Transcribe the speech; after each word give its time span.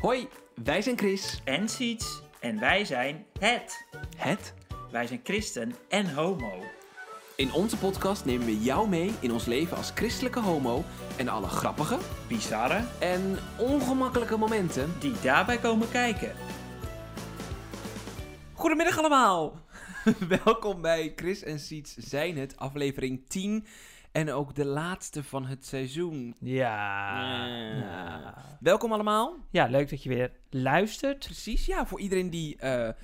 Hoi, 0.00 0.28
wij 0.64 0.82
zijn 0.82 0.98
Chris. 0.98 1.40
en 1.44 1.68
Siets. 1.68 2.22
En 2.40 2.60
wij 2.60 2.84
zijn 2.84 3.26
het. 3.38 3.86
Het. 4.16 4.54
Wij 4.90 5.06
zijn 5.06 5.20
christen 5.24 5.74
en 5.88 6.14
homo. 6.14 6.52
In 7.36 7.52
onze 7.52 7.76
podcast 7.76 8.24
nemen 8.24 8.46
we 8.46 8.58
jou 8.58 8.88
mee 8.88 9.12
in 9.20 9.32
ons 9.32 9.44
leven 9.44 9.76
als 9.76 9.90
christelijke 9.94 10.40
homo 10.40 10.84
en 11.16 11.28
alle 11.28 11.46
grappige 11.46 11.98
Bizarre 12.28 12.84
en 12.98 13.38
ongemakkelijke 13.58 14.36
momenten. 14.36 14.92
die 15.00 15.20
daarbij 15.22 15.58
komen 15.58 15.90
kijken. 15.90 16.32
Goedemiddag 18.52 18.98
allemaal. 18.98 19.60
Welkom 20.44 20.80
bij 20.80 21.12
Chris 21.16 21.42
en 21.42 21.58
Siets 21.58 21.96
zijn 21.96 22.36
het, 22.36 22.56
aflevering 22.56 23.24
10 23.28 23.66
en 24.18 24.32
ook 24.32 24.54
de 24.54 24.64
laatste 24.64 25.24
van 25.24 25.46
het 25.46 25.66
seizoen. 25.66 26.34
Ja. 26.40 27.46
Ja. 27.76 28.34
Welkom 28.60 28.92
allemaal. 28.92 29.36
Ja, 29.50 29.66
leuk 29.66 29.90
dat 29.90 30.02
je 30.02 30.08
weer 30.08 30.30
luistert. 30.50 31.18
Precies, 31.24 31.66
ja, 31.66 31.86
voor 31.86 32.00
iedereen 32.00 32.30
die 32.30 32.56
eh, 32.56 32.88
eh, 32.88 32.94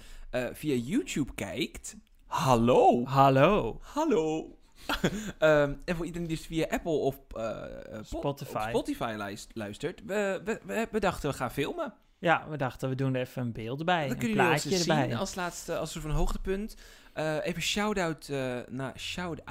via 0.53 0.75
YouTube 0.75 1.35
kijkt. 1.35 1.97
Hallo. 2.27 3.05
Hallo. 3.05 3.79
Hallo. 3.83 4.59
Ehm, 5.39 5.75
en 5.85 5.97
voor 5.97 6.07
iedereen 6.07 6.29
die 6.29 6.37
dus 6.37 6.47
via 6.47 6.67
Apple 6.71 6.93
of 6.93 7.17
eh, 7.37 7.61
po- 7.93 8.03
Spotify. 8.03 8.67
Spotify 8.69 9.15
luist- 9.17 9.51
luistert, 9.55 10.03
we, 10.07 10.41
we, 10.45 10.61
we, 10.65 10.89
we 10.91 11.01
dachten 11.01 11.31
we 11.31 11.37
gaan 11.37 11.51
filmen. 11.51 11.95
Ja, 12.19 12.47
we 12.49 12.57
dachten 12.57 12.89
we 12.89 12.95
doen 12.95 13.15
er 13.15 13.21
even 13.21 13.43
een 13.43 13.53
beeld. 13.53 13.87
Dan 13.87 13.97
een 13.99 14.09
kunnen 14.09 14.37
jullie 14.37 14.53
ons 14.53 14.63
plaatje 14.63 14.79
erbij. 14.79 15.09
zien 15.09 15.17
als 15.19 15.35
laatste, 15.35 15.77
als 15.77 15.93
soort 15.93 16.05
van 16.05 16.15
hoogtepunt. 16.15 16.77
Eh, 17.15 17.37
even 17.43 17.63
shout-out 17.63 18.29
eh, 18.29 18.59
naar, 18.69 18.99
shout 18.99 19.43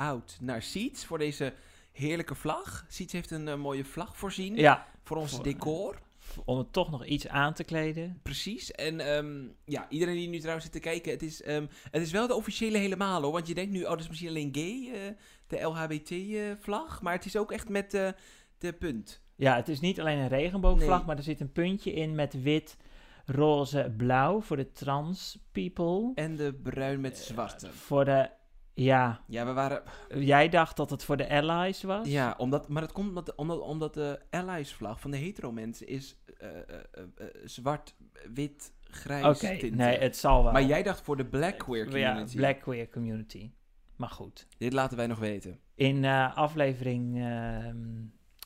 naar 0.41 0.62
Seeds 0.62 1.05
voor 1.05 1.17
deze 1.17 1.54
heerlijke 1.91 2.35
vlag. 2.35 2.85
Seeds 2.88 3.13
heeft 3.13 3.31
een 3.31 3.48
eh, 3.48 3.55
mooie 3.55 3.85
vlag 3.85 4.17
voorzien 4.17 4.55
Ja, 4.55 4.88
voor 5.04 5.17
ons 5.17 5.31
Voor- 5.35 5.44
decor. 5.44 5.99
om 6.45 6.57
het 6.57 6.73
toch 6.73 6.91
nog 6.91 7.05
iets 7.05 7.27
aan 7.27 7.54
te 7.54 7.63
kleden. 7.63 8.20
Precies. 8.24 8.71
En 8.71 8.99
ehm, 8.99 9.43
ja, 9.65 9.85
iedereen 9.90 10.15
die 10.15 10.29
nu 10.29 10.37
trouwens 10.37 10.63
zit 10.65 10.74
te 10.74 10.79
kijken, 10.79 11.12
het 11.12 11.21
is, 11.21 11.41
ehm, 11.41 11.65
het 11.91 12.02
is 12.02 12.12
wel 12.12 12.27
de 12.27 12.35
officiële 12.35 12.77
helemaal 12.77 13.21
hoor. 13.21 13.32
Want 13.32 13.48
je 13.48 13.54
denkt 13.54 13.71
nu, 13.71 13.84
oh, 13.84 13.90
dat 13.90 13.99
is 13.99 14.07
misschien 14.07 14.30
alleen 14.30 14.49
gay, 14.55 14.90
eh, 14.93 15.13
de 15.48 15.59
LHBT-vlag. 15.62 17.02
maar 17.02 17.13
het 17.13 17.26
is 17.26 17.35
ook 17.37 17.52
echt 17.52 17.70
met 17.70 17.93
eh, 17.93 18.09
de 18.57 18.74
punt. 18.74 19.21
Ja, 19.35 19.55
het 19.55 19.70
is 19.70 19.80
niet 19.80 19.99
alleen 19.99 20.18
een 20.18 20.27
regenboogvlag, 20.27 20.98
Nee. 20.98 21.05
maar 21.07 21.18
er 21.18 21.24
zit 21.24 21.40
een 21.40 21.52
puntje 21.52 21.93
in 21.93 22.15
met 22.15 22.41
wit, 22.41 22.77
roze, 23.26 23.93
blauw 23.98 24.41
voor 24.41 24.57
de 24.57 24.71
trans 24.71 25.40
people. 25.52 26.12
En 26.16 26.35
de 26.35 26.54
bruin 26.63 27.02
met 27.02 27.18
zwarte. 27.18 27.71
Voor 27.71 28.05
de, 28.05 28.30
ja, 28.74 29.24
Ja, 29.27 29.46
we 29.46 29.54
waren. 29.54 29.84
jij 30.15 30.49
dacht 30.49 30.77
dat 30.77 30.90
het 30.90 31.04
voor 31.04 31.18
de 31.18 31.30
allies 31.30 31.84
was? 31.84 32.07
Ja, 32.07 32.34
omdat, 32.38 32.68
maar 32.70 32.82
dat 32.82 32.91
komt 32.91 33.07
omdat, 33.07 33.35
omdat, 33.35 33.60
omdat 33.62 33.93
de 33.93 34.20
Allies-vlag 34.30 34.99
van 34.99 35.12
de 35.12 35.18
hetero 35.18 35.52
mensen 35.52 35.88
is 35.88 36.18
eh, 36.38 36.49
eh, 36.49 36.63
eh, 36.91 37.04
eh, 37.18 37.27
zwart, 37.43 37.96
wit, 38.34 38.74
grijs. 38.82 39.26
Oké, 39.43 39.65
nee, 39.68 39.98
het 39.98 40.18
zal 40.18 40.43
wel. 40.43 40.52
Maar 40.52 40.63
jij 40.63 40.84
dacht 40.84 41.02
voor 41.02 41.18
de 41.18 41.26
black 41.26 41.58
queer 41.58 41.98
Ja, 41.98 42.08
community. 42.10 42.35
black 42.35 42.60
queer 42.60 42.90
community. 42.90 43.52
Maar 43.96 44.10
goed. 44.10 44.48
Dit 44.58 44.74
laten 44.74 44.98
wij 44.98 45.08
nog 45.08 45.20
weten. 45.20 45.60
In 45.76 46.05
eh, 46.05 46.37
aflevering 46.37 47.18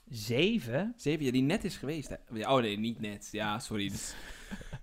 7. 0.09 0.94
Zeven, 0.97 1.25
ja, 1.25 1.31
die 1.31 1.41
net 1.41 1.64
is 1.64 1.78
geweest. 1.78 2.09
Hè? 2.09 2.16
Ja, 2.34 2.56
Oh 2.56 2.62
nee, 2.62 2.80
niet 2.80 3.00
net. 3.00 3.30
Ja, 3.31 3.59
sorry. 3.59 3.91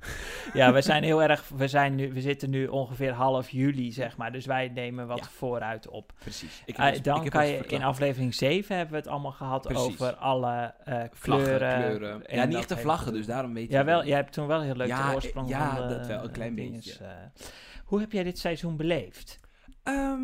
Ja, 0.53 0.73
we 0.73 0.81
zijn 0.83 1.03
heel 1.03 1.23
erg. 1.23 1.49
We, 1.49 1.69
zijn 1.69 1.95
nu, 1.95 2.13
we 2.13 2.21
zitten 2.21 2.51
nu 2.51 2.67
ongeveer 2.67 3.13
half 3.13 3.51
juli, 3.51 3.93
zeg 3.93 4.17
maar. 4.17 4.33
Dus 4.33 4.47
wij 4.47 4.69
nemen 4.69 5.07
wat 5.07 5.19
Ja. 5.19 5.25
vooruit 5.25 5.89
op. 5.89 6.13
Precies. 6.19 6.63
Ik 6.67 6.77
Eh, 6.79 6.85
heb 6.85 7.03
dan 7.03 7.25
ik 7.25 7.31
kan 7.31 7.47
je 7.47 7.67
in 7.67 7.83
aflevering 7.83 8.35
7 8.35 8.77
hebben 8.77 8.93
we 8.95 9.01
het 9.01 9.09
allemaal 9.11 9.33
gehad 9.33 9.63
Precies. 9.63 9.85
over 9.85 10.15
alle 10.15 10.75
eh, 10.85 11.03
Vlaggen, 11.13 11.45
kleuren. 11.59 11.77
kleuren. 11.83 12.27
en 12.27 12.37
Ja, 12.37 12.45
niet 12.45 12.57
echte 12.57 12.75
hele 12.75 12.87
vlaggen, 12.87 13.13
dus 13.13 13.27
daarom 13.27 13.55
weet 13.55 13.67
je. 13.67 13.73
Jawel, 13.73 14.05
jij 14.05 14.17
hebt 14.17 14.33
toen 14.33 14.47
wel 14.47 14.61
heel 14.61 14.77
leuk 14.77 14.87
Ja, 14.89 15.09
de 15.09 15.15
oorsprong 15.15 15.49
ja, 15.49 15.77
van 15.77 15.89
de, 15.89 15.95
dat 15.97 16.07
wel, 16.07 16.25
een 16.25 16.31
klein 16.31 16.55
dinges, 16.55 16.85
beetje. 16.87 17.05
eh. 17.05 17.43
hoe 17.85 18.01
heb 18.01 18.13
jij 18.13 18.23
dit 18.23 18.39
seizoen 18.39 18.77
beleefd? 18.77 19.41
Ehm, 19.83 20.21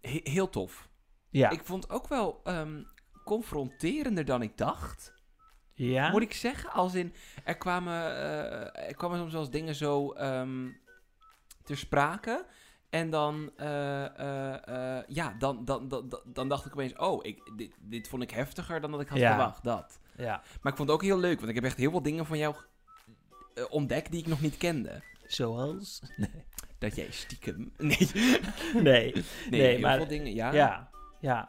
he- 0.00 0.20
heel 0.22 0.48
tof. 0.48 0.88
Ja. 1.28 1.50
Ik 1.50 1.60
vond 1.64 1.90
ook 1.90 2.08
wel 2.08 2.40
ehm, 2.44 2.82
confronterender 3.24 4.24
dan 4.24 4.42
ik 4.42 4.56
dacht. 4.56 5.12
Ja? 5.88 6.10
Moet 6.10 6.22
ik 6.22 6.32
zeggen, 6.34 6.70
als 6.70 6.94
in, 6.94 7.14
er 7.44 7.56
kwamen, 7.56 7.94
eh, 8.16 8.88
er 8.88 8.94
kwamen 8.94 9.18
soms 9.18 9.32
wel 9.32 9.40
eens 9.40 9.50
dingen 9.50 9.74
zo 9.74 10.12
ehm, 10.12 10.68
ter 11.64 11.76
sprake. 11.76 12.46
En 12.90 13.10
dan, 13.10 13.50
eh, 13.56 14.98
eh, 14.98 15.04
ja, 15.08 15.34
dan, 15.38 15.64
dan, 15.64 15.88
dan, 15.88 16.20
dan- 16.24 16.48
dacht 16.48 16.66
ik 16.66 16.72
opeens, 16.72 16.96
oh, 16.96 17.24
ik, 17.24 17.50
dit, 17.56 17.72
dit 17.80 18.08
vond 18.08 18.22
ik 18.22 18.30
heftiger 18.30 18.80
dan 18.80 18.90
dat 18.90 19.00
ik 19.00 19.08
had 19.08 19.18
Ja. 19.18 19.28
verwacht, 19.28 19.64
dat. 19.64 19.98
ja. 20.16 20.42
Maar 20.62 20.72
ik 20.72 20.78
vond 20.78 20.88
het 20.88 20.90
ook 20.90 21.02
heel 21.02 21.18
leuk, 21.18 21.36
want 21.38 21.48
ik 21.48 21.54
heb 21.54 21.64
echt 21.64 21.76
heel 21.76 21.90
veel 21.90 22.02
dingen 22.02 22.26
van 22.26 22.38
jou 22.38 22.54
ontdekt 23.68 24.10
die 24.10 24.20
ik 24.20 24.26
nog 24.26 24.40
niet 24.40 24.56
kende. 24.56 25.02
Zoals? 25.26 26.00
Nee. 26.16 26.44
Dat 26.78 26.96
jij 26.96 27.10
stiekem... 27.10 27.72
Nee, 27.78 27.98
Nee. 28.74 28.82
nee, 28.82 29.24
Nee, 29.50 29.60
heel 29.60 29.80
maar- 29.80 29.96
veel 29.96 30.06
dingen, 30.06 30.34
ja. 30.34 30.52
Ja. 30.52 30.90
Ja. 31.20 31.48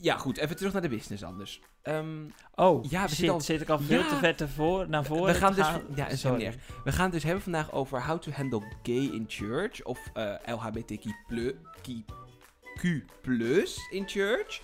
Ja, 0.00 0.16
goed, 0.16 0.36
even 0.36 0.56
terug 0.56 0.72
naar 0.72 0.82
de 0.82 0.88
business 0.88 1.22
anders. 1.22 1.60
Ehm, 1.82 2.06
Oh, 2.54 2.84
Ja, 2.90 3.02
we 3.08 3.14
shit, 3.14 3.28
al- 3.28 3.40
zit 3.40 3.60
ik 3.60 3.68
al 3.68 3.78
veel 3.78 3.98
Ja. 4.00 4.08
te 4.08 4.14
ver 4.16 4.36
te 4.36 4.48
voor, 4.48 4.88
naar 4.88 5.04
voren 5.04 5.32
we 5.34 5.38
gaan 5.40 5.54
dus... 5.54 5.66
gaan? 5.66 5.82
Ja, 5.94 6.06
is 6.08 6.22
niet 6.24 6.40
erg. 6.40 6.56
We 6.84 6.92
gaan 6.92 7.04
het 7.04 7.12
dus 7.12 7.22
hebben 7.22 7.42
vandaag 7.42 7.72
over 7.72 8.04
how 8.06 8.18
to 8.20 8.30
handle 8.30 8.62
gay 8.82 8.94
in 9.12 9.24
church. 9.28 9.82
Of 9.84 9.98
eh 10.14 10.34
LHBTQ 10.46 11.08
plus 13.22 13.88
in 13.90 14.08
church. 14.08 14.60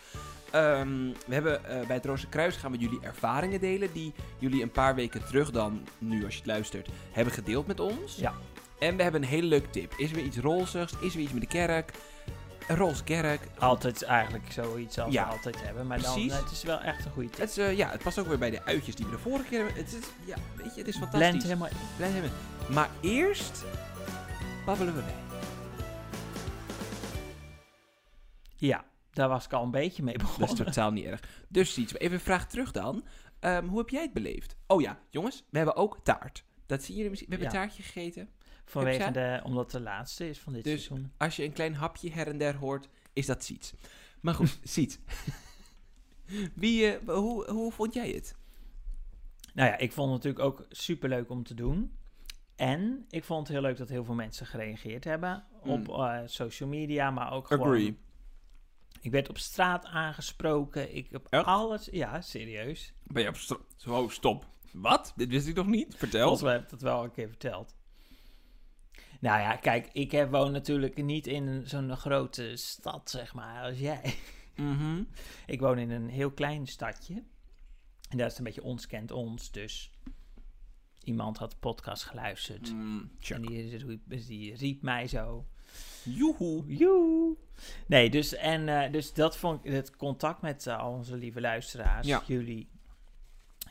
Ehm, 0.51 1.13
we 1.27 1.35
hebben 1.35 1.65
eh, 1.65 1.87
bij 1.87 1.97
het 1.97 2.05
Roze 2.07 2.29
Kruis 2.29 2.57
gaan 2.57 2.71
we 2.73 2.79
jullie 2.79 3.01
ervaringen 3.03 3.61
delen. 3.61 3.93
Die 3.93 4.13
jullie 4.39 4.63
een 4.63 4.71
paar 4.71 4.95
weken 4.95 5.27
terug 5.27 5.51
dan, 5.51 5.87
nu 5.99 6.25
als 6.25 6.33
je 6.33 6.39
het 6.39 6.49
luistert, 6.49 6.89
hebben 7.13 7.35
gedeeld 7.35 7.67
met 7.67 7.81
ons. 7.81 8.17
Ja. 8.17 8.33
En 8.79 8.97
we 8.97 9.03
hebben 9.03 9.23
een 9.23 9.29
hele 9.29 9.47
leuke 9.47 9.71
tip. 9.71 9.93
Is 9.97 10.11
er 10.11 10.17
weer 10.17 10.25
iets 10.25 10.39
rozigs? 10.39 10.93
Is 11.01 11.09
er 11.09 11.15
weer 11.15 11.23
iets 11.25 11.33
met 11.33 11.43
de 11.43 11.49
kerk? 11.49 11.93
Een 12.69 12.77
roze 12.77 13.05
kerk. 13.05 13.41
Altijd 13.59 14.03
eigenlijk 14.03 14.53
zoiets 14.53 14.99
als 14.99 15.13
Ja. 15.13 15.27
we 15.27 15.33
altijd 15.33 15.63
hebben. 15.63 15.87
Maar 15.87 15.99
Precies. 15.99 16.33
dan, 16.33 16.43
het 16.43 16.51
is 16.53 16.63
wel 16.63 16.81
echt 16.81 17.05
een 17.05 17.11
goede 17.11 17.29
tip. 17.31 17.41
Het, 17.41 17.51
is, 17.51 17.59
eh, 17.59 17.77
ja, 17.77 17.91
het 17.91 18.03
past 18.03 18.19
ook 18.19 18.27
weer 18.27 18.39
bij 18.39 18.51
de 18.51 18.65
uitjes 18.65 18.95
die 18.95 19.05
we 19.07 19.11
de 19.11 19.19
vorige 19.19 19.49
keer 19.49 19.65
hebben. 19.65 19.77
Het 19.85 19.93
is, 19.93 20.05
ja, 20.25 20.37
weet 20.57 20.73
je, 20.75 20.79
het 20.79 20.89
is 20.89 20.97
fantastisch. 20.97 21.29
Blend 21.29 21.43
helemaal 21.43 21.69
in. 21.69 22.23
We. 22.23 22.29
Maar 22.73 22.89
eerst 23.01 23.65
babbelen 24.67 24.95
we 24.95 25.01
bij. 25.03 25.15
Ja, 28.57 28.85
daar 29.13 29.29
was 29.29 29.45
ik 29.45 29.53
al 29.53 29.63
een 29.65 29.71
beetje 29.71 30.03
mee 30.03 30.19
Dat 30.19 30.23
begonnen. 30.27 30.51
is 30.59 30.65
totaal 30.65 30.91
niet 30.91 31.05
erg. 31.05 31.21
Dus 31.49 31.77
iets. 31.79 31.95
Even 31.95 32.15
een 32.15 32.21
vraag 32.21 32.47
terug 32.49 32.71
dan. 32.71 33.05
Ehm, 33.41 33.67
hoe 33.67 33.79
heb 33.79 33.89
jij 33.89 34.03
het 34.03 34.13
beleefd? 34.13 34.57
Oh 34.67 34.81
ja, 34.81 34.99
jongens, 35.11 35.45
we 35.51 35.57
hebben 35.57 35.77
ook 35.77 35.99
taart. 36.03 36.45
Dat 36.67 36.83
zien 36.83 36.95
jullie 36.97 37.11
misschien. 37.11 37.31
We 37.31 37.37
hebben 37.37 37.53
Ja. 37.55 37.61
taartje 37.65 37.83
gegeten. 37.83 38.29
Vanwege 38.65 39.11
de, 39.11 39.41
omdat 39.45 39.63
het 39.63 39.73
de 39.73 39.81
laatste 39.81 40.29
is 40.29 40.39
van 40.39 40.53
dit 40.53 40.65
Dus- 40.65 40.85
seizoen. 40.85 41.13
Als 41.17 41.37
je 41.37 41.45
een 41.45 41.53
klein 41.53 41.75
hapje 41.75 42.11
her 42.11 42.27
en 42.27 42.39
der 42.39 42.57
hoort, 42.57 42.89
is 43.13 43.27
dat 43.27 43.45
Siets. 43.45 43.73
Maar 44.21 44.35
goed, 44.35 44.59
Siets. 44.65 44.99
Wie, 46.55 46.93
eh, 46.97 47.09
hoe, 47.15 47.51
hoe 47.51 47.73
vond 47.73 47.95
jij 47.95 48.11
het? 48.11 48.35
Nou 49.55 49.69
ja, 49.69 49.79
ik 49.79 49.93
vond 49.93 50.13
het 50.13 50.23
natuurlijk 50.25 50.45
ook 50.61 50.67
super 50.71 51.09
leuk 51.09 51.31
om 51.31 51.43
te 51.45 51.55
doen. 51.55 51.97
En 52.57 53.05
ik 53.11 53.25
vond 53.25 53.41
het 53.49 53.57
heel 53.57 53.67
leuk 53.67 53.77
dat 53.77 53.89
heel 53.89 54.05
veel 54.05 54.15
mensen 54.15 54.47
gereageerd 54.47 55.05
hebben 55.05 55.45
op 55.63 55.87
Mm. 55.87 55.95
eh, 55.95 56.21
social 56.25 56.69
media, 56.69 57.11
maar 57.11 57.33
ook 57.33 57.47
gewoon. 57.47 57.67
Agree. 57.67 57.99
Ik 59.01 59.11
werd 59.11 59.29
op 59.29 59.39
straat 59.39 59.85
aangesproken. 59.87 60.95
Ik 60.97 61.09
heb 61.11 61.27
Echt? 61.31 61.45
alles. 61.45 61.89
Ja, 61.93 62.21
serieus. 62.21 62.93
Ben 63.03 63.23
je 63.23 63.29
op 63.29 63.37
stra- 63.37 63.59
Zo, 63.77 64.09
stop. 64.09 64.47
Wat? 64.73 65.13
Dit 65.17 65.29
wist 65.29 65.47
ik 65.47 65.55
nog 65.55 65.67
niet. 65.67 65.95
Vertel. 65.97 66.21
Volgens 66.21 66.43
mij 66.43 66.53
heb 66.53 66.63
ik 66.63 66.71
dat 66.71 66.81
wel 66.81 67.05
een 67.05 67.11
keer 67.11 67.29
verteld. 67.29 67.75
Nou 69.25 69.41
ja, 69.41 69.57
kijk, 69.57 69.89
ik 69.93 70.11
heb, 70.11 70.31
woon 70.31 70.53
natuurlijk 70.53 71.03
niet 71.03 71.27
in 71.27 71.63
zo'n 71.67 71.97
grote 71.97 72.57
stad, 72.57 73.11
zeg 73.11 73.35
maar, 73.35 73.63
als 73.63 73.79
jij. 73.79 74.15
Mhm. 74.57 75.03
Ik 75.47 75.61
woon 75.61 75.79
in 75.79 75.91
een 75.91 76.09
heel 76.09 76.31
klein 76.31 76.67
stadje. 76.67 77.23
En 78.09 78.19
dat 78.19 78.31
is 78.33 78.39
een 78.39 78.45
beetje 78.45 78.63
ons 78.63 78.87
kent 78.87 79.11
ons, 79.11 79.51
dus 79.51 79.91
iemand 81.05 81.39
had 81.39 81.51
de 81.51 81.57
podcast 81.61 82.03
geluisterd. 82.05 82.73
Mm. 82.73 83.11
En 83.29 83.43
die, 83.43 83.77
riep- 83.77 84.27
die 84.27 84.55
riep 84.55 84.83
mij 84.83 85.07
zo. 85.07 85.47
Joehoe. 86.03 86.67
Joe. 86.77 87.37
Nee, 87.87 88.11
dus, 88.11 88.35
en, 88.35 88.69
eh, 88.69 88.93
dus 88.93 89.13
dat 89.13 89.37
vond 89.37 89.65
ik, 89.65 89.73
het 89.73 89.97
contact 89.97 90.41
met 90.43 90.67
al 90.67 90.93
onze 90.93 91.17
lieve 91.17 91.41
luisteraars, 91.41 92.07
Ja. 92.07 92.23
jullie, 92.27 92.69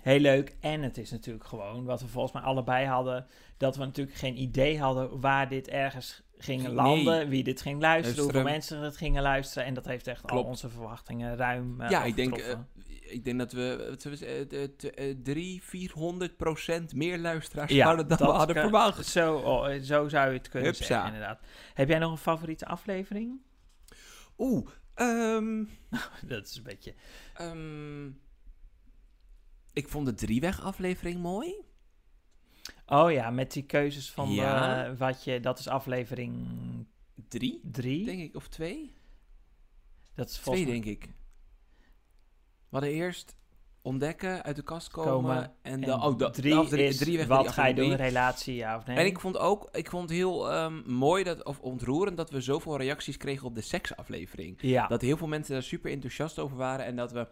heel 0.04 0.20
leuk. 0.20 0.56
En 0.60 0.82
het 0.82 0.98
is 0.98 1.12
natuurlijk 1.12 1.46
gewoon, 1.46 1.84
wat 1.86 2.02
we 2.02 2.08
volgens 2.08 2.34
mij 2.34 2.42
allebei 2.44 2.86
hadden, 2.86 3.26
dat 3.58 3.76
we 3.76 3.86
natuurlijk 3.86 4.18
geen 4.18 4.42
idee 4.42 4.80
hadden 4.80 5.20
waar 5.20 5.50
dit 5.50 5.68
ergens 5.68 6.22
ging 6.38 6.62
Nee. 6.64 6.74
landen, 6.74 7.30
wie 7.30 7.44
dit 7.44 7.62
ging 7.62 7.82
luisteren, 7.82 8.24
hoeveel 8.24 8.44
mensen 8.44 8.80
het 8.80 8.98
gingen 8.98 9.22
luisteren. 9.22 9.68
En 9.68 9.74
dat 9.74 9.86
heeft 9.86 10.08
echt 10.08 10.32
al 10.32 10.44
onze 10.44 10.70
verwachtingen 10.70 11.36
ruim 11.36 11.82
eh, 11.82 11.90
Ja, 11.90 12.04
ik 12.04 12.16
denk, 12.16 12.38
eh, 12.38 12.58
ik 13.04 13.26
denk 13.26 13.40
dat 13.40 13.52
we 13.52 13.98
eh, 14.52 15.10
eh, 15.10 15.18
drie, 15.24 15.64
400 15.64 16.38
procent 16.38 16.94
meer 16.96 17.18
luisteraars 17.20 17.72
Ja, 17.72 17.86
hadden 17.86 18.08
dan 18.08 18.18
we 18.18 18.24
hadden 18.34 18.56
verwacht. 18.56 19.06
Zo, 19.06 19.36
oh, 19.36 19.70
zo 19.82 20.08
zou 20.08 20.32
je 20.32 20.38
het 20.38 20.50
kunnen 20.50 20.70
Hupsa. 20.70 20.86
zeggen, 20.86 21.08
inderdaad. 21.14 21.40
Heb 21.74 21.88
jij 21.90 22.00
nog 22.00 22.12
een 22.12 22.18
favoriete 22.18 22.66
aflevering? 22.66 23.42
Oeh, 24.38 24.68
ehm, 24.96 25.64
dat 26.28 26.46
is 26.48 26.56
een 26.58 26.64
beetje... 26.64 26.94
ehm, 27.34 28.10
ik 29.74 29.88
vond 29.90 30.06
de 30.06 30.14
drieweg 30.14 30.62
aflevering 30.62 31.20
mooi. 31.20 31.54
Oh 32.86 33.12
ja, 33.12 33.30
met 33.30 33.52
die 33.52 33.64
keuzes 33.64 34.12
van 34.12 34.32
Ja. 34.32 34.84
de, 34.84 34.98
wat 34.98 35.24
je... 35.24 35.40
Dat 35.40 35.60
is 35.60 35.68
aflevering 35.68 36.48
Drie, 37.28 37.60
drie. 37.64 38.06
denk 38.06 38.22
ik, 38.22 38.36
of 38.36 38.48
twee? 38.48 38.94
dat 40.16 40.26
is 40.30 40.34
Twee, 40.34 40.44
volgens 40.44 40.66
mij- 40.66 40.74
denk 40.74 40.86
ik. 40.86 41.06
We 42.70 42.80
hadden 42.80 42.90
eerst 42.90 43.36
ontdekken, 43.82 44.44
uit 44.44 44.56
de 44.56 44.64
kast 44.64 44.88
komen, 44.90 45.12
Komen 45.14 45.44
en, 45.62 45.74
en 45.74 45.82
dan... 45.82 46.04
Oh, 46.04 46.18
dat, 46.18 46.34
drie 46.34 46.68
drie, 46.68 46.84
is, 46.88 46.98
drie 46.98 47.18
weg 47.18 47.28
naar 47.28 47.38
wat 47.44 47.52
ga 47.52 47.66
je 47.66 47.74
doen, 47.74 47.96
relatie, 47.96 48.56
ja 48.56 48.78
of 48.78 48.86
nee? 48.86 48.98
En 48.98 49.06
ik 49.06 49.20
vond 49.20 49.38
ook, 49.38 49.70
ik 49.72 49.90
vond 49.90 50.10
heel 50.10 50.52
ehm, 50.52 50.82
mooi 50.94 51.24
dat, 51.24 51.44
of 51.44 51.60
ontroerend 51.60 52.18
dat 52.18 52.30
we 52.30 52.42
zoveel 52.42 52.78
reacties 52.78 53.18
kregen 53.18 53.48
op 53.48 53.56
de 53.56 53.62
seksaflevering. 53.62 54.58
ja, 54.62 54.88
Dat 54.88 55.02
heel 55.02 55.18
veel 55.18 55.28
mensen 55.28 55.54
daar 55.54 55.64
super 55.64 55.92
enthousiast 55.92 56.40
over 56.40 56.58
waren 56.58 56.86
en 56.86 56.96
dat 56.96 57.12
we 57.12 57.28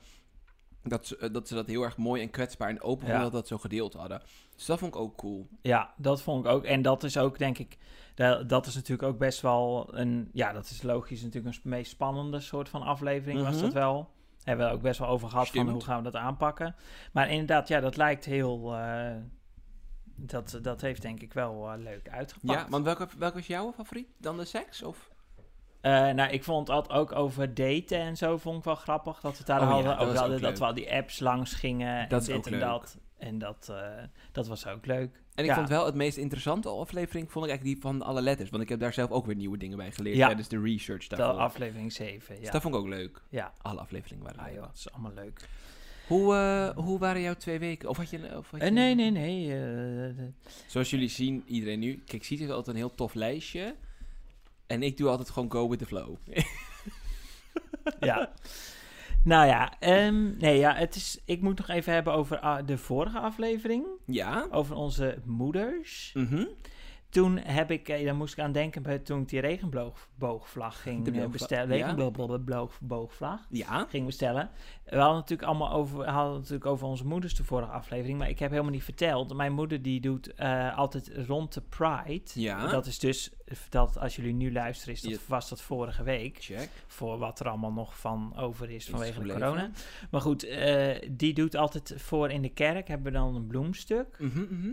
dat 0.83 1.07
ze, 1.07 1.17
eh, 1.17 1.33
dat 1.33 1.47
ze 1.47 1.53
dat 1.55 1.67
heel 1.67 1.83
erg 1.83 1.97
mooi 1.97 2.21
en 2.21 2.29
kwetsbaar 2.29 2.69
en 2.69 2.81
open 2.81 3.07
Ja. 3.07 3.19
dat 3.21 3.31
dat 3.31 3.47
zo 3.47 3.57
gedeeld 3.57 3.93
hadden. 3.93 4.21
Dus 4.55 4.65
dat 4.65 4.79
vond 4.79 4.95
ik 4.95 5.01
ook 5.01 5.17
cool. 5.17 5.47
ja, 5.61 5.93
dat 5.97 6.21
vond 6.21 6.45
ik 6.45 6.51
ook. 6.51 6.63
En 6.63 6.81
dat 6.81 7.03
is 7.03 7.17
ook, 7.17 7.37
denk 7.37 7.57
ik, 7.57 7.77
da- 8.15 8.43
dat 8.43 8.65
is 8.65 8.75
natuurlijk 8.75 9.07
ook 9.09 9.17
best 9.17 9.41
wel 9.41 9.87
een... 9.97 10.29
Ja, 10.33 10.51
dat 10.53 10.65
is 10.69 10.81
logisch 10.81 11.21
natuurlijk 11.21 11.55
een 11.55 11.69
meest 11.69 11.91
spannende 11.91 12.39
soort 12.39 12.69
van 12.69 12.81
aflevering 12.81 13.41
was 13.43 13.53
Mhm. 13.55 13.63
dat 13.63 13.73
wel. 13.73 14.09
Hebben 14.43 14.67
we 14.67 14.73
ook 14.73 14.81
best 14.81 14.99
wel 14.99 15.07
over 15.07 15.29
gehad 15.29 15.49
van 15.49 15.69
hoe 15.69 15.83
gaan 15.83 15.97
we 15.97 16.03
dat 16.11 16.15
aanpakken. 16.21 16.75
Maar 17.11 17.29
inderdaad, 17.29 17.67
ja, 17.67 17.79
dat 17.79 17.97
lijkt 17.97 18.25
heel... 18.25 18.75
eh, 18.75 19.15
dat, 20.15 20.59
dat 20.61 20.81
heeft 20.81 21.01
denk 21.01 21.21
ik 21.21 21.33
wel 21.33 21.71
eh, 21.71 21.77
leuk 21.79 22.09
uitgepakt. 22.09 22.59
Ja, 22.59 22.67
want 22.69 22.85
welke, 22.85 23.07
welke 23.17 23.35
was 23.37 23.47
jouw 23.47 23.71
favoriet? 23.73 24.07
Dan 24.17 24.37
de 24.37 24.45
seks? 24.45 24.83
Of? 24.83 25.10
Eh, 25.81 25.91
nou, 25.91 26.31
ik 26.31 26.43
vond 26.43 26.67
het 26.67 26.75
altijd 26.75 26.99
ook 26.99 27.11
over 27.15 27.53
daten 27.53 27.99
en 27.99 28.17
zo 28.17 28.37
vond 28.37 28.57
ik 28.57 28.63
wel 28.63 28.75
grappig. 28.75 29.19
Dat 29.19 29.37
we 29.37 29.43
daar 29.43 29.61
Oh 29.61 29.67
ja, 29.67 29.71
hadden. 29.73 29.89
dat 29.97 30.07
was 30.07 30.17
hadden 30.17 30.35
ook 30.37 30.41
dat 30.43 30.59
we 30.59 30.65
al 30.65 30.73
die 30.73 30.93
apps 30.93 31.19
langs 31.19 31.53
gingen. 31.53 32.09
Dat 32.09 32.21
en 32.21 32.27
dit 32.27 32.35
ook 32.37 32.45
en 32.45 32.51
leuk. 32.51 32.61
dat. 32.61 32.97
En 33.17 33.37
dat, 33.37 33.67
eh, 33.71 34.03
dat 34.31 34.47
was 34.47 34.67
ook 34.67 34.85
leuk. 34.85 35.21
En 35.35 35.43
ik 35.43 35.49
Ja. 35.49 35.55
vond 35.55 35.69
wel 35.69 35.85
het 35.85 35.95
meest 35.95 36.17
interessante 36.17 36.69
aflevering, 36.69 37.31
vond 37.31 37.45
ik 37.45 37.51
eigenlijk 37.51 37.81
die 37.81 37.91
van 37.91 38.01
alle 38.01 38.21
letters. 38.21 38.49
Want 38.49 38.63
ik 38.63 38.69
heb 38.69 38.79
daar 38.79 38.93
zelf 38.93 39.09
ook 39.11 39.25
weer 39.25 39.35
nieuwe 39.35 39.57
dingen 39.57 39.77
bij 39.77 39.91
geleerd 39.91 40.15
Ja. 40.17 40.25
tijdens 40.25 40.47
de 40.47 40.61
research 40.61 41.07
De 41.07 41.15
daarvoor. 41.15 41.39
aflevering 41.41 41.91
7. 41.93 42.35
Dus 42.35 42.45
Ja, 42.45 42.51
dat 42.51 42.61
vond 42.61 42.75
ik 42.75 42.81
ook 42.81 42.87
leuk. 42.87 43.21
ja. 43.29 43.53
Alle 43.61 43.79
afleveringen 43.79 44.23
waren 44.23 44.39
Ah, 44.39 44.45
leuk. 44.45 44.55
joh, 44.55 44.63
dat 44.65 44.75
is 44.75 44.91
allemaal 44.91 45.13
leuk. 45.13 45.47
Hoe, 46.07 46.35
eh, 46.35 46.83
hoe 46.83 46.99
waren 46.99 47.21
jouw 47.21 47.33
twee 47.35 47.59
weken? 47.59 47.89
Of 47.89 47.97
had 47.97 48.09
je... 48.09 48.37
Of 48.37 48.51
had 48.51 48.61
je 48.61 48.69
nee, 48.69 48.95
nee, 48.95 49.11
nee. 49.11 49.47
de- 49.47 50.31
Zoals 50.67 50.89
jullie 50.89 51.09
zien, 51.09 51.43
iedereen 51.45 51.79
nu. 51.79 52.03
Kijk, 52.05 52.23
Siet 52.23 52.39
heeft 52.39 52.51
altijd 52.51 52.75
een 52.75 52.81
heel 52.81 52.95
tof 52.95 53.13
lijstje. 53.13 53.75
En 54.71 54.83
ik 54.83 54.97
doe 54.97 55.09
altijd 55.09 55.29
gewoon 55.29 55.51
go 55.51 55.69
with 55.69 55.79
the 55.79 55.85
flow. 55.85 56.15
ja. 57.99 58.31
Nou 59.23 59.47
ja, 59.47 59.79
ehm, 59.79 60.37
nee, 60.37 60.57
ja, 60.57 60.75
het 60.75 60.95
is, 60.95 61.19
ik 61.25 61.41
moet 61.41 61.57
nog 61.57 61.67
even 61.67 61.93
hebben 61.93 62.13
over 62.13 62.39
ah, 62.39 62.67
de 62.67 62.77
vorige 62.77 63.19
aflevering. 63.19 63.85
ja? 64.05 64.47
Over 64.51 64.75
onze 64.75 65.17
moeders. 65.25 66.11
Mhm. 66.13 66.45
Toen 67.11 67.37
heb 67.37 67.71
ik, 67.71 67.89
eh, 67.89 68.05
daar 68.05 68.15
moest 68.15 68.33
ik 68.33 68.43
aan 68.43 68.51
denken 68.51 68.81
bij 68.81 68.99
toen 68.99 69.21
ik 69.21 69.29
die 69.29 69.39
regenboogvlag 69.39 70.81
ging 70.81 71.05
De 71.05 71.21
eh, 71.21 71.27
bestellen. 71.27 71.67
Regenboogvlag. 71.67 73.45
Ja? 73.49 73.85
ging 73.89 74.05
bestellen. 74.05 74.49
We 74.85 74.97
hadden 74.97 75.15
natuurlijk 75.15 75.47
allemaal 75.47 75.71
over, 75.71 75.97
we 75.97 76.05
hadden 76.05 76.33
natuurlijk 76.33 76.65
over 76.65 76.87
onze 76.87 77.05
moeders 77.05 77.35
de 77.35 77.43
vorige 77.43 77.71
aflevering, 77.71 78.17
maar 78.17 78.29
ik 78.29 78.39
heb 78.39 78.49
helemaal 78.49 78.71
niet 78.71 78.83
verteld. 78.83 79.33
Mijn 79.33 79.53
moeder 79.53 79.81
die 79.81 80.01
doet 80.01 80.33
eh, 80.33 80.77
altijd 80.77 81.11
rond 81.27 81.53
de 81.53 81.61
Pride. 81.61 82.29
Ja. 82.33 82.67
Dat 82.67 82.85
is 82.85 82.99
dus, 82.99 83.31
dat 83.69 83.97
als 83.97 84.15
jullie 84.15 84.33
nu 84.33 84.51
luisteren, 84.51 84.93
is 84.93 85.01
dat, 85.01 85.27
was 85.27 85.49
dat 85.49 85.61
vorige 85.61 86.03
week. 86.03 86.37
Check. 86.39 86.69
Voor 86.87 87.17
wat 87.17 87.39
er 87.39 87.47
allemaal 87.47 87.73
nog 87.73 87.97
van 87.97 88.33
over 88.37 88.69
is 88.69 88.89
vanwege 88.89 89.23
de 89.23 89.33
corona. 89.33 89.71
Maar 90.11 90.21
goed, 90.21 90.47
die 91.09 91.33
doet 91.33 91.55
altijd 91.55 91.93
voor 91.97 92.29
in 92.29 92.41
de 92.41 92.53
kerk, 92.53 92.87
hebben 92.87 93.11
we 93.11 93.17
dan 93.17 93.35
een 93.35 93.47
bloemstuk. 93.47 94.17
Mhm. 94.19 94.71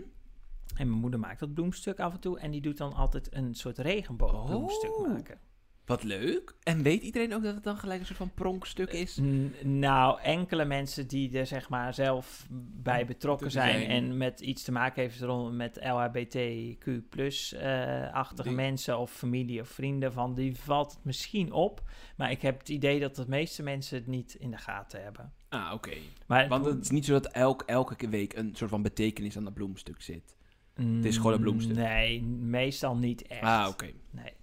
En 0.79 0.87
mijn 0.89 1.01
moeder 1.01 1.19
maakt 1.19 1.39
dat 1.39 1.53
bloemstuk 1.53 1.99
af 1.99 2.13
en 2.13 2.19
toe. 2.19 2.39
En 2.39 2.51
die 2.51 2.61
doet 2.61 2.77
dan 2.77 2.93
altijd 2.93 3.35
een 3.35 3.55
soort 3.55 3.77
regenboogbloemstuk 3.77 4.97
Oh. 4.99 5.07
maken. 5.07 5.39
Wat 5.85 6.03
leuk. 6.03 6.55
En 6.63 6.83
weet 6.83 7.01
iedereen 7.03 7.33
ook 7.33 7.43
dat 7.43 7.53
het 7.55 7.63
dan 7.63 7.77
gelijk 7.77 7.99
een 7.99 8.05
soort 8.05 8.17
van 8.17 8.33
pronkstuk 8.33 8.91
is? 8.91 9.17
N- 9.21 9.53
nou, 9.63 10.19
enkele 10.21 10.65
mensen 10.65 11.07
die 11.07 11.37
er 11.37 11.45
zeg 11.45 11.69
maar 11.69 11.93
zelf 11.93 12.47
bij 12.83 13.05
betrokken 13.05 13.51
zijn, 13.51 13.79
zijn. 13.79 13.89
en 13.89 14.17
met 14.17 14.39
iets 14.39 14.63
te 14.63 14.71
maken 14.71 15.01
heeft 15.01 15.21
rond 15.21 15.55
met 15.55 15.79
LHBTQ+-achtige 15.83 18.47
Die- 18.47 18.57
mensen 18.57 18.97
of 18.99 19.11
familie 19.11 19.61
of 19.61 19.69
vrienden 19.69 20.13
van, 20.13 20.33
die 20.33 20.55
valt 20.55 20.91
het 20.91 21.03
misschien 21.03 21.51
op. 21.51 21.81
Maar 22.17 22.31
ik 22.31 22.41
heb 22.41 22.59
het 22.59 22.69
idee 22.69 22.99
dat 22.99 23.15
de 23.15 23.25
meeste 23.27 23.63
mensen 23.63 23.97
het 23.97 24.07
niet 24.07 24.33
in 24.33 24.51
de 24.51 24.57
gaten 24.57 25.03
hebben. 25.03 25.33
Ah, 25.49 25.71
oké. 25.73 25.93
Want 26.27 26.65
het 26.65 26.83
is 26.83 26.89
niet 26.89 27.05
zo 27.05 27.13
dat 27.13 27.25
elk, 27.27 27.63
elke 27.65 28.09
week 28.09 28.33
een 28.33 28.55
soort 28.55 28.69
van 28.69 28.81
betekenis 28.81 29.37
aan 29.37 29.43
dat 29.43 29.53
bloemstuk 29.53 30.01
zit. 30.01 30.37
Het 30.81 31.05
is 31.05 31.17
gewoon 31.17 31.33
een 31.33 31.39
bloemstuk. 31.41 31.75
Nee, 31.75 32.21
meestal 32.23 32.95
niet 32.95 33.27
echt. 33.27 33.41
Ah, 33.41 33.67
oké. 33.69 33.87
Nee, 34.11 34.33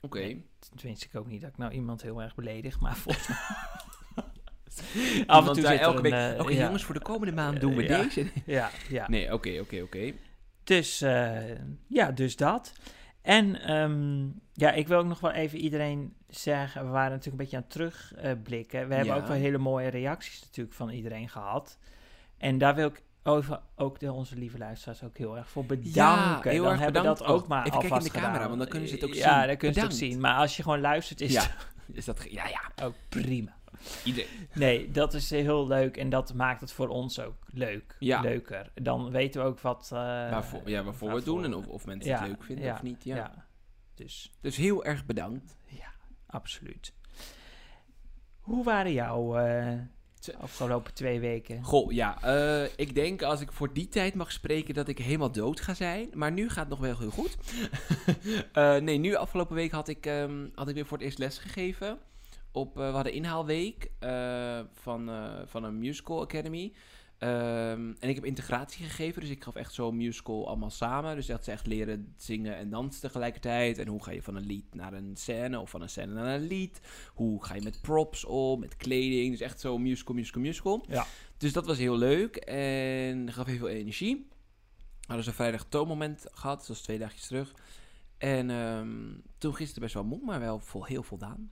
Oké. 0.00 0.18
Nee. 0.18 0.44
tenminste 0.76 1.06
ik 1.06 1.14
ook 1.16 1.26
niet 1.26 1.40
dat 1.40 1.50
ik 1.50 1.56
nou 1.56 1.72
iemand 1.72 2.02
heel 2.02 2.22
erg 2.22 2.34
beledig, 2.34 2.80
maar 2.80 2.96
volgens 2.96 3.28
mij... 3.28 3.36
Af 5.26 5.46
en 5.48 5.52
toe 5.52 5.66
zit 5.66 5.80
elke 5.80 6.02
week, 6.02 6.12
eh, 6.12 6.40
oké 6.40 6.52
ja. 6.52 6.64
jongens, 6.64 6.84
voor 6.84 6.94
de 6.94 7.00
komende 7.02 7.32
maand 7.34 7.60
doen 7.60 7.74
we 7.76 7.82
Ja. 7.82 8.02
deze. 8.02 8.26
Ja, 8.46 8.70
ja. 8.88 9.08
Nee, 9.08 9.32
oké, 9.32 9.58
oké, 9.60 9.82
oké. 9.82 10.12
Dus 10.64 11.00
eh, 11.00 11.58
ja, 11.86 12.10
dus 12.12 12.36
dat. 12.36 12.72
En 13.22 13.60
ehm, 13.62 14.26
ja, 14.52 14.72
ik 14.72 14.88
wil 14.88 14.98
ook 14.98 15.06
nog 15.06 15.20
wel 15.20 15.30
even 15.30 15.58
iedereen 15.58 16.14
zeggen, 16.28 16.84
we 16.84 16.90
waren 16.90 17.10
natuurlijk 17.10 17.36
een 17.36 17.36
beetje 17.48 17.56
aan 17.56 17.62
het 17.62 17.70
terugblikken. 18.22 18.88
we 18.88 18.94
hebben 18.94 19.14
Ja. 19.14 19.20
ook 19.20 19.26
wel 19.26 19.36
hele 19.36 19.58
mooie 19.58 19.88
reacties 19.88 20.40
natuurlijk 20.40 20.76
van 20.76 20.90
iedereen 20.90 21.28
gehad. 21.28 21.78
En 22.38 22.58
daar 22.58 22.74
wil 22.74 22.86
ik 22.88 23.02
over, 23.26 23.60
ook 23.76 23.98
de, 24.00 24.12
onze 24.12 24.36
lieve 24.36 24.58
luisteraars 24.58 25.02
ook 25.02 25.16
heel 25.18 25.36
erg 25.36 25.48
voor 25.50 25.64
bedanken. 25.66 26.50
heel 26.50 26.62
dan 26.62 26.72
erg 26.72 26.80
hebben 26.80 27.02
we 27.02 27.08
dat 27.08 27.24
ook 27.24 27.42
Oh, 27.42 27.48
maar 27.48 27.66
even 27.66 27.78
kijken 27.78 27.98
in 27.98 28.04
de 28.04 28.10
camera, 28.10 28.32
gedaan. 28.32 28.48
want 28.48 28.58
dan 28.60 28.68
kunnen 28.68 28.88
ze 28.88 28.94
het 28.94 29.04
ook 29.04 29.14
Ja, 29.14 29.38
zien. 29.38 29.46
dan 29.46 29.56
kunnen 29.56 29.74
ze 29.76 29.82
het 29.82 29.92
ook 29.92 29.98
zien. 29.98 30.20
Maar 30.20 30.36
als 30.36 30.56
je 30.56 30.62
gewoon 30.62 30.80
luistert, 30.80 31.20
is 31.20 31.32
Ja. 31.32 31.46
Is 31.92 32.04
dat... 32.04 32.26
Ja, 32.30 32.46
ja. 32.48 32.84
ook 32.84 32.94
prima. 33.08 33.54
Iedereen. 34.04 34.48
Nee, 34.54 34.90
dat 34.90 35.14
is 35.14 35.30
heel 35.30 35.66
leuk 35.66 35.96
en 35.96 36.08
dat 36.10 36.34
maakt 36.34 36.60
het 36.60 36.72
voor 36.72 36.88
ons 36.88 37.20
ook 37.20 37.36
leuk. 37.46 37.96
Ja. 37.98 38.20
Leuker. 38.20 38.70
Dan 38.74 39.10
weten 39.10 39.40
we 39.40 39.46
ook 39.46 39.60
wat... 39.60 39.84
eh, 39.92 39.98
waarvoor, 39.98 40.62
ja, 40.70 40.82
waarvoor 40.82 41.08
we 41.08 41.14
het 41.14 41.24
doen 41.24 41.44
en 41.44 41.54
of, 41.54 41.66
of 41.66 41.86
mensen 41.86 42.10
Ja, 42.10 42.18
het 42.18 42.28
leuk 42.28 42.42
vinden 42.42 42.64
ja, 42.64 42.74
of 42.74 42.82
niet. 42.82 43.04
Ja. 43.04 43.16
ja. 43.16 43.44
Dus 43.94 44.32
Dus 44.40 44.56
heel 44.56 44.84
erg 44.84 45.04
bedankt. 45.06 45.56
Ja, 45.66 45.88
absoluut. 46.26 46.92
Hoe 48.40 48.64
waren 48.64 48.92
jouw 48.92 49.36
eh, 49.36 49.72
afgelopen 50.34 50.94
twee 50.94 51.20
weken? 51.20 51.62
Goh, 51.64 51.92
ja, 51.92 52.22
eh, 52.22 52.70
ik 52.76 52.94
denk 52.94 53.22
als 53.22 53.40
ik 53.40 53.52
voor 53.52 53.72
die 53.72 53.88
tijd 53.88 54.14
mag 54.14 54.32
spreken 54.32 54.74
dat 54.74 54.88
ik 54.88 54.98
helemaal 54.98 55.32
dood 55.32 55.60
ga 55.60 55.74
zijn. 55.74 56.10
Maar 56.14 56.32
nu 56.32 56.48
gaat 56.48 56.58
het 56.58 56.68
nog 56.68 56.78
wel 56.78 56.98
heel 56.98 57.10
goed. 57.10 57.36
Eh, 58.52 58.76
nee, 58.76 58.98
nu 58.98 59.14
afgelopen 59.14 59.54
week 59.54 59.70
had 59.70 59.88
ik, 59.88 60.06
ehm, 60.06 60.46
had 60.54 60.68
ik 60.68 60.74
weer 60.74 60.86
voor 60.86 60.96
het 60.96 61.06
eerst 61.06 61.18
les 61.18 61.38
gegeven. 61.38 61.98
Op, 62.52 62.78
eh, 62.78 62.86
we 62.86 62.94
hadden 62.94 63.12
inhaalweek 63.12 63.90
van, 64.72 65.10
van 65.46 65.64
een 65.64 65.78
musical 65.78 66.20
academy. 66.20 66.72
Ehm, 67.18 67.92
en 67.98 68.08
ik 68.08 68.14
heb 68.14 68.24
integratie 68.24 68.84
gegeven, 68.84 69.20
dus 69.20 69.30
ik 69.30 69.42
gaf 69.42 69.54
echt 69.54 69.74
zo'n 69.74 69.96
musical 69.96 70.46
allemaal 70.46 70.70
samen. 70.70 71.16
Dus 71.16 71.26
dat 71.26 71.44
ze 71.44 71.50
echt 71.50 71.66
leren 71.66 72.14
zingen 72.16 72.56
en 72.56 72.70
dansen 72.70 73.00
tegelijkertijd. 73.00 73.78
En 73.78 73.86
hoe 73.86 74.02
ga 74.02 74.10
je 74.10 74.22
van 74.22 74.36
een 74.36 74.46
lied 74.46 74.74
naar 74.74 74.92
een 74.92 75.16
scène 75.16 75.60
of 75.60 75.70
van 75.70 75.82
een 75.82 75.88
scène 75.88 76.12
naar 76.12 76.34
een 76.34 76.46
lied. 76.46 76.80
Hoe 77.14 77.44
ga 77.44 77.54
je 77.54 77.62
met 77.62 77.80
props 77.80 78.24
om, 78.24 78.60
met 78.60 78.76
kleding. 78.76 79.30
Dus 79.30 79.40
echt 79.40 79.60
zo'n 79.60 79.82
musical, 79.82 80.14
musical, 80.14 80.42
musical. 80.42 80.84
Ja. 80.88 81.06
Dus 81.36 81.52
dat 81.52 81.66
was 81.66 81.78
heel 81.78 81.96
leuk 81.96 82.36
en 82.36 83.32
gaf 83.32 83.46
heel 83.46 83.58
veel 83.58 83.68
energie. 83.68 84.28
We 85.00 85.12
hadden 85.12 85.24
ze 85.24 85.32
vrijdag 85.32 85.64
toonmoment 85.68 86.26
gehad, 86.30 86.58
dat 86.58 86.68
was 86.68 86.80
twee 86.80 86.98
dagjes 86.98 87.26
terug. 87.26 87.54
En 88.18 88.50
ehm, 88.50 89.14
toen 89.38 89.54
gisteren 89.54 89.82
best 89.82 89.94
wel 89.94 90.04
moe, 90.04 90.24
maar 90.24 90.40
wel 90.40 90.58
vol, 90.58 90.84
heel 90.84 91.02
voldaan. 91.02 91.50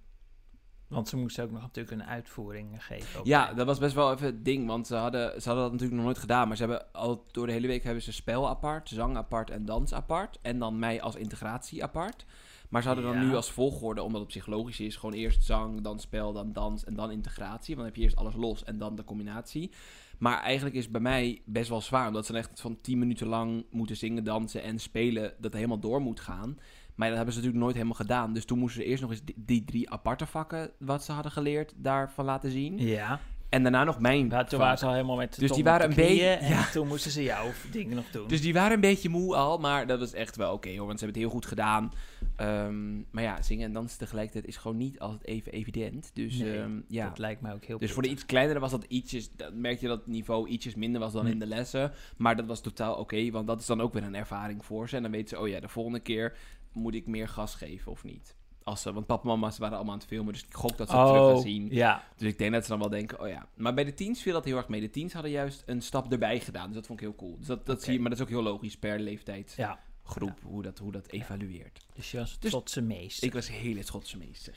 Want 0.88 1.09
ze 1.09 1.17
moesten 1.17 1.45
ook 1.45 1.50
nog 1.50 1.62
natuurlijk 1.62 2.00
een 2.00 2.07
uitvoering 2.07 2.85
geven. 2.85 3.21
ook. 3.21 3.26
Ja, 3.26 3.53
dat 3.55 3.67
was 3.67 3.79
best 3.79 3.95
wel 3.95 4.12
even 4.12 4.26
het 4.26 4.45
ding, 4.45 4.67
want 4.67 4.87
ze 4.87 4.95
hadden, 4.95 5.43
ze 5.43 5.49
hadden 5.49 5.64
dat 5.64 5.73
natuurlijk 5.73 5.97
nog 5.97 6.05
nooit 6.05 6.19
gedaan. 6.19 6.49
Maar 6.49 6.57
ze 6.57 6.62
hebben 6.62 6.93
al 6.93 7.25
door 7.31 7.47
de 7.47 7.53
hele 7.53 7.67
week 7.67 7.85
hebben 7.85 8.03
ze 8.03 8.12
spel 8.12 8.49
apart, 8.49 8.88
zang 8.88 9.17
apart 9.17 9.50
en 9.50 9.64
dans 9.64 9.95
apart. 9.95 10.38
En 10.43 10.59
dan 10.59 10.79
mij 10.79 11.03
als 11.03 11.14
integratie 11.14 11.83
apart. 11.83 12.25
Maar 12.69 12.83
ze 12.83 12.88
hadden 12.88 13.07
dan 13.07 13.29
nu 13.29 13.35
als 13.35 13.50
volgorde, 13.50 14.03
omdat 14.03 14.21
het 14.21 14.29
psychologisch 14.29 14.81
is, 14.81 14.97
gewoon 14.97 15.14
eerst 15.14 15.45
zang, 15.45 15.81
dan 15.81 16.00
spel, 16.00 16.33
dan 16.33 16.53
dans 16.53 16.85
en 16.85 16.95
dan 16.95 17.11
integratie. 17.11 17.76
Want 17.76 17.76
dan 17.76 17.87
heb 17.87 17.97
je 17.97 18.03
eerst 18.03 18.17
alles 18.17 18.35
los 18.35 18.64
en 18.64 18.79
dan 18.79 18.97
de 18.97 19.05
combinatie. 19.05 19.71
Maar 20.19 20.43
eigenlijk 20.43 20.76
is 20.76 20.83
het 20.83 20.93
bij 20.93 21.00
mij 21.00 21.43
best 21.45 21.69
wel 21.69 21.81
zwaar, 21.81 22.07
omdat 22.07 22.26
ze 22.26 22.33
dan 22.33 22.41
echt 22.41 22.61
van 22.61 22.81
10 22.81 22.99
minuten 22.99 23.26
lang 23.26 23.64
moeten 23.71 23.97
zingen, 23.97 24.25
dansen 24.25 24.62
en 24.62 24.79
spelen, 24.79 25.35
dat 25.38 25.53
helemaal 25.53 25.79
door 25.79 26.00
moet 26.00 26.21
gaan. 26.21 26.59
Maar 26.94 27.08
dat 27.08 27.16
hebben 27.16 27.34
ze 27.34 27.40
natuurlijk 27.40 27.64
nooit 27.64 27.76
helemaal 27.76 27.96
gedaan. 27.98 28.32
Dus 28.32 28.44
toen 28.44 28.58
moesten 28.58 28.82
ze 28.82 28.88
eerst 28.88 29.02
nog 29.02 29.10
eens 29.10 29.24
die, 29.24 29.34
die 29.38 29.64
drie 29.64 29.90
aparte 29.90 30.26
vakken, 30.26 30.70
wat 30.78 31.04
ze 31.04 31.12
hadden 31.12 31.32
geleerd, 31.32 31.72
daarvan 31.76 32.24
laten 32.24 32.50
zien. 32.50 32.78
Ja, 32.78 33.20
En 33.48 33.62
daarna 33.62 33.84
nog 33.84 34.00
mijn 34.00 34.28
Ja, 34.30 34.44
toen 34.44 34.58
waren 34.58 34.78
ze 34.78 34.86
al 34.86 34.92
helemaal 34.92 35.16
met 35.16 35.34
de 35.34 35.40
Dus 35.40 35.50
die 35.50 35.64
waren 35.64 35.88
een 35.88 35.94
beetje- 35.96 36.24
En 36.28 36.48
ja. 36.48 36.70
toen 36.70 36.86
moesten 36.86 37.10
ze 37.10 37.22
jouw 37.22 37.46
dingen 37.70 37.96
nog 37.96 38.10
doen. 38.10 38.28
Dus 38.28 38.40
die 38.40 38.52
waren 38.52 38.72
een 38.72 38.80
beetje 38.80 39.08
moe 39.08 39.34
al, 39.36 39.58
maar 39.58 39.86
dat 39.86 39.98
was 39.98 40.12
echt 40.12 40.36
wel 40.36 40.52
oké 40.52 40.68
hoor, 40.76 40.86
want 40.86 40.98
ze 40.98 41.04
hebben 41.04 41.22
het 41.22 41.30
heel 41.30 41.40
goed 41.40 41.46
gedaan. 41.48 41.92
Ehm, 42.36 42.94
maar 43.10 43.22
ja, 43.22 43.42
zingen 43.42 43.64
en 43.66 43.72
dansen 43.72 43.98
tegelijkertijd 43.98 44.46
is 44.46 44.56
gewoon 44.56 44.76
niet 44.76 44.98
altijd 44.98 45.24
even 45.26 45.52
evident. 45.52 46.10
Dus 46.14 46.38
Nee, 46.38 46.58
ehm, 46.58 46.80
ja. 46.88 47.08
Dat 47.08 47.18
lijkt 47.18 47.40
mij 47.40 47.52
ook 47.52 47.64
heel 47.64 47.78
Dus 47.78 47.92
voor 47.92 48.02
de 48.02 48.08
iets 48.08 48.26
kleinere 48.26 48.58
was 48.58 48.70
dat 48.70 48.84
ietsjes, 48.88 49.30
dan 49.36 49.60
merk 49.60 49.80
je 49.80 49.86
dat 49.88 49.98
het 49.98 50.06
niveau 50.06 50.48
ietsjes 50.48 50.74
minder 50.74 51.00
was 51.00 51.12
dan 51.12 51.24
Hm. 51.26 51.30
in 51.30 51.38
de 51.38 51.46
lessen. 51.46 51.92
Maar 52.16 52.36
dat 52.36 52.46
was 52.46 52.60
totaal 52.60 52.94
oké, 52.94 53.30
want 53.30 53.46
dat 53.46 53.60
is 53.60 53.66
dan 53.66 53.80
ook 53.80 53.92
weer 53.92 54.02
een 54.02 54.14
ervaring 54.14 54.64
voor 54.64 54.88
ze. 54.88 54.96
En 54.96 55.02
dan 55.02 55.10
weten 55.10 55.28
ze, 55.28 55.38
oh 55.42 55.48
ja, 55.48 55.60
de 55.60 55.68
volgende 55.68 56.00
keer 56.00 56.36
moet 56.75 56.95
ik 56.95 57.07
meer 57.07 57.28
gas 57.28 57.54
geven 57.54 57.93
of 57.93 58.04
niet. 58.04 58.37
Als 58.62 58.83
ze, 58.83 58.93
want 58.93 59.07
papa 59.07 59.23
en 59.23 59.28
mama's 59.28 59.59
waren 59.59 59.75
allemaal 59.76 59.93
aan 59.95 59.99
het 60.00 60.09
filmen, 60.09 60.33
dus 60.33 60.43
ik 60.43 60.54
gok 60.54 60.76
dat 60.76 60.90
ze 60.90 60.97
het 60.97 61.07
terug 61.07 61.23
gaan 61.26 61.35
Oh, 61.37 61.43
zien. 61.43 61.69
ja. 61.71 62.02
Dus 62.16 62.28
ik 62.28 62.38
denk 62.38 62.52
dat 62.52 62.62
ze 62.62 62.69
dan 62.69 62.78
wel 62.78 62.88
denken, 62.88 63.21
oh 63.21 63.28
ja. 63.28 63.47
Maar 63.54 63.75
bij 63.75 63.85
de 63.85 63.95
teens 63.95 64.23
viel 64.23 64.33
dat 64.33 64.45
heel 64.45 64.57
erg 64.57 64.69
mee. 64.69 64.81
De 64.81 64.90
teens 64.90 65.12
hadden 65.12 65.31
juist 65.31 65.62
een 65.66 65.83
stap 65.83 66.12
erbij 66.12 66.40
gedaan, 66.40 66.66
dus 66.66 66.75
dat 66.75 66.87
vond 66.87 67.00
ik 67.00 67.07
heel 67.07 67.14
cool. 67.14 67.37
Dus 67.38 67.47
dat, 67.47 67.66
dat 67.66 67.83
zie 67.83 67.93
je, 67.93 68.00
maar 68.00 68.09
dat 68.11 68.19
is 68.19 68.25
ook 68.25 68.31
heel 68.31 68.43
logisch 68.43 68.76
per 68.78 68.99
leeftijdsgroep, 69.00 70.38
Ja, 70.43 70.49
hoe, 70.49 70.62
dat, 70.62 70.78
hoe 70.78 70.93
dat 70.93 71.07
evalueert. 71.09 71.87
dus 71.95 72.11
je 72.11 72.19
was 72.19 72.38
Dus- 72.38 72.50
tot 72.50 72.71
zijn 72.71 72.87
meest. 72.87 73.23
Ik 73.23 73.33
was 73.33 73.49
heel 73.49 73.76
het 73.76 73.87
Schotse 73.87 74.19
meester. 74.19 74.54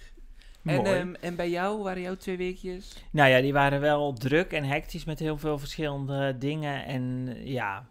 En, 0.63 0.85
ehm, 0.85 1.13
en 1.13 1.35
bij 1.35 1.49
jou, 1.49 1.83
waren 1.83 2.01
jouw 2.01 2.15
twee 2.15 2.37
weekjes? 2.37 2.95
Nou 3.11 3.29
ja, 3.29 3.41
die 3.41 3.53
waren 3.53 3.79
wel 3.81 4.13
druk 4.13 4.51
en 4.51 4.63
hectisch 4.63 5.05
met 5.05 5.19
heel 5.19 5.37
veel 5.37 5.59
verschillende 5.59 6.37
dingen. 6.37 6.85
En 6.85 7.33
ja, 7.45 7.87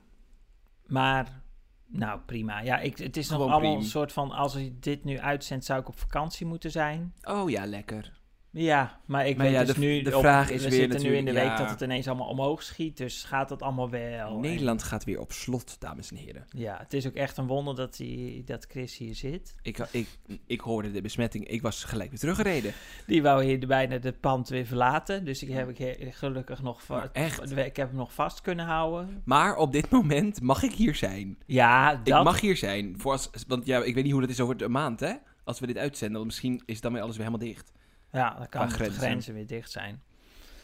maar 0.86 1.42
nou 1.86 2.20
prima. 2.26 2.60
Ja, 2.60 2.78
ik, 2.78 2.98
het 2.98 3.16
is 3.16 3.28
nog 3.28 3.40
allemaal 3.40 3.58
prima. 3.58 3.74
een 3.74 3.84
soort 3.84 4.12
van, 4.12 4.30
als 4.30 4.54
ik 4.54 4.82
dit 4.82 5.04
nu 5.04 5.18
uitzend, 5.20 5.64
zou 5.64 5.80
ik 5.80 5.88
op 5.88 5.98
vakantie 5.98 6.46
moeten 6.46 6.70
zijn. 6.70 7.14
Oh 7.22 7.50
ja, 7.50 7.66
lekker. 7.66 8.12
Ja, 8.58 9.00
maar 9.04 9.26
ik 9.26 9.36
Maar 9.36 9.46
weet 9.46 9.54
ja, 9.54 9.64
dus 9.64 9.74
de- 9.74 9.80
nu, 9.80 10.02
de 10.02 10.14
op- 10.14 10.20
vraag 10.22 10.50
is 10.50 10.62
we 10.64 10.70
weer 10.70 10.78
zitten 10.78 11.02
nu 11.02 11.16
in 11.16 11.24
de 11.24 11.32
week 11.32 11.42
ja. 11.44 11.56
dat 11.56 11.70
het 11.70 11.80
ineens 11.80 12.06
allemaal 12.08 12.28
omhoog 12.28 12.62
schiet, 12.62 12.96
dus 12.96 13.24
gaat 13.24 13.50
het 13.50 13.62
allemaal 13.62 13.90
wel. 13.90 14.34
En 14.34 14.40
Nederland 14.40 14.82
gaat 14.82 15.04
weer 15.04 15.20
op 15.20 15.32
slot, 15.32 15.76
dames 15.80 16.10
en 16.10 16.16
heren. 16.16 16.44
ja, 16.48 16.76
het 16.78 16.92
is 16.92 17.06
ook 17.06 17.14
echt 17.14 17.36
een 17.36 17.46
wonder 17.46 17.74
dat, 17.74 17.96
die, 17.96 18.44
dat 18.44 18.66
Chris 18.68 18.96
hier 18.96 19.14
zit. 19.14 19.54
Ik, 19.62 19.78
ik, 19.90 20.08
ik 20.46 20.60
hoorde 20.60 20.90
de 20.92 21.00
besmetting, 21.00 21.48
ik 21.48 21.62
was 21.62 21.84
gelijk 21.84 22.10
weer 22.10 22.18
teruggereden. 22.18 22.72
Die 23.06 23.22
wou 23.22 23.44
hier 23.44 23.66
bijna 23.66 23.98
de 23.98 24.12
pand 24.12 24.48
weer 24.48 24.66
verlaten, 24.66 25.24
dus 25.24 25.42
ik 25.42 25.48
heb 25.52 25.78
ik 25.80 26.14
gelukkig 26.14 26.62
nog, 26.62 26.82
echt? 27.12 27.56
ik 27.56 27.76
heb 27.76 27.88
hem 27.88 27.96
nog 27.96 28.12
vast 28.12 28.40
kunnen 28.40 28.64
houden. 28.66 29.22
Maar 29.24 29.56
op 29.56 29.72
dit 29.72 29.90
moment 29.90 30.40
mag 30.40 30.62
ik 30.62 30.72
hier 30.72 30.94
zijn. 30.94 31.38
Ja, 31.46 31.92
Ik 31.92 32.04
dat 32.04 32.24
mag 32.24 32.40
hier 32.40 32.56
zijn. 32.56 32.94
Voor 32.98 33.12
als, 33.12 33.30
want 33.46 33.66
ja, 33.66 33.82
ik 33.82 33.94
weet 33.94 34.02
niet 34.04 34.12
hoe 34.12 34.20
dat 34.22 34.30
is 34.30 34.40
over 34.40 34.62
een 34.62 34.70
maand, 34.70 35.00
hè? 35.00 35.12
Als 35.44 35.60
we 35.60 35.66
dit 35.66 35.78
uitzenden, 35.78 36.14
want 36.16 36.26
misschien 36.26 36.62
is 36.66 36.80
dan 36.80 36.92
weer 36.92 37.02
alles 37.02 37.16
weer 37.16 37.26
helemaal 37.26 37.46
dicht. 37.48 37.72
Ja, 38.16 38.34
dan 38.34 38.48
kan 38.48 38.68
de 38.68 38.90
grenzen. 38.90 39.34
weer 39.34 39.46
dicht 39.46 39.70
zijn. 39.70 40.02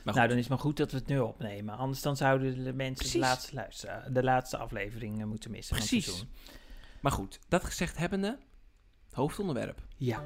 Nou, 0.04 0.28
dan 0.28 0.30
is 0.30 0.38
het 0.38 0.49
maar 0.49 0.59
goed 0.59 0.76
dat 0.76 0.90
we 0.90 0.97
het 0.97 1.06
nu 1.06 1.18
opnemen. 1.18 1.76
Anders 1.76 2.02
dan 2.02 2.16
zouden 2.16 2.64
de 2.64 2.73
mensen 2.73 3.12
de 3.12 3.18
laatste, 3.18 3.54
luisteren, 3.54 4.14
de 4.14 4.23
laatste 4.23 4.56
aflevering 4.56 5.21
eh, 5.21 5.26
moeten 5.26 5.50
missen 5.50 5.76
Precies. 5.76 6.25
Maar 7.00 7.12
goed, 7.12 7.38
dat 7.49 7.64
gezegd 7.64 7.97
hebbende, 7.97 8.38
hoofdonderwerp. 9.12 9.82
Ja. 9.97 10.25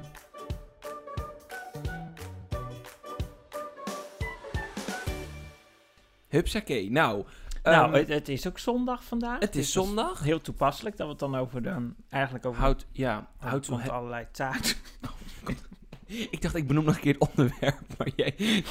Hupsakee. 6.27 6.91
Nou, 6.91 7.25
nou, 7.63 7.85
ehm, 7.85 7.93
het, 7.93 8.07
het 8.07 8.29
is 8.29 8.47
ook 8.47 8.59
zondag 8.59 9.03
vandaag. 9.03 9.39
het 9.39 9.55
is 9.55 9.63
dus 9.65 9.71
zondag. 9.71 10.19
Heel 10.19 10.41
toepasselijk 10.41 10.97
dat 10.97 11.05
we 11.05 11.11
het 11.11 11.21
dan 11.21 11.35
over 11.35 11.63
dan 11.63 11.95
eigenlijk 12.09 12.45
over 12.45 12.61
Houd, 12.61 12.85
ja, 12.91 13.29
hout 13.37 13.65
van 13.65 13.89
allerlei 13.89 14.27
taart. 14.31 14.77
Ik 16.07 16.41
dacht, 16.41 16.55
ik 16.55 16.67
benoem 16.67 16.83
nog 16.85 16.95
een 16.95 17.01
keer 17.01 17.13
het 17.19 17.29
onderwerp, 17.29 17.79
maar 17.97 18.09
jij... 18.15 18.33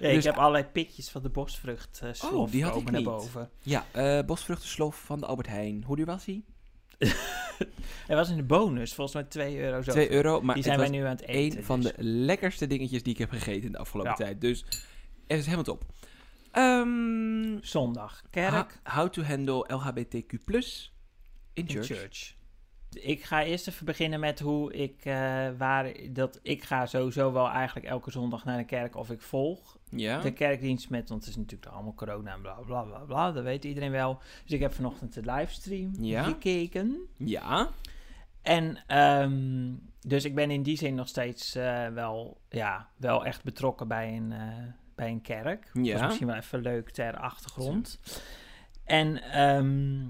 Ja, 0.00 0.08
ik 0.08 0.14
Dus- 0.14 0.24
heb 0.24 0.36
allerlei 0.36 0.64
pitjes 0.64 1.08
van 1.10 1.22
de 1.22 1.28
bosvrucht 1.28 2.02
slof 2.12 2.32
Oh, 2.32 2.50
die 2.50 2.64
had 2.64 2.76
ik 2.76 2.84
naar 2.84 2.94
niet. 3.00 3.04
boven. 3.04 3.50
Ja, 3.62 3.86
eh 3.92 4.24
bosvruchtenslof 4.26 5.02
van 5.04 5.20
de 5.20 5.26
Albert 5.26 5.48
Heijn. 5.48 5.84
Hoe 5.86 5.96
duur 5.96 6.06
was 6.06 6.24
die? 6.24 6.44
Hij 8.06 8.16
was 8.16 8.30
in 8.30 8.36
de 8.36 8.42
bonus, 8.42 8.94
volgens 8.94 9.16
mij 9.16 9.24
2 9.24 9.58
euro 9.58 9.82
zo. 9.82 9.90
2 9.92 10.10
euro, 10.10 10.40
maar 10.40 10.54
Die 10.54 10.64
zijn 10.64 10.78
wij 10.78 10.88
nu 10.88 11.00
aan 11.04 11.10
het 11.16 11.22
eten. 11.26 11.58
een 11.58 11.64
van 11.64 11.80
dus. 11.80 11.92
de 11.92 12.02
lekkerste 12.04 12.66
dingetjes 12.66 13.02
die 13.02 13.12
ik 13.12 13.18
heb 13.18 13.30
gegeten 13.30 13.62
in 13.62 13.72
de 13.72 13.78
afgelopen 13.78 14.10
Ja. 14.10 14.16
tijd. 14.16 14.40
Dus 14.40 14.64
het 15.26 15.38
is 15.38 15.44
helemaal 15.44 15.64
top. 15.64 15.84
Ehm, 16.50 17.58
Zondag, 17.60 18.22
kerk. 18.30 18.80
ho- 18.84 18.92
how 18.96 19.08
to 19.10 19.22
handle 19.22 19.64
LHBTQ+, 19.68 20.32
in 21.52 21.66
in 21.66 21.82
church. 21.82 22.34
Ik 22.94 23.24
ga 23.24 23.42
eerst 23.44 23.68
even 23.68 23.86
beginnen 23.86 24.20
met 24.20 24.40
hoe 24.40 24.72
ik, 24.72 25.04
eh, 25.04 25.14
waar, 25.58 25.92
dat 26.10 26.38
ik 26.42 26.62
ga 26.64 26.86
sowieso 26.86 27.32
wel 27.32 27.48
eigenlijk 27.48 27.86
elke 27.86 28.10
zondag 28.10 28.44
naar 28.44 28.58
de 28.58 28.64
kerk 28.64 28.96
of 28.96 29.10
ik 29.10 29.20
volg 29.20 29.78
Ja, 29.90 30.20
de 30.20 30.32
kerkdienst 30.32 30.90
met, 30.90 31.08
want 31.08 31.20
het 31.20 31.30
is 31.30 31.36
natuurlijk 31.36 31.72
allemaal 31.72 31.94
corona 31.94 32.32
en 32.32 32.40
bla 32.40 32.54
bla 32.66 32.82
bla 32.82 32.98
bla, 32.98 33.32
dat 33.32 33.42
weet 33.44 33.64
iedereen 33.64 33.90
wel. 33.90 34.18
Dus 34.42 34.52
ik 34.52 34.60
heb 34.60 34.74
vanochtend 34.74 35.14
de 35.14 35.20
livestream 35.32 35.90
Ja. 36.00 36.22
gekeken. 36.22 36.96
ja, 37.16 37.68
En 38.42 38.78
ehm, 38.86 39.72
dus 40.00 40.24
ik 40.24 40.34
ben 40.34 40.50
in 40.50 40.62
die 40.62 40.76
zin 40.76 40.94
nog 40.94 41.08
steeds 41.08 41.54
eh, 41.54 41.86
wel, 41.88 42.40
ja, 42.48 42.88
wel 42.96 43.24
echt 43.24 43.44
betrokken 43.44 43.88
bij 43.88 44.16
een, 44.16 44.32
eh, 44.32 44.48
bij 44.94 45.08
een 45.08 45.20
kerk. 45.22 45.70
Dat 45.74 45.86
Ja. 45.86 45.94
is 45.94 46.00
misschien 46.02 46.26
wel 46.26 46.36
even 46.36 46.60
leuk 46.60 46.90
ter 46.90 47.16
achtergrond. 47.16 47.98
En 48.84 49.22
ehm, 49.22 50.00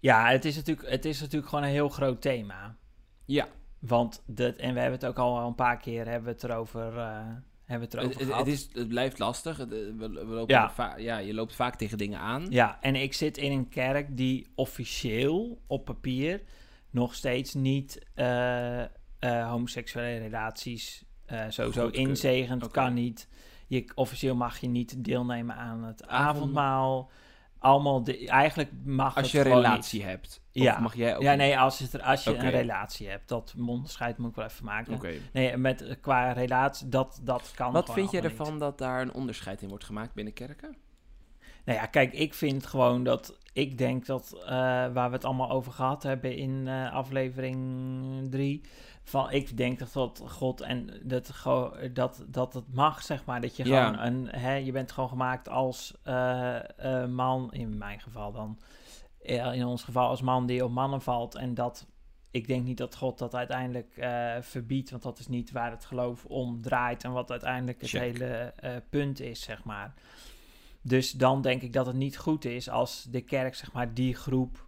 ja, 0.00 0.28
het 0.30 0.44
is, 0.44 0.56
natuurlijk, 0.56 0.90
het 0.90 1.04
is 1.04 1.20
natuurlijk 1.20 1.48
gewoon 1.48 1.64
een 1.64 1.70
heel 1.70 1.88
groot 1.88 2.20
thema. 2.20 2.76
ja. 3.24 3.48
Want 3.78 4.22
dat, 4.26 4.56
en 4.56 4.74
we 4.74 4.80
hebben 4.80 4.98
het 4.98 5.08
ook 5.08 5.18
al 5.18 5.46
een 5.46 5.54
paar 5.54 5.76
keer 5.76 6.04
hebben 6.06 6.24
we 6.24 6.30
het 6.30 6.44
erover, 6.44 6.98
eh, 6.98 7.16
hebben 7.16 7.38
we 7.64 7.72
het 7.72 7.94
erover 7.94 8.14
Het, 8.18 8.22
gehad. 8.28 8.46
het 8.46 8.54
is, 8.54 8.68
het 8.72 8.88
blijft 8.88 9.18
lastig. 9.18 9.58
Eh, 9.60 9.66
we, 9.66 9.94
we 9.96 10.08
lopen 10.24 10.74
Ja. 11.02 11.18
je 11.18 11.34
loopt 11.34 11.54
vaak 11.54 11.76
tegen 11.76 11.98
dingen 11.98 12.18
aan. 12.18 12.46
Ja, 12.50 12.78
en 12.80 12.94
ik 12.96 13.12
zit 13.14 13.36
in 13.36 13.52
een 13.52 13.68
kerk 13.68 14.16
die 14.16 14.46
officieel 14.54 15.60
op 15.66 15.84
papier 15.84 16.42
nog 16.90 17.14
steeds 17.14 17.54
niet 17.54 18.06
eh, 18.14 18.84
homoseksuele 19.20 20.18
relaties 20.18 21.04
sowieso 21.26 21.64
Goedkeuren. 21.64 21.94
inzegend. 22.10 22.70
Kan 22.70 22.94
niet. 22.94 23.28
Je, 23.66 23.90
officieel 23.94 24.34
mag 24.34 24.58
je 24.58 24.68
niet 24.68 25.04
deelnemen 25.04 25.56
aan 25.56 25.84
het 25.84 26.06
Avond- 26.06 26.36
avondmaal. 26.36 27.10
Allemaal, 27.58 28.04
de, 28.04 28.28
eigenlijk 28.28 28.70
mag 28.84 29.16
Als 29.16 29.32
je 29.32 29.38
een 29.38 29.44
relatie 29.44 29.98
niet. 29.98 30.08
hebt. 30.08 30.40
Of 30.54 30.62
Ja. 30.62 30.78
mag 30.80 30.94
jij 30.94 31.16
ook 31.16 31.22
Ja, 31.22 31.34
nee, 31.34 31.58
als, 31.58 31.78
het, 31.78 32.02
als 32.02 32.24
je 32.24 32.36
een 32.36 32.50
relatie 32.50 33.08
hebt. 33.08 33.28
Dat 33.28 33.54
onderscheid 33.66 34.18
moet 34.18 34.30
ik 34.30 34.36
wel 34.36 34.44
even 34.44 34.64
maken. 34.64 34.94
Oké. 34.94 35.10
Nee, 35.32 35.56
met, 35.56 35.82
eh, 35.82 35.94
qua 36.00 36.32
relatie, 36.32 36.88
dat, 36.88 37.20
dat 37.22 37.52
kan 37.54 37.72
Wat 37.72 37.92
vind 37.92 38.12
niet. 38.12 38.24
ervan 38.24 38.58
dat 38.58 38.78
daar 38.78 39.00
een 39.02 39.12
onderscheid 39.12 39.62
in 39.62 39.68
wordt 39.68 39.84
gemaakt 39.84 40.14
binnen 40.14 40.32
kerken? 40.34 40.76
Nou 41.64 41.78
ja, 41.80 41.86
kijk, 41.86 42.12
ik 42.12 42.34
vind 42.34 42.66
gewoon 42.66 43.04
dat. 43.04 43.38
Ik 43.52 43.78
denk 43.78 44.06
dat 44.06 44.32
eh, 44.44 44.48
waar 44.92 45.08
we 45.08 45.14
het 45.16 45.24
allemaal 45.24 45.50
over 45.50 45.72
gehad 45.72 46.02
hebben 46.02 46.36
in 46.36 46.68
eh, 46.68 46.92
aflevering 46.94 48.30
3. 48.30 48.62
Van, 49.08 49.30
ik 49.30 49.56
denk 49.56 49.78
dat 49.78 49.92
dat 49.92 50.22
God 50.26 50.60
en 50.60 51.00
dat, 51.02 51.34
dat, 51.94 52.24
dat 52.28 52.54
het 52.54 52.74
mag, 52.74 53.02
zeg 53.02 53.24
maar. 53.24 53.40
Dat 53.40 53.56
je 53.56 53.64
Ja. 53.68 53.86
gewoon 53.86 54.06
een. 54.06 54.28
Hè, 54.28 54.54
je 54.54 54.72
bent 54.72 54.92
gewoon 54.92 55.08
gemaakt 55.08 55.48
als 55.48 55.94
eh, 56.02 57.02
eh, 57.02 57.08
man, 57.10 57.52
in 57.52 57.78
mijn 57.78 58.00
geval 58.00 58.32
dan. 58.32 58.58
eh, 59.22 59.52
in 59.54 59.64
ons 59.66 59.82
geval 59.82 60.08
als 60.08 60.20
man 60.22 60.46
die 60.46 60.64
op 60.64 60.70
mannen 60.70 61.02
valt. 61.02 61.34
En 61.34 61.54
dat. 61.54 61.86
Ik 62.30 62.46
denk 62.46 62.64
niet 62.64 62.76
dat 62.78 62.96
God 62.96 63.18
dat 63.18 63.34
uiteindelijk 63.34 63.92
verbiedt, 64.40 64.90
want 64.90 65.02
dat 65.02 65.18
is 65.18 65.26
niet 65.26 65.50
waar 65.50 65.70
het 65.70 65.84
geloof 65.84 66.24
om 66.24 66.62
draait 66.62 67.04
en 67.04 67.12
wat 67.12 67.30
uiteindelijk 67.30 67.80
het 67.80 67.90
Check. 67.90 68.00
hele 68.00 68.54
punt 68.90 69.20
is, 69.20 69.42
zeg 69.42 69.64
maar. 69.64 69.94
Dus 70.82 71.12
dan 71.12 71.42
denk 71.42 71.62
ik 71.62 71.72
dat 71.72 71.86
het 71.86 71.96
niet 71.96 72.18
goed 72.18 72.44
is 72.44 72.68
als 72.68 73.06
de 73.10 73.20
kerk, 73.20 73.54
zeg 73.54 73.72
maar, 73.72 73.94
die 73.94 74.14
groep 74.14 74.66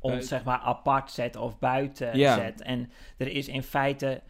ons, 0.00 0.28
zeg 0.28 0.44
maar, 0.44 0.58
apart 0.58 1.10
zet 1.10 1.36
of 1.36 1.58
buiten 1.58 2.18
Ja. 2.18 2.34
zet. 2.34 2.62
En 2.62 2.90
er 3.16 3.28
is 3.28 3.48
in 3.48 3.62
feite, 3.62 4.20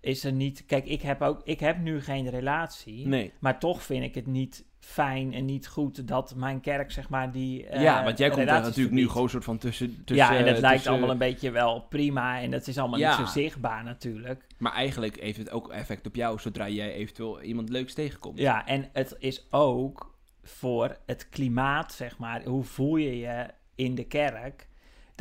is 0.00 0.24
er 0.24 0.32
niet... 0.32 0.66
Kijk, 0.66 0.86
ik 0.86 1.02
heb, 1.02 1.22
ook, 1.22 1.40
ik 1.44 1.60
heb 1.60 1.78
nu 1.78 2.00
geen 2.00 2.30
relatie, 2.30 3.06
Nee. 3.06 3.32
maar 3.38 3.58
toch 3.58 3.82
vind 3.82 4.04
ik 4.04 4.14
het 4.14 4.26
niet 4.26 4.64
fijn 4.80 5.32
en 5.34 5.44
niet 5.44 5.66
goed 5.68 6.08
dat 6.08 6.34
mijn 6.36 6.60
kerk, 6.60 6.90
zeg 6.92 7.08
maar, 7.08 7.32
die 7.32 7.66
eh, 7.66 7.82
ja, 7.82 8.04
want 8.04 8.18
jij 8.18 8.28
komt 8.28 8.38
daar 8.38 8.46
relaties 8.48 8.68
natuurlijk 8.76 8.94
nu 8.96 9.08
gewoon 9.08 9.28
soort 9.28 9.44
van 9.44 9.58
tussen... 9.58 10.04
tussen 10.04 10.26
ja, 10.26 10.36
en 10.36 10.46
het 10.46 10.58
lijkt 10.58 10.74
tussen- 10.76 10.90
allemaal 10.92 11.10
een 11.10 11.18
beetje 11.18 11.50
wel 11.50 11.80
prima 11.80 12.40
en 12.40 12.50
dat 12.50 12.66
is 12.66 12.78
allemaal 12.78 12.98
Ja. 12.98 13.18
niet 13.18 13.26
zo 13.26 13.32
zichtbaar 13.32 13.84
natuurlijk. 13.84 14.44
Maar 14.58 14.72
eigenlijk 14.72 15.20
heeft 15.20 15.38
het 15.38 15.50
ook 15.50 15.68
effect 15.68 16.06
op 16.06 16.14
jou, 16.14 16.38
zodra 16.38 16.68
jij 16.68 16.92
eventueel 16.92 17.42
iemand 17.42 17.68
leuks 17.68 17.94
tegenkomt. 17.94 18.38
Ja, 18.38 18.66
en 18.66 18.88
het 18.92 19.16
is 19.18 19.46
ook 19.50 20.14
voor 20.42 20.96
het 21.06 21.28
klimaat, 21.28 21.92
zeg 21.92 22.18
maar. 22.18 22.44
Hoe 22.44 22.64
voel 22.64 22.96
je 22.96 23.18
je 23.18 23.46
in 23.74 23.94
de 23.94 24.04
kerk? 24.04 24.68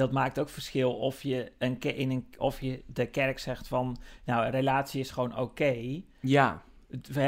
Dat 0.02 0.12
maakt 0.12 0.40
ook 0.40 0.50
verschil 0.50 0.94
of 0.94 1.24
je, 1.24 1.52
een 1.58 1.80
in 1.80 2.12
een, 2.12 2.28
of 2.38 2.62
je 2.62 2.82
de 2.86 3.06
kerk 3.06 3.40
zegt 3.40 3.68
van... 3.68 3.98
Nou, 4.26 4.46
een 4.46 4.52
relatie 4.52 5.00
is 5.00 5.12
gewoon 5.12 5.38
oké. 5.38 6.02
Ja, 6.20 6.62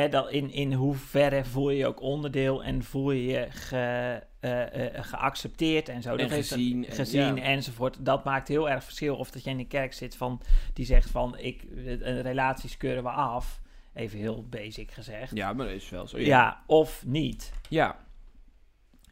dat 0.10 0.32
in, 0.32 0.52
in 0.52 0.74
hoeverre 0.74 1.46
voel 1.46 1.70
je 1.70 1.78
je 1.78 1.88
ook 1.88 2.02
onderdeel... 2.02 2.64
en 2.64 2.84
voel 2.84 3.12
je 3.12 3.26
je 3.26 3.48
ge, 3.50 4.22
eh, 4.40 4.96
eh, 4.98 5.04
geaccepteerd 5.04 5.90
en 5.90 6.02
zo. 6.02 6.16
En 6.16 6.24
een- 6.24 6.30
gezien 6.30 6.86
en- 6.86 6.96
gezien 6.96 7.36
ja. 7.36 7.42
enzovoort. 7.42 8.06
Dat 8.06 8.24
maakt 8.24 8.48
heel 8.48 8.70
erg 8.70 8.84
verschil 8.84 9.16
of 9.16 9.32
dat 9.32 9.44
je 9.44 9.50
in 9.50 9.58
de 9.58 9.68
kerk 9.68 9.94
zit 9.94 10.16
van... 10.16 10.42
die 10.74 10.86
zegt 10.86 11.10
van, 11.10 11.38
ik, 11.38 11.66
relaties 12.02 12.78
keuren 12.78 13.04
we 13.04 13.10
af... 13.10 13.62
Even 13.94 14.20
heel 14.20 14.46
basic 14.50 14.92
gezegd. 14.92 15.32
Ja, 15.36 15.54
maar 15.54 15.66
dat 15.66 15.76
is 15.76 15.90
wel 15.90 16.08
zo. 16.08 16.20
Ja, 16.20 16.64
of 16.68 17.04
niet. 17.06 17.52
Ja, 17.70 17.98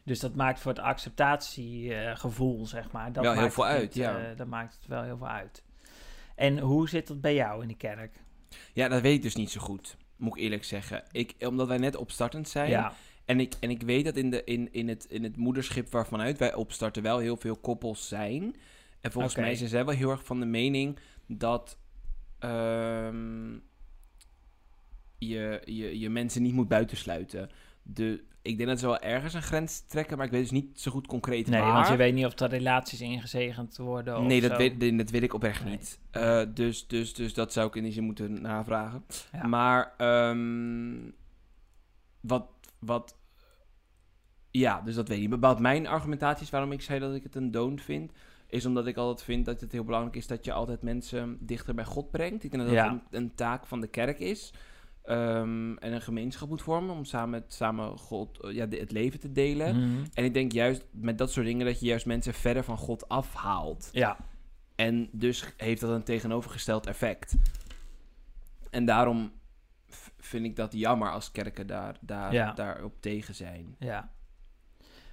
Dus 0.04 0.20
dat 0.20 0.34
maakt 0.34 0.60
voor 0.60 0.72
het 0.72 0.80
acceptatiegevoel, 0.80 2.66
zeg 2.66 2.90
maar. 2.90 3.12
Dat 3.12 3.22
Wel 3.24 3.32
heel 3.32 3.42
maakt 3.42 3.54
veel 3.54 3.64
het 3.66 3.76
uit, 3.76 3.94
ja. 3.94 4.18
eh, 4.18 4.36
dat 4.36 4.46
maakt 4.46 4.74
het 4.74 4.86
wel 4.86 5.02
heel 5.02 5.16
veel 5.16 5.28
uit. 5.28 5.62
En 6.34 6.58
hoe 6.58 6.88
zit 6.88 7.06
dat 7.06 7.20
bij 7.20 7.34
jou 7.34 7.62
in 7.62 7.68
de 7.68 7.76
kerk? 7.76 8.20
ja, 8.72 8.88
dat 8.88 9.00
weet 9.02 9.14
ik 9.14 9.22
dus 9.22 9.34
niet 9.34 9.50
zo 9.50 9.60
goed. 9.60 9.96
Moet 10.16 10.36
ik 10.36 10.42
eerlijk 10.42 10.64
zeggen. 10.64 11.04
Ik, 11.12 11.34
omdat 11.38 11.68
wij 11.68 11.78
net 11.78 11.96
opstartend 11.96 12.48
zijn. 12.48 12.68
Ja, 12.70 12.92
En 13.24 13.40
ik, 13.40 13.54
en 13.60 13.70
ik 13.70 13.82
weet 13.82 14.04
dat 14.04 14.16
in, 14.16 14.30
de, 14.30 14.44
in, 14.44 14.72
in, 14.72 14.88
het, 14.88 15.04
in 15.04 15.22
het 15.22 15.36
moederschip 15.36 15.92
waarvanuit 15.92 16.38
wij 16.38 16.54
opstarten 16.54 17.02
wel 17.02 17.18
heel 17.18 17.36
veel 17.36 17.56
koppels 17.56 18.08
zijn. 18.08 18.56
En 19.00 19.12
volgens 19.12 19.36
mij 19.36 19.54
zijn 19.54 19.68
zij 19.68 19.84
wel 19.84 19.94
heel 19.94 20.10
erg 20.10 20.24
van 20.24 20.40
de 20.40 20.46
mening 20.46 20.98
dat 21.26 21.78
ehm, 22.38 23.52
je, 25.18 25.62
je, 25.64 25.98
je 25.98 26.10
mensen 26.10 26.42
niet 26.42 26.54
moet 26.54 26.68
buitensluiten. 26.68 27.50
De, 27.82 28.24
ik 28.42 28.56
denk 28.56 28.68
dat 28.68 28.78
ze 28.78 28.86
wel 28.86 28.98
ergens 28.98 29.34
een 29.34 29.42
grens 29.42 29.80
trekken, 29.86 30.16
maar 30.16 30.26
ik 30.26 30.32
weet 30.32 30.40
dus 30.42 30.50
niet 30.50 30.80
zo 30.80 30.90
goed 30.90 31.06
concreet 31.06 31.46
nee, 31.46 31.60
waar. 31.60 31.72
want 31.72 31.88
je 31.88 31.96
weet 31.96 32.14
niet 32.14 32.26
of 32.26 32.34
de 32.34 32.46
relaties 32.46 33.00
ingezegend 33.00 33.76
worden 33.76 34.18
of 34.18 34.24
Nee, 34.26 34.40
dat 34.40 34.50
zo. 34.50 34.56
weet, 34.56 34.98
dat 34.98 35.10
weet 35.10 35.22
ik 35.22 35.34
oprecht 35.34 35.64
Nee. 35.64 35.72
niet. 35.76 35.98
Eh, 36.10 36.42
dus, 36.54 36.86
dus, 36.86 37.14
dus 37.14 37.34
dat 37.34 37.52
zou 37.52 37.68
ik 37.68 37.74
in 37.74 37.82
die 37.82 37.92
zin 37.92 38.04
moeten 38.04 38.42
navragen. 38.42 39.04
Ja. 39.32 39.46
Maar 39.46 39.94
ehm, 39.96 41.10
wat, 42.20 42.46
wat... 42.78 43.16
Ja, 44.50 44.80
dus 44.80 44.94
dat 44.94 45.08
weet 45.08 45.22
ik 45.22 45.28
niet. 45.28 45.40
Wat 45.40 45.60
mijn 45.60 45.86
argumentatie 45.86 46.44
is 46.44 46.50
waarom 46.50 46.72
ik 46.72 46.82
zei 46.82 47.00
dat 47.00 47.14
ik 47.14 47.22
het 47.22 47.34
een 47.34 47.50
don't 47.50 47.82
vind... 47.82 48.12
is 48.46 48.66
omdat 48.66 48.86
ik 48.86 48.96
altijd 48.96 49.22
vind 49.22 49.44
dat 49.44 49.60
het 49.60 49.72
heel 49.72 49.84
belangrijk 49.84 50.16
is... 50.16 50.26
dat 50.26 50.44
je 50.44 50.52
altijd 50.52 50.82
mensen 50.82 51.36
dichter 51.40 51.74
bij 51.74 51.84
God 51.84 52.10
brengt. 52.10 52.44
Ik 52.44 52.50
denk 52.50 52.62
dat 52.62 52.72
dat 52.74 52.84
Ja. 52.84 52.90
een, 52.90 53.02
een 53.10 53.34
taak 53.34 53.66
van 53.66 53.80
de 53.80 53.86
kerk 53.86 54.18
is. 54.18 54.52
Ehm, 55.04 55.74
en 55.76 55.92
een 55.92 56.00
gemeenschap 56.02 56.48
moet 56.48 56.62
vormen... 56.62 56.94
om 56.94 57.04
samen, 57.04 57.44
samen 57.46 57.98
God, 57.98 58.40
eh, 58.40 58.52
ja, 58.54 58.66
de- 58.66 58.76
het 58.76 58.92
leven 58.92 59.20
te 59.20 59.32
delen. 59.32 59.76
Mhm. 59.76 60.04
En 60.14 60.24
ik 60.24 60.34
denk 60.34 60.52
juist 60.52 60.84
met 60.90 61.18
dat 61.18 61.30
soort 61.32 61.46
dingen... 61.46 61.66
dat 61.66 61.80
je 61.80 61.86
juist 61.86 62.06
mensen 62.06 62.34
verder 62.34 62.64
van 62.64 62.76
God 62.76 63.08
afhaalt. 63.08 63.88
Ja, 63.92 64.16
En 64.74 65.08
dus 65.12 65.44
heeft 65.56 65.80
dat 65.80 65.90
een 65.90 66.02
tegenovergesteld 66.04 66.86
effect. 66.86 67.36
En 68.70 68.84
daarom 68.84 69.32
vind 70.18 70.44
ik 70.44 70.56
dat 70.56 70.72
jammer 70.72 71.10
als 71.12 71.30
kerken 71.30 71.66
daar, 71.66 71.96
daar, 72.00 72.32
Ja. 72.32 72.52
daarop 72.52 72.94
tegen 73.00 73.34
zijn. 73.34 73.74
ja. 73.78 74.10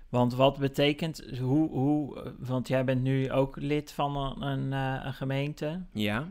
Want 0.09 0.33
wat 0.33 0.57
betekent, 0.57 1.23
hoe, 1.39 1.69
hoe, 1.69 2.21
eh, 2.23 2.31
want 2.39 2.67
jij 2.67 2.83
bent 2.83 3.01
nu 3.01 3.31
ook 3.31 3.55
lid 3.55 3.91
van 3.91 4.15
een, 4.17 4.41
een, 4.41 4.73
eh, 4.73 5.05
een 5.05 5.13
gemeente. 5.13 5.81
Ja? 5.93 6.29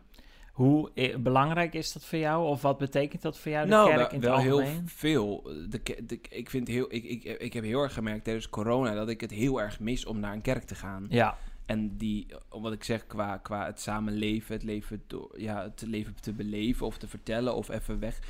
Hoe 0.58 0.90
eh, 0.94 1.16
belangrijk 1.16 1.74
is 1.74 1.92
dat 1.92 2.04
voor 2.04 2.18
jou? 2.18 2.46
Of 2.46 2.62
wat 2.62 2.78
betekent 2.78 3.22
dat 3.22 3.38
voor 3.38 3.50
jou, 3.50 3.64
de 3.64 3.70
nou, 3.70 3.88
kerk 3.88 4.12
in 4.12 4.20
het 4.20 4.28
wel 4.28 4.38
heel 4.38 4.62
veel. 4.84 5.42
De, 5.68 5.80
ik, 6.28 6.50
vind 6.50 6.68
heel, 6.68 6.86
ik, 6.88 7.04
ik, 7.04 7.24
ik 7.24 7.52
heb 7.52 7.64
heel 7.64 7.82
erg 7.82 7.92
gemerkt 7.92 8.24
tijdens 8.24 8.48
corona 8.48 8.94
dat 8.94 9.08
ik 9.08 9.20
het 9.20 9.30
heel 9.30 9.60
erg 9.60 9.80
mis 9.80 10.06
om 10.06 10.20
naar 10.20 10.32
een 10.32 10.42
kerk 10.42 10.64
te 10.64 10.74
gaan. 10.74 11.06
Ja, 11.08 11.36
En 11.66 11.96
die, 11.96 12.26
wat 12.48 12.72
ik 12.72 12.84
zeg, 12.84 13.06
qua, 13.06 13.36
qua 13.36 13.66
het 13.66 13.80
samenleven, 13.80 14.54
het 14.54 14.62
leven, 14.62 15.02
door, 15.06 15.40
ja, 15.40 15.62
het 15.62 15.82
leven 15.86 16.14
te 16.20 16.32
beleven 16.32 16.86
of 16.86 16.98
te 16.98 17.08
vertellen 17.08 17.54
of 17.54 17.68
even 17.68 17.98
weg 17.98 18.20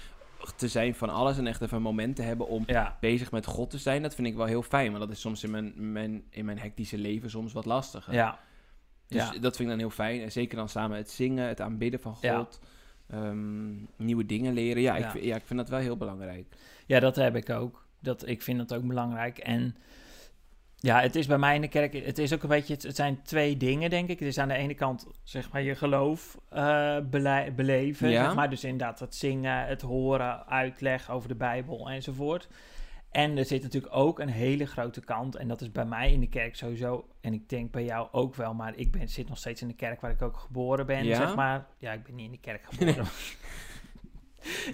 te 0.57 0.69
zijn 0.69 0.95
van 0.95 1.11
alles 1.11 1.39
en 1.39 1.47
echt 1.47 1.61
even 1.61 1.77
een 1.77 1.83
moment 1.83 2.17
te 2.17 2.23
hebben 2.23 2.49
om 2.49 2.63
ja, 2.67 2.97
bezig 3.01 3.31
met 3.31 3.47
God 3.47 3.71
te 3.71 3.79
zijn, 3.79 4.03
dat 4.03 4.15
vind 4.15 4.27
ik 4.27 4.37
wel 4.37 4.47
heel 4.47 4.63
fijn. 4.63 4.89
Want 4.89 5.05
dat 5.05 5.11
is 5.11 5.21
soms 5.21 5.45
in 5.45 5.51
mijn, 5.51 5.93
mijn, 5.93 6.23
in 6.31 6.45
mijn 6.45 6.59
hectische 6.59 6.99
leven 6.99 7.31
soms 7.31 7.53
wat 7.53 7.65
lastiger. 7.65 8.15
ja. 8.15 8.39
Dus 9.09 9.23
ja. 9.23 9.38
dat 9.38 9.57
vind 9.57 9.59
ik 9.59 9.69
dan 9.69 9.79
heel 9.79 9.91
fijn. 9.91 10.21
En 10.21 10.33
zeker 10.33 10.57
dan 10.57 10.69
samen 10.69 10.97
het 10.97 11.11
zingen, 11.11 11.49
het 11.49 11.61
aanbidden 11.61 12.00
van 12.00 12.17
Ja. 12.21 12.37
God. 12.38 12.61
ehm, 13.11 13.73
nieuwe 13.97 14.27
dingen 14.27 14.53
leren. 14.55 14.83
Ja, 14.83 14.97
Ja. 14.97 15.05
Ik, 15.05 15.11
vind, 15.11 15.25
ja, 15.25 15.37
ik 15.37 15.47
vind 15.47 15.59
dat 15.59 15.69
wel 15.69 15.79
heel 15.79 15.97
belangrijk. 15.97 16.47
Ja, 16.87 17.00
dat 17.00 17.17
heb 17.17 17.37
ik 17.37 17.50
ook. 17.50 17.87
Dat, 18.00 18.27
ik 18.27 18.43
vind 18.43 18.59
dat 18.59 18.75
ook 18.75 18.87
belangrijk. 18.87 19.38
En 19.38 19.77
ja, 20.77 21.00
het 21.00 21.17
is 21.17 21.27
bij 21.27 21.38
mij 21.38 21.55
in 21.55 21.61
de 21.61 21.69
kerk, 21.69 21.93
het 21.93 22.19
is 22.19 22.33
ook 22.35 22.43
een 22.43 22.49
beetje, 22.49 22.75
het, 22.75 22.97
zijn 22.97 23.23
twee 23.23 23.57
dingen, 23.57 23.91
denk 23.91 24.09
ik. 24.09 24.19
Het 24.19 24.29
is 24.29 24.38
aan 24.38 24.49
de 24.49 24.55
ene 24.55 24.75
kant, 24.75 25.07
zeg 25.23 25.53
maar, 25.53 25.62
je 25.62 25.75
geloof 25.75 26.38
eh, 26.49 26.97
bele- 27.11 27.53
beleven, 27.57 28.11
Ja. 28.11 28.25
zeg 28.25 28.35
maar. 28.35 28.50
Dus 28.50 28.65
inderdaad 28.65 29.00
het 29.00 29.15
zingen, 29.15 29.67
het 29.67 29.83
horen, 29.83 30.47
uitleg 30.47 31.11
over 31.11 31.29
de 31.29 31.35
Bijbel 31.35 31.91
enzovoort. 31.91 32.49
En 33.11 33.37
er 33.38 33.45
zit 33.45 33.62
natuurlijk 33.62 33.95
ook 33.95 34.19
een 34.19 34.29
hele 34.29 34.67
grote 34.67 35.00
kant, 35.00 35.37
en 35.37 35.49
dat 35.49 35.61
is 35.61 35.73
bij 35.73 35.85
mij 35.85 36.12
in 36.12 36.21
de 36.21 36.29
kerk 36.29 36.57
sowieso, 36.57 37.09
en 37.21 37.33
ik 37.33 37.49
denk 37.49 37.71
bij 37.71 37.85
jou 37.85 38.09
ook 38.12 38.35
wel, 38.35 38.55
maar 38.55 38.73
ik 38.77 38.91
ben, 38.93 39.09
zit 39.09 39.29
nog 39.29 39.38
steeds 39.38 39.62
in 39.62 39.68
de 39.68 39.75
kerk 39.75 40.01
waar 40.01 40.11
ik 40.11 40.23
ook 40.23 40.37
geboren 40.37 40.87
ben, 40.87 41.05
Ja? 41.05 41.16
zeg 41.16 41.35
maar. 41.35 41.66
Ja, 41.79 41.92
ik 41.92 42.03
ben 42.03 42.14
niet 42.14 42.25
in 42.27 42.33
de 42.33 42.38
kerk 42.40 42.64
geboren. 42.68 43.07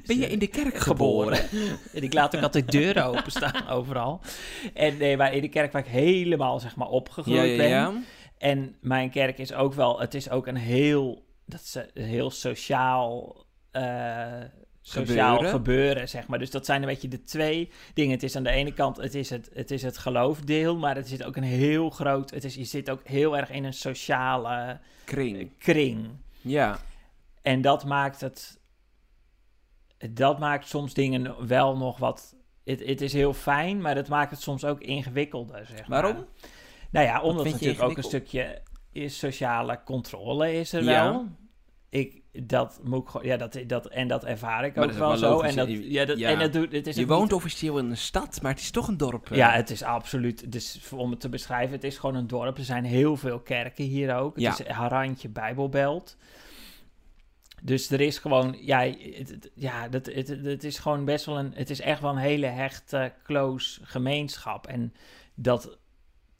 Ben 0.06 0.18
je 0.18 0.26
in 0.26 0.38
de 0.38 0.46
kerk 0.46 0.76
geboren. 0.76 1.38
en 1.94 2.02
ik 2.08 2.12
laat 2.12 2.36
ook 2.36 2.42
altijd 2.42 2.70
deuren 2.70 3.04
openstaan 3.04 3.68
overal. 3.78 4.20
En 4.74 4.96
nee, 4.96 5.16
maar 5.16 5.34
in 5.34 5.42
de 5.42 5.48
kerk 5.48 5.72
waar 5.72 5.82
ik 5.82 5.90
helemaal 5.90 6.60
zeg 6.60 6.76
maar 6.76 6.88
opgegroeid 6.88 7.36
Ja, 7.38 7.44
ja, 7.44 7.56
ben. 7.56 7.68
ja. 7.68 8.02
En 8.38 8.76
mijn 8.80 9.10
kerk 9.10 9.38
is 9.38 9.52
ook 9.52 9.74
wel, 9.74 10.00
het 10.00 10.14
is 10.14 10.30
ook 10.30 10.46
een 10.46 10.56
heel, 10.56 11.26
dat 11.46 11.60
is 11.60 11.74
een 11.94 12.04
heel 12.04 12.30
sociaal, 12.30 13.36
eh, 13.70 14.40
sociaal 14.86 15.34
gebeuren. 15.36 15.50
Gebeuren. 15.50 16.08
zeg 16.08 16.26
maar. 16.26 16.38
Dus 16.38 16.50
dat 16.50 16.64
zijn 16.66 16.82
een 16.82 16.88
beetje 16.88 17.08
de 17.08 17.22
twee 17.24 17.70
dingen. 17.94 18.12
Het 18.12 18.22
is 18.22 18.36
aan 18.36 18.42
de 18.42 18.50
ene 18.50 18.72
kant, 18.72 18.96
het 18.96 19.14
is 19.14 19.30
het, 19.30 19.50
het, 19.52 19.70
is 19.70 19.82
het 19.82 19.98
geloofdeel, 19.98 20.76
maar 20.76 20.96
het 20.96 21.08
zit 21.08 21.24
ook 21.24 21.36
een 21.36 21.42
heel 21.42 21.90
groot, 21.90 22.30
het 22.30 22.44
is, 22.44 22.54
je 22.54 22.64
zit 22.64 22.90
ook 22.90 23.00
heel 23.04 23.36
erg 23.36 23.50
in 23.50 23.64
een 23.64 23.72
sociale 23.72 24.78
Kring. 25.04 25.50
kring. 25.58 26.08
Ja. 26.40 26.78
En 27.42 27.60
dat 27.60 27.84
maakt 27.84 28.20
het. 28.20 28.60
Dat 30.10 30.38
maakt 30.38 30.66
soms 30.68 30.94
dingen 30.94 31.46
wel 31.46 31.76
nog 31.76 31.98
wat. 31.98 32.34
Het, 32.64 32.86
het 32.86 33.00
is 33.00 33.12
heel 33.12 33.32
fijn, 33.34 33.80
maar 33.80 33.94
dat 33.94 34.08
maakt 34.08 34.30
het 34.30 34.40
soms 34.40 34.64
ook 34.64 34.80
ingewikkelder. 34.80 35.66
Zeg 35.66 35.88
maar. 35.88 36.02
Waarom? 36.02 36.26
Nou 36.90 37.06
ja, 37.06 37.20
omdat 37.22 37.44
je 37.46 37.52
natuurlijk 37.52 37.82
ook 37.82 37.96
een 37.96 38.02
stukje 38.02 38.62
is 38.92 39.18
sociale 39.18 39.80
controle 39.84 40.52
is 40.52 40.72
er 40.72 40.82
Ja. 40.84 41.04
wel. 41.12 41.26
Ik, 41.88 42.22
dat 42.42 42.80
moet 42.82 43.02
ik 43.02 43.08
gewoon, 43.08 43.26
ja, 43.26 43.36
dat, 43.36 43.58
dat, 43.66 43.86
en 43.86 44.08
dat 44.08 44.24
ervaar 44.24 44.64
ik 44.64 44.74
Maar 44.74 44.84
ook 44.84 44.90
wel 44.92 45.08
wel 45.08 45.16
zo. 45.16 45.40
En 45.40 45.56
dat, 45.56 45.68
Je- 45.68 45.90
ja, 45.90 46.04
dat, 46.04 46.18
ja. 46.18 46.30
en 46.30 46.38
dat 46.38 46.52
doet, 46.52 46.72
het 46.72 46.86
is 46.86 46.96
Je 46.96 47.06
woont 47.06 47.22
niet- 47.22 47.32
officieel 47.32 47.78
in 47.78 47.90
een 47.90 47.96
stad, 47.96 48.42
maar 48.42 48.52
het 48.52 48.60
is 48.60 48.70
toch 48.70 48.88
een 48.88 48.96
dorp. 48.96 49.30
eh. 49.30 49.36
ja, 49.36 49.50
het 49.52 49.70
is 49.70 49.82
absoluut. 49.82 50.52
Dus 50.52 50.80
om 50.92 51.10
het 51.10 51.20
te 51.20 51.28
beschrijven, 51.28 51.74
het 51.74 51.84
is 51.84 51.98
gewoon 51.98 52.14
een 52.14 52.26
dorp. 52.26 52.58
Er 52.58 52.64
zijn 52.64 52.84
heel 52.84 53.16
veel 53.16 53.40
kerken 53.40 53.84
hier 53.84 54.16
ook. 54.16 54.34
Het 54.34 54.42
Ja. 54.42 54.50
is 54.58 54.66
Harantje 54.66 55.28
Bijbelbelt. 55.28 56.16
Dus 57.62 57.90
er 57.90 58.00
is 58.00 58.18
gewoon, 58.18 58.56
ja, 58.60 58.80
het, 58.80 59.28
het- 59.30 59.50
ja 59.54 59.88
dat, 59.88 60.06
het, 60.06 60.28
het- 60.28 60.44
het 60.44 60.64
is 60.64 60.78
gewoon 60.78 61.04
best 61.04 61.24
wel 61.24 61.38
een, 61.38 61.52
het 61.54 61.70
is 61.70 61.80
echt 61.80 62.00
wel 62.00 62.10
een 62.10 62.16
hele 62.16 62.46
hechte, 62.46 63.12
close 63.22 63.80
gemeenschap. 63.84 64.66
En 64.66 64.94
dat, 65.34 65.78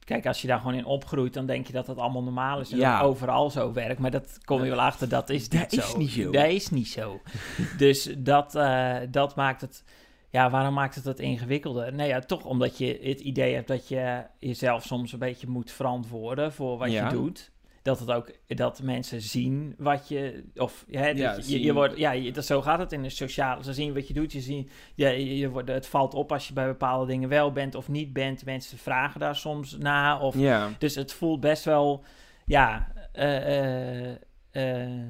kijk, 0.05 0.25
als 0.25 0.41
je 0.41 0.47
daar 0.47 0.57
gewoon 0.59 0.73
in 0.73 0.85
opgroeit, 0.85 1.33
dan 1.33 1.45
denk 1.45 1.67
je 1.67 1.73
dat 1.73 1.85
dat 1.85 1.97
allemaal 1.97 2.23
normaal 2.23 2.59
is 2.59 2.71
en 2.71 2.77
Ja. 2.77 2.99
dat 2.99 3.07
overal 3.07 3.49
zo 3.49 3.73
werkt. 3.73 3.99
Maar 3.99 4.11
dat 4.11 4.37
kom 4.45 4.63
je 4.63 4.69
wel 4.69 4.81
achter, 4.81 5.09
dat 5.09 5.29
is 5.29 5.47
niet 5.49 5.61
Dat 5.71 5.71
zo. 5.83 5.87
is 5.87 5.95
niet 5.95 6.11
zo. 6.11 6.31
Dat 6.31 6.45
is 6.45 6.69
niet 6.69 6.87
zo. 6.87 7.21
dus 7.77 8.13
dat, 8.17 8.55
eh, 8.55 8.95
dat 9.11 9.35
maakt 9.35 9.61
het, 9.61 9.83
ja, 10.29 10.49
waarom 10.49 10.73
maakt 10.73 10.95
het 10.95 11.03
dat 11.03 11.19
ingewikkelder? 11.19 11.93
Nou 11.93 12.09
ja, 12.09 12.19
toch 12.19 12.45
omdat 12.45 12.77
je 12.77 12.99
het 13.03 13.19
idee 13.19 13.53
hebt 13.53 13.67
dat 13.67 13.87
je 13.87 14.23
jezelf 14.39 14.83
soms 14.83 15.13
een 15.13 15.19
beetje 15.19 15.47
moet 15.47 15.71
verantwoorden 15.71 16.53
voor 16.53 16.77
wat 16.77 16.91
Ja. 16.91 17.05
je 17.09 17.13
doet. 17.15 17.51
Dat 17.85 17.99
het 17.99 18.11
ook, 18.11 18.31
dat 18.47 18.81
mensen 18.81 19.21
zien 19.21 19.75
wat 19.77 20.07
je, 20.07 20.43
of 20.55 20.85
hè, 20.91 21.07
dat 21.07 21.17
Ja, 21.17 21.37
je, 21.45 21.61
je, 21.61 21.73
wordt, 21.73 21.97
ja, 21.97 22.11
je, 22.11 22.31
dat, 22.31 22.45
zo 22.45 22.61
gaat 22.61 22.79
het 22.79 22.91
in 22.91 23.01
de 23.01 23.09
sociale, 23.09 23.63
ze 23.63 23.73
zien 23.73 23.93
wat 23.93 24.07
je 24.07 24.13
doet, 24.13 24.31
je 24.31 24.41
zien, 24.41 24.69
ja, 24.95 25.09
je, 25.09 25.37
je 25.37 25.49
wordt, 25.49 25.69
het 25.69 25.87
valt 25.87 26.13
op 26.13 26.31
als 26.31 26.47
je 26.47 26.53
bij 26.53 26.65
bepaalde 26.67 27.05
dingen 27.05 27.29
wel 27.29 27.51
bent 27.51 27.75
of 27.75 27.87
niet 27.87 28.13
bent. 28.13 28.45
Mensen 28.45 28.77
vragen 28.77 29.19
daar 29.19 29.35
soms 29.35 29.77
na, 29.77 30.19
of 30.19 30.35
Ja. 30.37 30.69
dus 30.77 30.95
het 30.95 31.13
voelt 31.13 31.39
best 31.39 31.63
wel, 31.63 32.03
ja, 32.45 32.91
eh, 33.11 34.09
eh, 34.11 34.15
eh, 34.51 35.07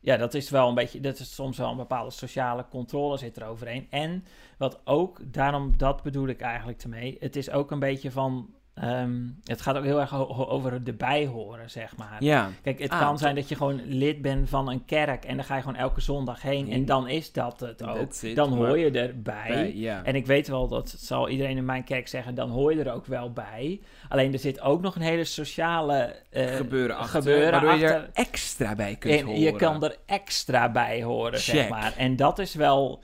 ja, 0.00 0.16
dat 0.16 0.34
is 0.34 0.50
wel 0.50 0.68
een 0.68 0.74
beetje, 0.74 1.00
dat 1.00 1.18
is 1.18 1.34
soms 1.34 1.58
wel 1.58 1.70
een 1.70 1.76
bepaalde 1.76 2.10
sociale 2.10 2.66
controle 2.70 3.16
zit 3.16 3.36
er 3.36 3.46
overheen. 3.46 3.86
En 3.90 4.24
wat 4.58 4.80
ook, 4.84 5.20
daarom 5.32 5.76
dat 5.76 6.02
bedoel 6.02 6.28
ik 6.28 6.40
eigenlijk 6.40 6.82
ermee, 6.82 7.16
het 7.20 7.36
is 7.36 7.50
ook 7.50 7.70
een 7.70 7.78
beetje 7.78 8.10
van, 8.10 8.54
ehm, 8.80 9.16
het 9.44 9.60
gaat 9.60 9.76
ook 9.76 9.84
heel 9.84 10.00
erg 10.00 10.14
over 10.48 10.84
de 10.84 10.92
bijhoren, 10.92 11.70
zeg 11.70 11.96
maar. 11.96 12.16
Ja. 12.18 12.50
Kijk, 12.62 12.78
het 12.78 12.90
Ah, 12.90 13.00
kan 13.00 13.18
zijn 13.18 13.34
dat 13.34 13.48
je 13.48 13.54
gewoon 13.54 13.80
lid 13.84 14.22
bent 14.22 14.48
van 14.48 14.68
een 14.70 14.84
kerk 14.84 15.24
en 15.24 15.36
dan 15.36 15.44
ga 15.44 15.54
je 15.56 15.62
gewoon 15.62 15.76
elke 15.76 16.00
zondag 16.00 16.42
heen 16.42 16.70
en 16.72 16.84
dan 16.84 17.08
is 17.08 17.32
dat 17.32 17.60
het 17.60 17.82
ook. 17.86 17.96
It, 17.96 18.32
Dan 18.34 18.52
hoor 18.52 18.78
je 18.78 18.90
erbij. 18.90 19.44
Bij-. 19.74 20.00
En 20.04 20.14
ik 20.14 20.26
weet 20.26 20.48
wel, 20.48 20.68
dat 20.68 20.94
zal 20.98 21.28
iedereen 21.28 21.56
in 21.56 21.64
mijn 21.64 21.84
kerk 21.84 22.08
zeggen, 22.08 22.34
dan 22.34 22.50
hoor 22.50 22.74
je 22.74 22.82
er 22.82 22.92
ook 22.92 23.06
wel 23.06 23.32
bij. 23.32 23.80
Alleen 24.08 24.32
er 24.32 24.38
zit 24.38 24.60
ook 24.60 24.80
nog 24.80 24.94
een 24.94 25.02
hele 25.02 25.24
sociale 25.24 26.14
eh, 26.30 26.46
gebeuren 26.56 26.96
achter, 26.96 27.20
gebeuren 27.22 27.50
waardoor 27.50 27.74
je 27.74 27.86
er 27.86 28.10
extra 28.12 28.74
bij 28.74 28.96
kunt 28.96 29.14
En 29.20 29.24
horen. 29.26 29.40
je 29.40 29.56
kan 29.56 29.84
er 29.84 29.96
extra 30.06 30.70
bij 30.70 31.02
horen, 31.02 31.40
zeg 31.40 31.68
maar. 31.68 31.94
En 31.96 32.16
dat 32.16 32.38
is 32.38 32.54
wel... 32.54 33.02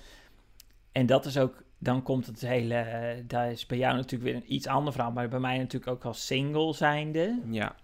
En 0.93 1.07
dat 1.07 1.25
is 1.27 1.39
ook... 1.39 1.63
Dan 1.85 2.03
komt 2.03 2.27
het 2.27 2.41
hele... 2.41 2.75
eh, 2.75 3.23
daar 3.27 3.51
is 3.51 3.67
bij 3.67 3.79
jou 3.79 3.95
natuurlijk 3.97 4.31
weer 4.33 4.35
een 4.43 4.55
iets 4.55 4.67
ander 4.67 4.93
verhaal. 4.93 5.13
Maar 5.13 5.29
bij 5.29 5.39
mij 5.41 5.59
natuurlijk 5.59 5.93
ook 5.93 6.05
als 6.05 6.27
single 6.27 6.75
zijnde. 6.75 7.41
Ja. 7.51 7.75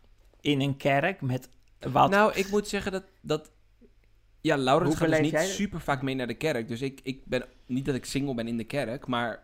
In 0.41 0.61
een 0.61 0.77
kerk 0.77 1.21
met 1.21 1.49
wat... 1.91 2.11
Nou, 2.11 2.33
ik 2.35 2.51
moet 2.51 2.69
zeggen 2.69 2.93
dat, 2.93 3.05
dat 3.21 3.51
Ja, 4.41 4.57
Laurens 4.57 4.97
gaat 4.97 5.09
dus 5.09 5.21
niet 5.21 5.39
super 5.39 5.81
vaak 5.81 6.03
mee 6.03 6.15
naar 6.15 6.27
de 6.27 6.35
kerk. 6.35 6.69
Dus 6.69 6.81
ik, 6.83 7.01
ik 7.03 7.25
ben 7.25 7.45
niet 7.67 7.85
dat 7.85 7.95
ik 7.95 8.05
single 8.05 8.35
ben 8.35 8.49
in 8.49 8.57
de 8.57 8.65
kerk, 8.65 9.07
maar 9.07 9.43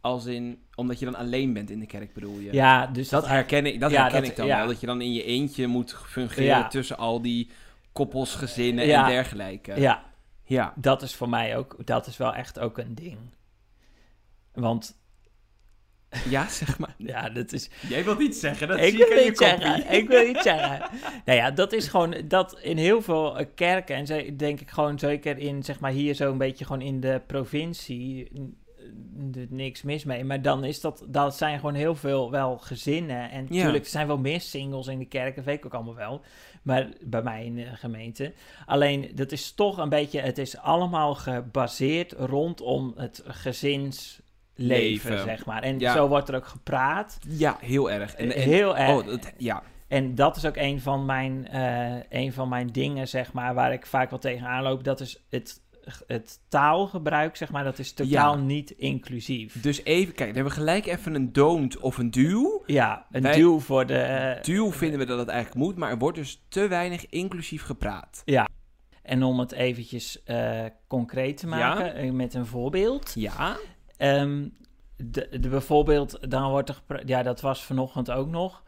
als 0.00 0.26
in 0.26 0.62
omdat 0.74 0.98
je 0.98 1.04
dan 1.04 1.14
alleen 1.14 1.52
bent 1.52 1.70
in 1.70 1.80
de 1.80 1.86
kerk 1.86 2.12
bedoel 2.14 2.38
je. 2.38 2.52
Ja, 2.52 2.86
dus 2.86 3.08
Dat 3.08 3.26
herken 3.26 3.66
ik, 3.66 3.80
dat 3.80 3.90
Ja, 3.90 4.02
herken 4.02 4.20
dat- 4.20 4.30
ik 4.30 4.36
dan 4.36 4.46
ja. 4.46 4.56
wel. 4.58 4.66
Dat 4.66 4.80
je 4.80 4.86
dan 4.86 5.00
in 5.00 5.12
je 5.12 5.24
eentje 5.24 5.66
moet 5.66 5.94
fungeren 6.06 6.44
Ja. 6.44 6.68
tussen 6.68 6.96
al 6.98 7.22
die 7.22 7.50
koppels, 7.92 8.34
gezinnen 8.34 8.84
en 8.94 9.06
dergelijke. 9.06 9.80
Ja, 9.80 10.04
Ja. 10.44 10.72
dat 10.76 11.02
is 11.02 11.14
voor 11.14 11.28
mij 11.28 11.56
ook, 11.56 11.76
dat 11.84 12.06
is 12.06 12.16
wel 12.16 12.34
echt 12.34 12.58
ook 12.58 12.78
een 12.78 12.94
ding. 12.94 13.18
Want, 14.54 14.96
Ja, 16.28 16.48
zeg 16.48 16.78
maar. 16.78 16.94
ja, 16.98 17.28
dat 17.30 17.52
is... 17.52 17.70
Jij 17.88 18.04
wilt 18.04 18.20
iets 18.20 18.40
zeggen, 18.40 18.68
dat 18.68 18.78
ik 18.78 18.84
zie 18.90 19.00
ik 19.02 19.08
wil 19.08 19.18
je 19.22 19.30
iets 19.30 19.38
zeggen, 19.38 19.80
kopie. 19.82 19.96
ik 19.98 20.08
wil 20.08 20.26
iets 20.28 20.42
zeggen. 20.52 20.90
Nou 21.24 21.38
ja, 21.38 21.50
dat 21.50 21.72
is 21.72 21.88
gewoon, 21.88 22.14
dat 22.28 22.58
in 22.60 22.76
heel 22.76 23.02
veel 23.02 23.38
eh, 23.38 23.46
kerken, 23.54 23.96
en 23.96 24.36
denk 24.36 24.60
ik 24.60 24.70
gewoon 24.70 24.98
zeker 24.98 25.38
in, 25.38 25.62
zeg 25.62 25.80
maar 25.80 25.90
hier 25.90 26.14
zo'n 26.14 26.38
beetje 26.38 26.64
gewoon 26.64 26.82
in 26.82 27.00
de 27.00 27.20
provincie, 27.26 28.30
niks 29.48 29.82
mis 29.82 30.04
mee. 30.04 30.24
Maar 30.24 30.42
dan 30.42 30.64
is 30.64 30.80
dat, 30.80 31.04
dat 31.08 31.36
zijn 31.36 31.58
gewoon 31.58 31.74
heel 31.74 31.94
veel 31.94 32.30
wel 32.30 32.58
gezinnen. 32.58 33.30
En 33.30 33.46
Ja. 33.48 33.54
natuurlijk, 33.54 33.84
er 33.84 33.90
zijn 33.90 34.06
wel 34.06 34.18
meer 34.18 34.40
singles 34.40 34.86
in 34.86 34.98
de 34.98 35.04
kerk, 35.04 35.36
dat 35.36 35.44
weet 35.44 35.58
ik 35.58 35.64
ook 35.66 35.74
allemaal 35.74 35.94
wel. 35.94 36.20
Maar 36.62 36.88
bij 37.00 37.22
mij 37.22 37.44
in 37.44 37.54
de 37.54 37.66
gemeente. 37.76 38.32
Alleen, 38.66 39.10
dat 39.14 39.32
is 39.32 39.52
toch 39.52 39.78
een 39.78 39.88
beetje, 39.88 40.20
het 40.20 40.38
is 40.38 40.56
allemaal 40.58 41.14
gebaseerd 41.14 42.12
rondom 42.12 42.92
het 42.96 43.22
gezinsleven, 43.26 44.23
Leven. 44.54 45.18
zeg 45.20 45.46
maar. 45.46 45.62
En 45.62 45.78
Ja. 45.78 45.92
zo 45.92 46.08
wordt 46.08 46.28
er 46.28 46.34
ook 46.34 46.46
gepraat. 46.46 47.18
Ja, 47.28 47.56
heel 47.60 47.90
erg. 47.90 48.14
En, 48.14 48.32
en- 48.34 48.42
Heel 48.42 48.76
erg. 48.76 48.90
Oh, 49.00 49.06
dat, 49.06 49.32
ja. 49.38 49.62
En 49.88 50.14
dat 50.14 50.36
is 50.36 50.44
ook 50.46 50.56
een 50.56 50.80
van 50.80 51.04
mijn, 51.04 51.48
eh, 51.48 51.96
een 52.08 52.32
van 52.32 52.48
mijn 52.48 52.66
dingen, 52.66 53.08
zeg 53.08 53.32
maar, 53.32 53.54
waar 53.54 53.72
ik 53.72 53.86
vaak 53.86 54.10
wel 54.10 54.18
tegenaan 54.18 54.62
loop. 54.62 54.84
Dat 54.84 55.00
is 55.00 55.24
het, 55.30 55.62
het 56.06 56.40
taalgebruik, 56.48 57.36
zeg 57.36 57.50
maar, 57.50 57.64
dat 57.64 57.78
is 57.78 57.92
totaal 57.92 58.36
Ja. 58.36 58.42
niet 58.42 58.70
inclusief. 58.70 59.60
Dus 59.60 59.84
even, 59.84 60.14
kijk, 60.14 60.34
dan 60.34 60.34
hebben 60.36 60.52
we 60.52 60.58
gelijk 60.58 60.86
even 60.86 61.14
een 61.14 61.32
don't 61.32 61.78
of 61.78 61.98
een 61.98 62.10
duw. 62.10 62.62
Ja, 62.66 63.06
een 63.10 63.22
Wij- 63.22 63.36
duw 63.36 63.60
voor 63.60 63.86
de... 63.86 63.98
eh, 63.98 64.42
Duw 64.42 64.72
vinden 64.72 64.98
we 64.98 65.04
dat 65.04 65.18
het 65.18 65.28
eigenlijk 65.28 65.64
moet, 65.66 65.76
maar 65.76 65.90
er 65.90 65.98
wordt 65.98 66.16
dus 66.18 66.44
te 66.48 66.68
weinig 66.68 67.06
inclusief 67.06 67.62
gepraat. 67.62 68.22
En 69.02 69.22
om 69.22 69.38
het 69.38 69.52
eventjes 69.52 70.22
eh, 70.22 70.64
concreet 70.88 71.36
te 71.36 71.46
maken, 71.46 72.16
met 72.16 72.34
een 72.34 72.46
voorbeeld. 72.46 73.12
Ja? 73.14 73.56
Ehm, 73.96 74.48
de, 74.96 75.28
de 75.40 75.48
bijvoorbeeld, 75.48 76.30
dan 76.30 76.50
wordt 76.50 76.68
er 76.68 77.02
ja, 77.06 77.22
dat 77.22 77.40
was 77.40 77.64
vanochtend 77.64 78.10
ook 78.10 78.28
nog. 78.28 78.62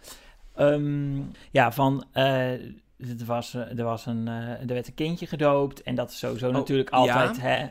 Ehm, 0.55 1.17
ja, 1.51 1.73
van, 1.73 2.05
eh, 2.13 2.53
er, 2.53 3.25
was, 3.27 3.55
eh, 3.55 3.79
er, 3.79 3.85
was 3.85 4.07
een, 4.07 4.29
eh, 4.29 4.35
er 4.61 4.67
werd 4.67 4.87
een 4.87 4.95
kindje 4.95 5.27
gedoopt 5.27 5.83
en 5.83 5.95
dat 5.95 6.11
is 6.11 6.19
sowieso 6.19 6.51
natuurlijk 6.51 6.95
Oh, 6.95 7.05
ja. 7.05 7.13
altijd, 7.27 7.41
hè, 7.41 7.67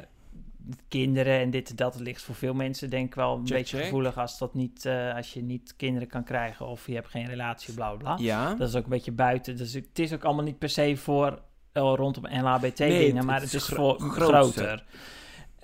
kinderen 0.87 1.39
en 1.39 1.49
dit 1.49 1.69
en 1.69 1.75
dat, 1.75 1.93
het 1.93 2.03
ligt 2.03 2.21
voor 2.21 2.35
veel 2.35 2.53
mensen 2.53 2.89
denk 2.89 3.05
ik 3.07 3.15
wel 3.15 3.33
een 3.35 3.47
Check, 3.47 3.57
beetje 3.57 3.75
check. 3.77 3.85
gevoelig 3.85 4.17
als, 4.17 4.37
dat 4.37 4.53
niet, 4.53 4.87
als 5.15 5.33
je 5.33 5.41
niet 5.43 5.73
kinderen 5.77 6.07
kan 6.07 6.23
krijgen 6.23 6.67
of 6.67 6.87
je 6.87 6.93
hebt 6.93 7.07
geen 7.09 7.27
relatie, 7.27 7.73
bla 7.73 7.91
bla. 7.91 8.15
Ja? 8.19 8.53
Dat 8.55 8.67
is 8.69 8.75
ook 8.75 8.83
een 8.83 8.89
beetje 8.89 9.11
buiten, 9.11 9.57
dus 9.57 9.73
het 9.73 9.99
is 9.99 10.13
ook 10.13 10.23
allemaal 10.23 10.43
niet 10.43 10.57
per 10.59 10.69
se 10.69 10.97
voor 10.97 11.41
rondom 11.73 12.23
LHBT 12.27 12.79
Nee, 12.79 12.99
dingen, 12.99 13.15
het- 13.15 13.25
maar 13.25 13.41
het 13.41 13.43
het 13.43 13.53
is 13.53 13.67
is 13.69 13.73
gro- 13.73 13.97
voor 13.99 14.09
groter. 14.09 14.33
groter. 14.53 14.83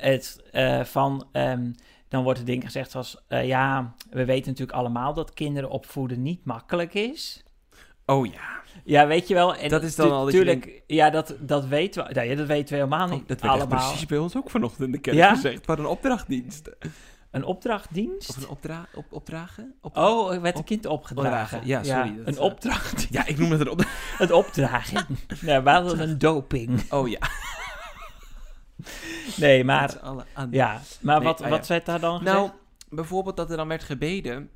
Het 0.01 0.41
eh, 0.51 0.83
van, 0.83 1.27
ehm, 1.31 1.71
dan 2.07 2.23
wordt 2.23 2.39
er 2.39 2.45
dingen 2.45 2.65
gezegd 2.65 2.95
als, 2.95 3.17
eh, 3.27 3.47
ja, 3.47 3.93
we 4.09 4.25
weten 4.25 4.49
natuurlijk 4.51 4.77
allemaal 4.77 5.13
dat 5.13 5.33
kinderen 5.33 5.69
opvoeden 5.69 6.21
niet 6.21 6.45
makkelijk 6.45 6.93
is. 6.93 7.43
Oh 8.05 8.25
ja. 8.25 8.59
Ja, 8.83 9.07
weet 9.07 9.27
je 9.27 9.33
wel. 9.33 9.55
En 9.55 9.69
Dat 9.69 9.83
is 9.83 9.95
dan 9.95 10.07
tu- 10.07 10.13
al 10.13 10.25
dat 10.25 10.65
ja, 10.87 11.09
dat, 11.09 11.35
dat 11.39 11.65
weten 11.65 12.07
we. 12.07 12.23
Ja, 12.25 12.35
dat 12.35 12.47
weten 12.47 12.69
we 12.69 12.75
helemaal 12.75 13.05
Oh, 13.07 13.11
niet 13.13 13.27
dat 13.27 13.41
werd 13.41 13.53
echt 13.53 13.61
allemaal. 13.63 13.87
precies 13.89 14.05
bij 14.05 14.17
ons 14.17 14.35
ook 14.37 14.49
vanochtend 14.49 14.81
in 14.85 14.91
de 14.91 14.97
kerk 14.99 15.15
Ja? 15.15 15.33
gezegd. 15.35 15.65
Wat 15.65 15.79
een 15.79 15.85
opdrachtdienst. 15.85 16.69
Een 17.31 17.43
opdrachtdienst? 17.43 18.29
Of 18.29 18.37
een 18.37 18.47
opdra 18.47 18.85
op, 18.93 19.05
opdragen? 19.09 19.73
Op- 19.81 19.97
Oh, 19.97 20.33
er 20.33 20.41
werd 20.41 20.57
een 20.57 20.63
kind 20.63 20.85
opgedragen. 20.85 21.57
opdragen. 21.57 21.67
Ja, 21.67 21.83
sorry, 21.83 22.17
dat, 22.17 22.27
een 22.27 22.35
eh, 22.35 22.41
opdracht. 22.41 23.07
Ja, 23.09 23.25
ik 23.25 23.37
noem 23.37 23.51
het 23.51 23.61
een 23.61 23.69
opdracht. 23.69 23.93
een 24.19 24.33
opdraging. 24.33 25.05
ja, 25.41 25.63
we 25.63 25.69
hadden 25.69 25.99
een 25.99 26.17
doping. 26.17 26.91
Oh 26.91 27.07
ja. 27.09 27.19
Nee, 29.37 29.63
maar... 29.63 29.97
Ja, 30.51 30.81
maar 31.01 31.17
Nee, 31.17 31.27
wat, 31.27 31.41
ah, 31.41 31.49
wat 31.49 31.67
ja. 31.67 31.79
daar 31.79 31.99
dan 31.99 32.17
gezegd? 32.19 32.37
Nou, 32.37 32.49
bijvoorbeeld 32.89 33.37
dat 33.37 33.51
er 33.51 33.57
dan 33.57 33.67
werd 33.67 33.83
gebeden. 33.83 34.49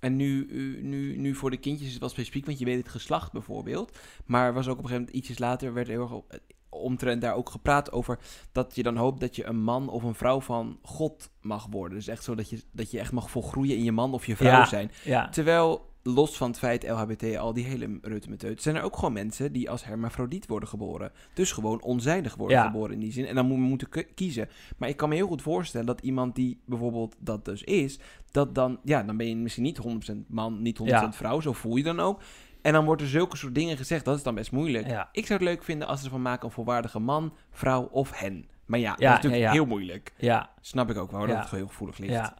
En 0.00 0.16
nu, 0.16 0.46
nu, 0.82 1.16
nu 1.16 1.34
voor 1.34 1.50
de 1.50 1.56
kindjes 1.56 1.86
is 1.86 1.92
het 1.92 2.00
wel 2.00 2.10
specifiek, 2.10 2.46
want 2.46 2.58
je 2.58 2.64
weet 2.64 2.78
het 2.78 2.88
geslacht 2.88 3.32
bijvoorbeeld. 3.32 3.98
Maar 4.26 4.46
er 4.46 4.52
was 4.52 4.66
ook 4.68 4.78
op 4.78 4.82
een 4.82 4.88
gegeven 4.88 5.00
moment, 5.04 5.16
ietsjes 5.22 5.38
later, 5.38 5.72
werd 5.74 5.86
er 5.86 5.92
heel 5.92 6.02
erg 6.02 6.12
op- 6.12 6.38
omtrent 6.68 7.20
daar 7.20 7.34
ook 7.34 7.50
gepraat 7.50 7.92
over 7.92 8.18
dat 8.52 8.74
je 8.74 8.82
dan 8.82 8.96
hoopt 8.96 9.20
dat 9.20 9.36
je 9.36 9.44
een 9.44 9.62
man 9.62 9.88
of 9.88 10.02
een 10.02 10.14
vrouw 10.14 10.40
van 10.40 10.78
God 10.82 11.30
mag 11.40 11.66
worden. 11.70 11.98
Dus 11.98 12.08
echt 12.08 12.24
zo 12.24 12.34
dat 12.34 12.50
je, 12.50 12.62
dat 12.72 12.90
je 12.90 12.98
echt 12.98 13.12
mag 13.12 13.30
volgroeien 13.30 13.76
in 13.76 13.84
je 13.84 13.92
man 13.92 14.12
of 14.14 14.26
je 14.26 14.36
vrouw 14.36 14.50
Ja. 14.50 14.66
zijn. 14.66 14.90
ja. 15.04 15.28
Terwijl, 15.28 15.91
los 16.02 16.36
van 16.36 16.48
het 16.48 16.58
feit 16.58 16.88
LHBT, 16.88 17.36
al 17.36 17.52
die 17.52 17.64
hele 17.64 17.98
reutemeteut, 18.02 18.62
zijn 18.62 18.76
er 18.76 18.82
ook 18.82 18.96
gewoon 18.96 19.12
mensen 19.12 19.52
die 19.52 19.70
als 19.70 19.84
hermafrodiet 19.84 20.46
worden 20.46 20.68
geboren. 20.68 21.12
Dus 21.34 21.52
gewoon 21.52 21.82
onzijdig 21.82 22.34
worden 22.34 22.56
Ja. 22.56 22.64
geboren 22.66 22.92
in 22.94 23.00
die 23.00 23.12
zin. 23.12 23.26
En 23.26 23.34
dan 23.34 23.46
moet 23.46 23.56
we 23.56 23.62
moeten 23.62 24.14
kiezen. 24.14 24.48
Maar 24.76 24.88
ik 24.88 24.96
kan 24.96 25.08
me 25.08 25.14
heel 25.14 25.26
goed 25.26 25.42
voorstellen 25.42 25.86
dat 25.86 26.00
iemand 26.00 26.34
die 26.34 26.60
bijvoorbeeld 26.66 27.16
dat 27.18 27.44
dus 27.44 27.62
is, 27.62 27.98
dat 28.30 28.54
dan, 28.54 28.78
ja, 28.84 29.02
dan 29.02 29.16
ben 29.16 29.28
je 29.28 29.36
misschien 29.36 29.64
niet 29.64 29.78
100% 29.78 30.28
man, 30.28 30.62
niet 30.62 30.78
100% 30.78 30.84
Ja. 30.84 31.12
vrouw, 31.12 31.40
zo 31.40 31.52
voel 31.52 31.76
je 31.76 31.82
dan 31.82 32.00
ook. 32.00 32.20
En 32.62 32.72
dan 32.72 32.84
wordt 32.84 33.02
er 33.02 33.08
zulke 33.08 33.36
soort 33.36 33.54
dingen 33.54 33.76
gezegd, 33.76 34.04
dat 34.04 34.16
is 34.16 34.22
dan 34.22 34.34
best 34.34 34.52
moeilijk. 34.52 34.86
Ja. 34.86 35.08
Ik 35.12 35.26
zou 35.26 35.38
het 35.38 35.48
leuk 35.48 35.64
vinden 35.64 35.88
als 35.88 35.98
ze 35.98 36.04
ervan 36.04 36.22
maken 36.22 36.46
een 36.46 36.52
volwaardige 36.54 36.98
man, 36.98 37.34
vrouw 37.50 37.82
of 37.82 38.10
hen. 38.18 38.46
Maar 38.66 38.78
ja, 38.78 38.90
dat 38.90 39.00
is 39.00 39.06
natuurlijk 39.06 39.52
heel 39.52 39.66
moeilijk. 39.66 40.12
Ja, 40.16 40.50
Snap 40.60 40.90
ik 40.90 40.96
ook 40.96 41.10
wel, 41.10 41.26
dat 41.26 41.36
het 41.38 41.50
heel 41.50 41.66
gevoelig 41.66 41.98
ligt. 41.98 42.32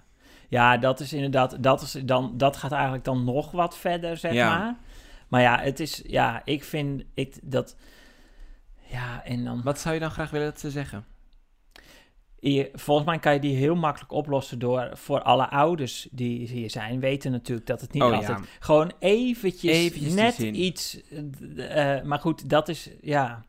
Ja. 0.52 0.72
Ja, 0.72 0.78
dat 0.78 1.00
is 1.00 1.12
inderdaad, 1.12 1.62
dat, 1.62 1.82
is 1.82 1.92
dan, 2.04 2.32
dat 2.36 2.56
gaat 2.56 2.72
eigenlijk 2.72 3.04
dan 3.04 3.24
nog 3.24 3.50
wat 3.50 3.76
verder, 3.78 4.16
zeg 4.16 4.32
Ja. 4.32 4.58
maar. 4.58 4.76
Maar 5.28 5.40
ja, 5.40 5.58
het 5.58 5.80
is, 5.80 6.02
ja, 6.06 6.42
ik 6.44 6.64
vind 6.64 7.02
ik, 7.14 7.38
dat, 7.42 7.76
ja, 8.86 9.24
en 9.24 9.44
dan, 9.44 9.62
Wat 9.62 9.78
zou 9.78 9.94
je 9.94 10.00
dan 10.00 10.10
graag 10.10 10.30
willen 10.30 10.46
dat 10.46 10.60
ze 10.60 10.70
zeggen? 10.70 11.04
je, 12.38 12.70
volgens 12.74 13.06
mij 13.06 13.18
kan 13.18 13.32
je 13.32 13.40
die 13.40 13.56
heel 13.56 13.74
makkelijk 13.74 14.12
oplossen 14.12 14.58
door, 14.58 14.90
voor 14.92 15.22
alle 15.22 15.48
ouders 15.48 16.08
die 16.10 16.48
hier 16.48 16.70
zijn, 16.70 17.00
weten 17.00 17.30
natuurlijk 17.30 17.66
dat 17.66 17.80
het 17.80 17.92
niet 17.92 18.02
Oh, 18.02 18.10
ja. 18.10 18.16
altijd, 18.16 18.38
gewoon 18.60 18.92
eventjes, 18.98 20.14
net 20.14 20.38
iets, 20.38 21.00
eh, 21.56 21.96
eh, 21.96 22.04
maar 22.04 22.18
goed, 22.18 22.48
dat 22.50 22.68
is, 22.68 22.90
ja, 23.00 23.44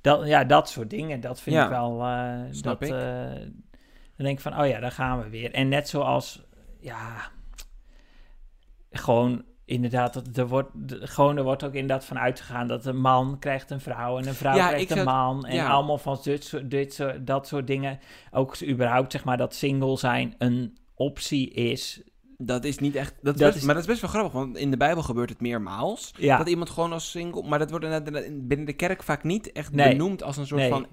dat, 0.00 0.26
ja, 0.26 0.44
dat 0.44 0.68
soort 0.68 0.90
dingen, 0.90 1.20
dat 1.20 1.40
vind 1.40 1.56
Ja. 1.56 1.64
ik 1.64 1.70
wel, 1.70 2.02
eh, 2.02 2.40
Snap 2.50 2.80
dat, 2.80 2.88
ik. 2.88 2.94
Dan 4.16 4.26
denk 4.26 4.36
ik 4.36 4.40
van, 4.42 4.60
oh 4.60 4.66
ja, 4.68 4.80
daar 4.80 4.92
gaan 4.92 5.22
we 5.22 5.28
weer. 5.28 5.52
En 5.52 5.68
net 5.68 5.88
zoals, 5.88 6.42
ja, 6.80 7.30
gewoon 8.90 9.44
inderdaad, 9.64 10.14
dat 10.14 10.36
er 10.36 10.46
wordt, 10.48 10.70
gewoon 10.88 11.36
er 11.36 11.42
wordt 11.42 11.64
ook 11.64 11.72
inderdaad 11.74 12.04
van 12.04 12.18
uitgegaan 12.18 12.66
dat 12.66 12.84
een 12.86 13.00
man 13.00 13.38
krijgt 13.38 13.70
een 13.70 13.80
vrouw 13.80 14.18
en 14.18 14.26
een 14.28 14.34
vrouw 14.34 14.56
Ja, 14.56 14.68
krijgt 14.68 14.90
een 14.90 15.04
man. 15.04 15.44
En 15.46 15.54
ja. 15.54 15.68
allemaal 15.68 15.98
van 15.98 16.18
dit 16.22 16.44
soort, 16.44 16.70
dit 16.70 16.94
soort, 16.94 17.26
dat 17.26 17.46
soort 17.46 17.66
dingen. 17.66 17.98
Ook 18.30 18.62
überhaupt, 18.62 19.12
zeg 19.12 19.24
maar, 19.24 19.36
dat 19.36 19.54
single 19.54 19.98
zijn 19.98 20.34
een 20.38 20.78
optie 20.94 21.50
is. 21.50 22.02
Dat 22.38 22.64
is 22.64 22.78
niet 22.78 22.94
echt. 22.94 23.14
Dat 23.22 23.34
is 23.34 23.40
Dat 23.40 23.48
best- 23.48 23.56
is- 23.60 23.64
Maar 23.64 23.74
dat 23.74 23.82
is 23.82 23.88
best 23.88 24.00
wel 24.00 24.10
grappig, 24.10 24.32
want 24.32 24.56
in 24.56 24.70
de 24.70 24.76
Bijbel 24.76 25.02
gebeurt 25.02 25.30
het 25.30 25.40
meermaals. 25.40 26.12
Ja, 26.18 26.38
Dat 26.38 26.48
iemand 26.48 26.70
gewoon 26.70 26.92
als 26.92 27.10
single. 27.10 27.42
Maar 27.42 27.58
dat 27.58 27.70
wordt 27.70 27.86
binnen 28.48 28.66
de 28.66 28.72
kerk 28.72 29.02
vaak 29.02 29.24
niet 29.24 29.52
echt 29.52 29.72
Nee. 29.72 29.88
benoemd 29.88 30.22
als 30.22 30.36
een 30.36 30.46
soort 30.46 30.60
Nee. 30.60 30.70
van 30.70 30.86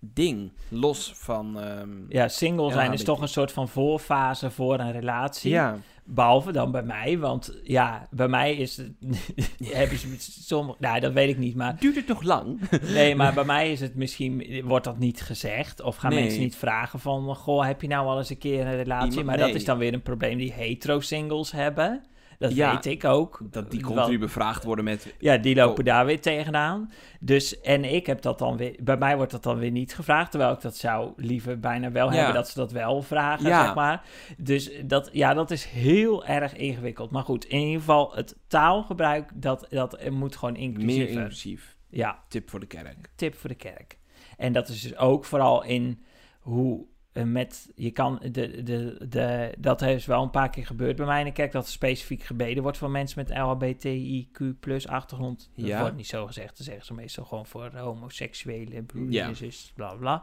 ding. 0.00 0.52
Los 0.68 1.12
van. 1.16 1.60
ehm, 1.60 1.88
ja 2.08 2.28
single 2.28 2.72
zijn 2.72 2.92
is 2.92 3.04
toch 3.04 3.20
een 3.20 3.28
soort 3.28 3.52
van 3.52 3.68
voorfase 3.68 4.50
voor 4.50 4.78
een 4.78 4.92
relatie. 4.92 5.50
ja. 5.50 5.76
Behalve 6.10 6.52
dan 6.52 6.70
bij 6.70 6.82
mij, 6.82 7.18
want 7.18 7.58
ja, 7.62 8.06
bij 8.10 8.28
mij 8.28 8.54
is 8.56 8.76
het... 8.76 8.92
hebben 9.74 9.98
ze 9.98 10.16
sommige... 10.42 10.76
Nou, 10.80 11.00
dat 11.00 11.12
weet 11.12 11.28
ik 11.28 11.38
niet, 11.38 11.54
maar... 11.56 11.76
Duurt 11.78 11.94
het 11.96 12.06
nog 12.06 12.22
lang? 12.22 12.60
Nee, 12.92 13.14
maar 13.14 13.34
bij 13.34 13.44
mij 13.44 13.72
is 13.72 13.80
het 13.80 13.94
misschien, 13.94 14.60
wordt 14.64 14.84
dat 14.84 14.98
niet 14.98 15.20
gezegd. 15.20 15.80
Of 15.82 15.96
gaan 15.96 16.10
Nee. 16.12 16.22
mensen 16.22 16.40
niet 16.40 16.56
vragen 16.56 17.00
van, 17.00 17.34
goh, 17.34 17.64
heb 17.66 17.82
je 17.82 17.88
nou 17.88 18.06
al 18.06 18.18
eens 18.18 18.30
een 18.30 18.38
keer 18.38 18.66
een 18.66 18.76
relatie? 18.76 19.08
Iemand- 19.08 19.26
maar 19.26 19.36
dat 19.46 19.54
is 19.54 19.64
dan 19.64 19.78
weer 19.78 19.92
een 19.94 20.02
probleem 20.02 20.38
die 20.38 20.52
hetero-singles 20.52 21.52
hebben. 21.52 22.04
Dat 22.38 22.54
Ja, 22.54 22.74
weet 22.74 22.86
ik 22.86 23.04
ook. 23.04 23.40
Dat 23.50 23.70
die 23.70 23.82
continu 23.82 24.18
bevraagd 24.18 24.64
worden 24.64 24.84
met. 24.84 25.14
Ja, 25.18 25.36
die 25.36 25.54
lopen 25.54 25.78
Oh. 25.78 25.84
daar 25.84 26.06
weer 26.06 26.20
tegenaan. 26.20 26.92
Dus, 27.20 27.60
en 27.60 27.84
ik 27.84 28.06
heb 28.06 28.22
dat 28.22 28.38
dan 28.38 28.56
weer, 28.56 28.76
bij 28.82 28.96
mij 28.96 29.16
wordt 29.16 29.32
dat 29.32 29.42
dan 29.42 29.58
weer 29.58 29.70
niet 29.70 29.94
gevraagd, 29.94 30.30
terwijl 30.30 30.52
ik 30.52 30.60
dat 30.60 30.76
zou 30.76 31.12
liever 31.16 31.60
bijna 31.60 31.90
wel 31.90 32.08
Ja. 32.10 32.14
hebben 32.16 32.34
dat 32.34 32.48
ze 32.48 32.58
dat 32.58 32.72
wel 32.72 33.02
vragen, 33.02 33.48
Ja. 33.48 33.64
zeg 33.64 33.74
maar. 33.74 34.02
Dus 34.38 34.70
dat, 34.84 35.08
ja, 35.12 35.34
dat 35.34 35.50
is 35.50 35.64
heel 35.64 36.24
erg 36.26 36.54
ingewikkeld. 36.56 37.10
Maar 37.10 37.22
goed, 37.24 37.44
in 37.44 37.58
ieder 37.60 37.78
geval 37.80 38.12
het 38.14 38.36
taalgebruik, 38.46 39.30
dat, 39.34 39.66
dat 39.70 40.10
moet 40.10 40.36
gewoon 40.36 40.72
Meer 40.84 41.08
inclusief. 41.08 41.76
Ja, 41.90 42.18
Tip 42.28 42.50
voor 42.50 42.60
de 42.60 42.66
kerk. 42.66 43.10
tip 43.14 43.34
voor 43.34 43.48
de 43.48 43.56
kerk. 43.56 43.98
En 44.36 44.52
dat 44.52 44.68
is 44.68 44.82
dus 44.82 44.96
ook 44.96 45.24
vooral 45.24 45.64
in 45.64 46.02
hoe, 46.40 46.86
met, 47.24 47.70
je 47.74 47.90
kan, 47.90 48.18
de, 48.30 48.62
de, 48.62 49.06
de, 49.08 49.54
dat 49.58 49.82
is 49.82 50.06
wel 50.06 50.22
een 50.22 50.30
paar 50.30 50.50
keer 50.50 50.66
gebeurd 50.66 50.96
bij 50.96 51.06
mij 51.06 51.18
in 51.18 51.24
de 51.26 51.32
kerk, 51.32 51.52
dat 51.52 51.64
er 51.64 51.70
specifiek 51.70 52.22
gebeden 52.22 52.62
wordt 52.62 52.78
voor 52.78 52.90
mensen 52.90 53.18
met 53.26 53.38
LHBTIQ 53.38 54.58
plus 54.60 54.88
achtergrond. 54.88 55.50
Dat 55.56 55.66
Ja. 55.66 55.80
wordt 55.80 55.96
niet 55.96 56.06
zo 56.06 56.26
gezegd, 56.26 56.56
dat 56.56 56.66
zeggen 56.66 56.84
ze 56.86 56.94
meestal 56.94 57.24
gewoon 57.24 57.46
voor 57.46 57.70
homoseksuele 57.76 58.82
broers, 58.82 59.14
Ja. 59.14 59.32
bla 59.74 59.94
bla. 59.94 60.22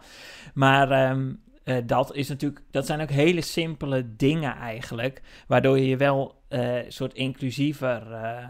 Maar 0.54 0.92
ehm, 0.92 1.34
eh, 1.64 1.78
dat 1.86 2.16
is 2.16 2.28
natuurlijk, 2.30 2.62
dat 2.72 2.86
zijn 2.86 3.02
ook 3.02 3.10
hele 3.10 3.42
simpele 3.42 4.16
dingen 4.16 4.56
eigenlijk, 4.56 5.22
waardoor 5.48 5.80
je 5.80 5.88
je 5.88 5.98
wel 5.98 6.44
eh, 6.48 6.84
een 6.86 6.92
soort 6.92 7.14
inclusiever 7.14 8.12
eh, 8.12 8.48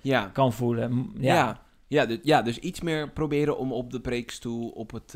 Ja. 0.00 0.26
kan 0.26 0.52
voelen. 0.52 1.10
Ja. 1.18 1.34
Ja, 1.34 1.66
Ja, 1.90 2.06
du- 2.06 2.20
ja, 2.22 2.42
dus 2.42 2.58
iets 2.58 2.80
meer 2.80 3.10
proberen 3.12 3.58
om 3.58 3.72
op 3.72 3.90
de 3.90 4.00
preekstoel, 4.00 4.68
op 4.68 4.90
het... 4.92 5.14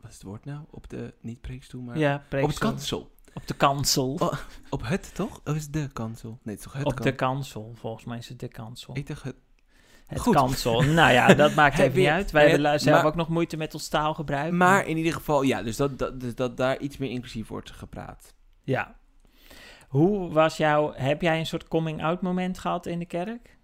wat 0.00 0.10
is 0.10 0.14
het 0.16 0.22
woord 0.22 0.44
nou? 0.44 0.60
Op 0.70 0.88
de, 0.88 1.14
niet 1.20 1.40
preekstoel, 1.40 1.82
maar... 1.82 1.98
ja 1.98 2.22
op 2.30 2.48
het 2.48 2.58
kansel. 2.58 3.10
Op 3.34 3.46
de 3.46 3.54
kansel. 3.54 4.14
Oh, 4.18 4.32
Op 4.70 4.86
het, 4.86 5.14
toch? 5.14 5.40
Of 5.44 5.54
is 5.54 5.62
het 5.62 5.72
de 5.72 5.88
kansel? 5.92 6.28
Nee, 6.28 6.54
het 6.54 6.58
is 6.58 6.62
toch 6.62 6.72
het 6.72 6.84
Op 6.86 7.00
de 7.00 7.14
kansel? 7.14 7.72
volgens 7.76 8.04
mij 8.04 8.18
is 8.18 8.28
het 8.28 8.40
de 8.40 8.48
kansel. 8.48 8.96
Ik 8.96 9.06
dacht 9.06 9.22
het... 9.22 9.36
Het 10.06 10.20
Goed. 10.20 10.34
kansel. 10.34 10.82
Nou 10.82 11.12
ja, 11.12 11.34
dat 11.34 11.54
maakt 11.54 11.78
even 11.84 11.98
niet 11.98 12.08
uit. 12.08 12.30
Wij 12.30 12.50
hebben 12.50 12.80
zelf 12.80 12.96
maar- 12.96 13.06
ook 13.06 13.14
nog 13.14 13.28
moeite 13.28 13.56
met 13.56 13.74
ons 13.74 13.88
taalgebruik. 13.88 14.52
Maar 14.52 14.86
in 14.86 14.96
ieder 14.96 15.12
geval, 15.12 15.42
ja, 15.42 15.62
dus 15.62 15.76
dat, 15.76 15.98
dat, 15.98 16.20
dus 16.20 16.34
dat 16.34 16.56
daar 16.56 16.78
iets 16.78 16.96
meer 16.96 17.10
inclusief 17.10 17.48
wordt 17.48 17.70
gepraat. 17.70 18.34
Ja. 18.62 18.96
Hoe 19.88 20.32
was 20.32 20.56
jouw... 20.56 20.92
Heb 20.94 21.22
jij 21.22 21.38
een 21.38 21.46
soort 21.46 21.68
coming-out 21.68 22.22
moment 22.22 22.58
gehad 22.58 22.86
in 22.86 22.98
de 22.98 23.04
kerk? 23.06 23.56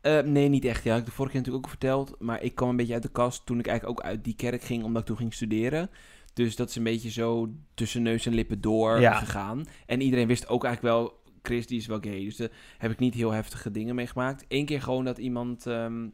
Eh, 0.00 0.18
nee, 0.20 0.48
niet 0.48 0.64
echt. 0.64 0.84
Ja, 0.84 0.90
ik 0.90 0.96
heb 0.96 1.06
de 1.06 1.12
vorige 1.12 1.32
keer 1.34 1.40
natuurlijk 1.40 1.64
ook 1.66 1.78
verteld. 1.78 2.14
Maar 2.18 2.42
ik 2.42 2.54
kwam 2.54 2.68
een 2.68 2.76
beetje 2.76 2.92
uit 2.94 3.02
de 3.02 3.08
kast 3.10 3.46
toen 3.46 3.58
ik 3.58 3.66
eigenlijk 3.66 3.98
ook 4.00 4.06
uit 4.06 4.24
die 4.24 4.34
kerk 4.36 4.62
ging, 4.62 4.84
omdat 4.84 5.00
ik 5.02 5.06
toen 5.08 5.16
ging 5.16 5.34
studeren. 5.34 5.90
Dus 6.34 6.56
dat 6.56 6.68
is 6.68 6.76
een 6.76 6.82
beetje 6.82 7.10
zo 7.10 7.48
tussen 7.74 8.02
neus 8.02 8.26
en 8.26 8.34
lippen 8.34 8.60
door 8.60 9.00
Ja. 9.00 9.14
gegaan. 9.14 9.66
En 9.86 10.00
iedereen 10.00 10.26
wist 10.26 10.48
ook 10.48 10.64
eigenlijk 10.64 10.94
wel, 10.94 11.20
Chris 11.42 11.66
die 11.66 11.78
is 11.78 11.86
wel 11.86 11.98
gay. 12.00 12.24
Dus 12.24 12.36
daar 12.36 12.48
heb 12.78 12.90
ik 12.90 12.98
niet 12.98 13.14
heel 13.14 13.30
heftige 13.30 13.70
dingen 13.70 13.94
meegemaakt. 13.94 14.44
Eén 14.48 14.64
keer 14.66 14.82
gewoon 14.82 15.04
dat 15.04 15.18
iemand... 15.18 15.66
ehm, 15.66 16.08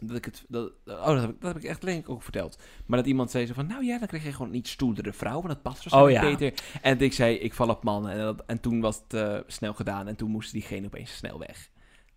dat 0.00 0.16
ik 0.16 0.24
het... 0.24 0.44
Dat, 0.48 0.72
oh, 0.86 1.06
dat 1.06 1.20
heb 1.20 1.30
ik, 1.30 1.40
dat 1.40 1.52
heb 1.52 1.62
ik 1.62 1.68
echt 1.68 1.80
denk 1.82 2.02
ik 2.04 2.08
ook 2.10 2.22
verteld. 2.22 2.58
Maar 2.86 2.98
dat 2.98 3.06
iemand 3.06 3.30
zei 3.30 3.46
zo 3.46 3.52
van... 3.54 3.66
Nou 3.66 3.84
ja, 3.84 3.98
dan 3.98 4.06
krijg 4.08 4.24
je 4.24 4.32
gewoon 4.32 4.48
een 4.48 4.56
iets 4.56 4.70
stoerdere 4.70 5.12
vrouw. 5.12 5.34
Want 5.34 5.46
dat 5.46 5.62
past 5.62 5.82
waarschijnlijk 5.84 6.24
Oh 6.24 6.30
ja. 6.30 6.36
beter. 6.36 6.64
En 6.82 7.00
ik 7.00 7.12
zei, 7.12 7.34
ik 7.36 7.54
val 7.54 7.68
op 7.68 7.84
mannen. 7.84 8.12
En, 8.12 8.18
dat, 8.18 8.42
en 8.46 8.60
toen 8.60 8.80
was 8.80 8.96
het 9.08 9.14
eh, 9.14 9.38
snel 9.46 9.74
gedaan. 9.74 10.08
En 10.08 10.16
toen 10.16 10.30
moest 10.30 10.52
diegene 10.52 10.86
opeens 10.86 11.16
snel 11.16 11.38
weg. 11.38 11.70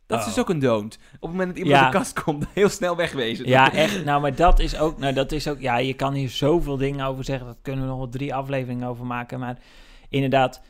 Dat 0.06 0.20
is 0.20 0.26
Oh. 0.26 0.32
dus 0.34 0.40
ook 0.44 0.50
een 0.50 0.60
don't. 0.60 0.96
Op 0.96 1.22
het 1.22 1.30
moment 1.32 1.48
dat 1.50 1.58
iemand 1.58 1.76
Ja. 1.76 1.84
uit 1.84 1.92
de 1.92 1.98
kast 1.98 2.24
komt, 2.24 2.46
heel 2.54 2.70
snel 2.70 2.96
wegwezen. 2.96 3.48
Ja, 3.48 3.74
echt. 3.74 4.06
Nou, 4.06 4.22
maar 4.22 4.36
dat 4.36 4.60
is 4.60 4.78
ook... 4.78 4.98
Nou, 5.00 5.14
dat 5.14 5.32
is 5.32 5.48
ook... 5.48 5.60
Ja, 5.62 5.78
je 5.78 5.94
kan 5.94 6.14
hier 6.14 6.30
zoveel 6.30 6.78
dingen 6.78 7.06
over 7.06 7.24
zeggen. 7.24 7.46
Dat 7.48 7.58
kunnen 7.62 7.82
we 7.82 7.88
nog 7.90 7.98
wel 7.98 8.10
drie 8.10 8.34
afleveringen 8.34 8.88
over 8.88 9.06
maken. 9.06 9.40
Maar 9.40 9.58
inderdaad, 10.10 10.62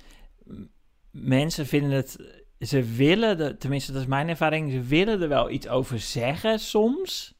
mensen 1.11 1.65
vinden 1.65 1.91
het... 1.91 2.17
Ze 2.59 2.83
willen, 2.83 3.37
de, 3.37 3.57
tenminste 3.57 3.91
dat 3.91 4.01
is 4.01 4.07
mijn 4.07 4.29
ervaring, 4.29 4.71
ze 4.71 4.81
willen 4.81 5.21
er 5.21 5.29
wel 5.29 5.49
iets 5.49 5.67
over 5.67 5.99
zeggen 5.99 6.59
soms. 6.59 7.33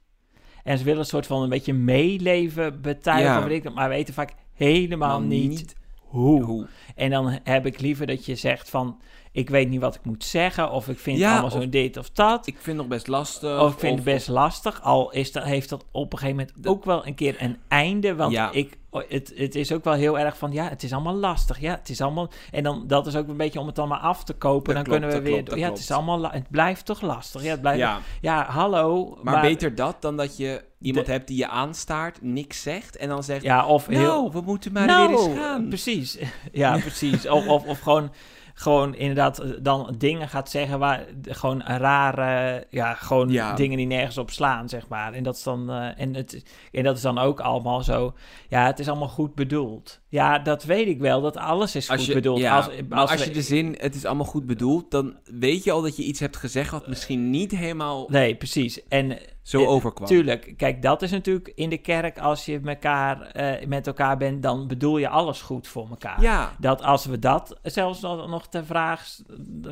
En 0.64 0.78
ze 0.78 0.84
willen 0.84 1.00
een 1.00 1.06
soort 1.06 1.26
van 1.28 1.42
een 1.42 1.50
beetje 1.50 1.74
meeleven 1.74 2.82
betuigen, 2.82 3.60
Ja. 3.64 3.70
maar 3.70 3.90
weten 3.90 4.14
vaak 4.14 4.34
helemaal 4.54 5.20
Maar 5.20 5.28
niet, 5.28 5.50
niet 5.50 5.76
hoe. 6.00 6.44
Hoe? 6.44 6.68
En 6.96 7.10
dan 7.10 7.40
heb 7.44 7.66
ik 7.66 7.80
liever 7.80 8.08
dat 8.08 8.26
je 8.26 8.36
zegt 8.36 8.70
van, 8.70 9.02
ik 9.34 9.50
weet 9.50 9.70
niet 9.70 9.82
wat 9.82 9.96
ik 9.96 10.02
moet 10.04 10.24
zeggen, 10.24 10.72
of 10.72 10.88
ik 10.88 11.00
vind 11.00 11.18
Ja, 11.18 11.32
allemaal 11.32 11.52
zo 11.62 11.70
dit 11.70 11.98
of 11.98 12.10
dat. 12.10 12.48
Ik 12.48 12.54
vind 12.54 12.66
het 12.66 12.76
nog 12.76 12.88
best 12.88 13.08
lastig. 13.08 13.60
Of 13.62 13.74
ik 13.74 13.80
vind 13.80 13.96
het 13.96 14.04
best 14.04 14.28
lastig, 14.28 14.82
al 14.82 15.12
is 15.12 15.32
dat, 15.32 15.44
heeft 15.44 15.70
dat 15.70 15.86
op 15.92 16.14
een 16.14 16.20
gegeven 16.20 16.46
moment 16.54 16.68
ook 16.68 16.86
wel 16.86 17.08
een 17.08 17.16
keer 17.16 17.36
een 17.40 17.58
einde. 17.68 18.16
Want 18.16 18.32
Ja. 18.32 18.52
ik, 18.52 18.78
het, 18.92 19.34
het 19.36 19.56
is 19.56 19.72
ook 19.72 19.84
wel 19.84 19.94
heel 19.94 20.20
erg 20.20 20.38
van, 20.38 20.52
ja, 20.52 20.70
het 20.70 20.84
is 20.84 20.94
allemaal 20.94 21.16
lastig. 21.16 21.60
Ja, 21.60 21.72
het 21.76 21.90
is 21.90 22.02
allemaal... 22.02 22.30
En 22.52 22.64
dan, 22.64 22.84
dat 22.88 23.08
is 23.08 23.16
ook 23.16 23.28
een 23.28 23.38
beetje 23.38 23.60
om 23.60 23.68
het 23.68 23.80
allemaal 23.80 24.00
af 24.00 24.24
te 24.24 24.34
kopen. 24.34 24.76
Dat 24.76 24.76
dan 24.76 24.84
klopt, 24.84 25.00
kunnen 25.00 25.24
we 25.24 25.30
weer... 25.32 25.44
klopt, 25.44 25.60
ja, 25.60 25.70
het 25.70 25.80
is 25.80 25.92
allemaal... 25.92 26.24
Het 26.32 26.50
blijft 26.50 26.86
toch 26.86 27.02
lastig. 27.02 27.44
Ja, 27.44 27.50
het 27.52 27.62
blijft... 27.62 27.80
Ja, 27.80 28.00
Ja, 28.22 28.46
hallo. 28.50 29.18
maar, 29.24 29.42
beter 29.42 29.76
dat 29.76 30.02
dan 30.02 30.18
dat 30.18 30.38
je 30.38 30.64
iemand 30.82 31.06
De- 31.06 31.12
hebt 31.12 31.28
die 31.28 31.38
je 31.38 31.48
aanstaart, 31.48 32.22
niks 32.22 32.62
zegt 32.62 32.98
en 32.98 33.10
dan 33.10 33.24
zegt... 33.24 33.44
Ja, 33.44 33.66
of 33.66 33.90
nou, 33.90 34.02
heel... 34.04 34.32
we 34.32 34.42
moeten 34.42 34.72
maar 34.74 34.86
nou, 34.86 35.08
weer 35.10 35.18
eens 35.28 35.38
gaan. 35.40 35.68
precies. 35.68 36.18
Ja, 36.52 36.78
precies. 36.78 37.28
Of, 37.28 37.48
of, 37.48 37.66
of 37.66 37.80
gewoon... 37.80 38.12
Gewoon 38.56 38.96
inderdaad 38.96 39.40
eh, 39.40 39.50
dan 39.62 39.96
dingen 39.98 40.30
gaat 40.30 40.50
zeggen 40.50 40.80
waar 40.80 41.06
gewoon 41.22 41.62
rare, 41.64 42.66
ja, 42.70 42.94
gewoon 42.94 43.30
Ja. 43.30 43.54
dingen 43.56 43.78
die 43.78 43.88
nergens 43.88 44.18
op 44.18 44.32
slaan, 44.32 44.70
zeg 44.70 44.88
maar. 44.88 45.14
En 45.14 45.24
dat 45.24 45.36
is 45.36 45.44
dan, 45.44 45.70
eh, 45.70 45.88
en, 46.02 46.14
het, 46.16 46.44
en 46.72 46.84
dat 46.84 46.96
is 46.96 47.02
dan 47.02 47.18
ook 47.18 47.40
allemaal 47.40 47.82
zo, 47.84 48.14
ja, 48.50 48.66
het 48.66 48.80
is 48.80 48.88
allemaal 48.88 49.08
goed 49.08 49.36
bedoeld. 49.36 50.02
Ja, 50.10 50.40
dat 50.40 50.64
weet 50.64 50.88
ik 50.88 51.00
wel, 51.00 51.22
dat 51.22 51.38
alles 51.38 51.76
is 51.76 51.90
Als 51.90 51.98
goed 52.00 52.08
je, 52.08 52.14
bedoeld. 52.14 52.40
ja, 52.40 52.56
als, 52.56 52.70
als 52.90 53.14
we- 53.14 53.26
je 53.28 53.32
de 53.34 53.42
zin, 53.42 53.76
het 53.80 53.96
is 53.96 54.06
allemaal 54.06 54.26
goed 54.26 54.46
bedoeld, 54.46 54.92
dan 54.92 55.16
weet 55.24 55.64
je 55.64 55.72
al 55.72 55.82
dat 55.82 55.96
je 55.98 56.04
iets 56.04 56.20
hebt 56.20 56.38
gezegd 56.38 56.72
wat 56.72 56.88
misschien 56.88 57.30
niet 57.30 57.52
helemaal 57.52 58.08
Nee, 58.10 58.36
precies. 58.36 58.88
En 58.88 59.18
zo 59.44 59.66
overkwam. 59.66 60.08
Tuurlijk, 60.08 60.54
kijk, 60.58 60.82
dat 60.82 61.02
is 61.02 61.12
natuurlijk 61.12 61.52
in 61.56 61.70
de 61.70 61.78
kerk, 61.78 62.20
als 62.20 62.46
je 62.46 62.60
elkaar, 62.66 63.22
eh, 63.22 63.68
met 63.68 63.88
elkaar 63.88 64.18
bent, 64.18 64.44
dan 64.44 64.68
bedoel 64.68 64.98
je 64.98 65.10
alles 65.10 65.42
goed 65.42 65.68
voor 65.68 65.88
elkaar. 65.90 66.22
Ja, 66.22 66.52
Dat 66.60 66.82
als 66.84 67.06
we 67.06 67.20
dat 67.20 67.60
zelfs 67.64 68.02
nog 68.02 68.28
nog 68.30 68.48
ter 68.48 68.66
vraag, 68.66 69.08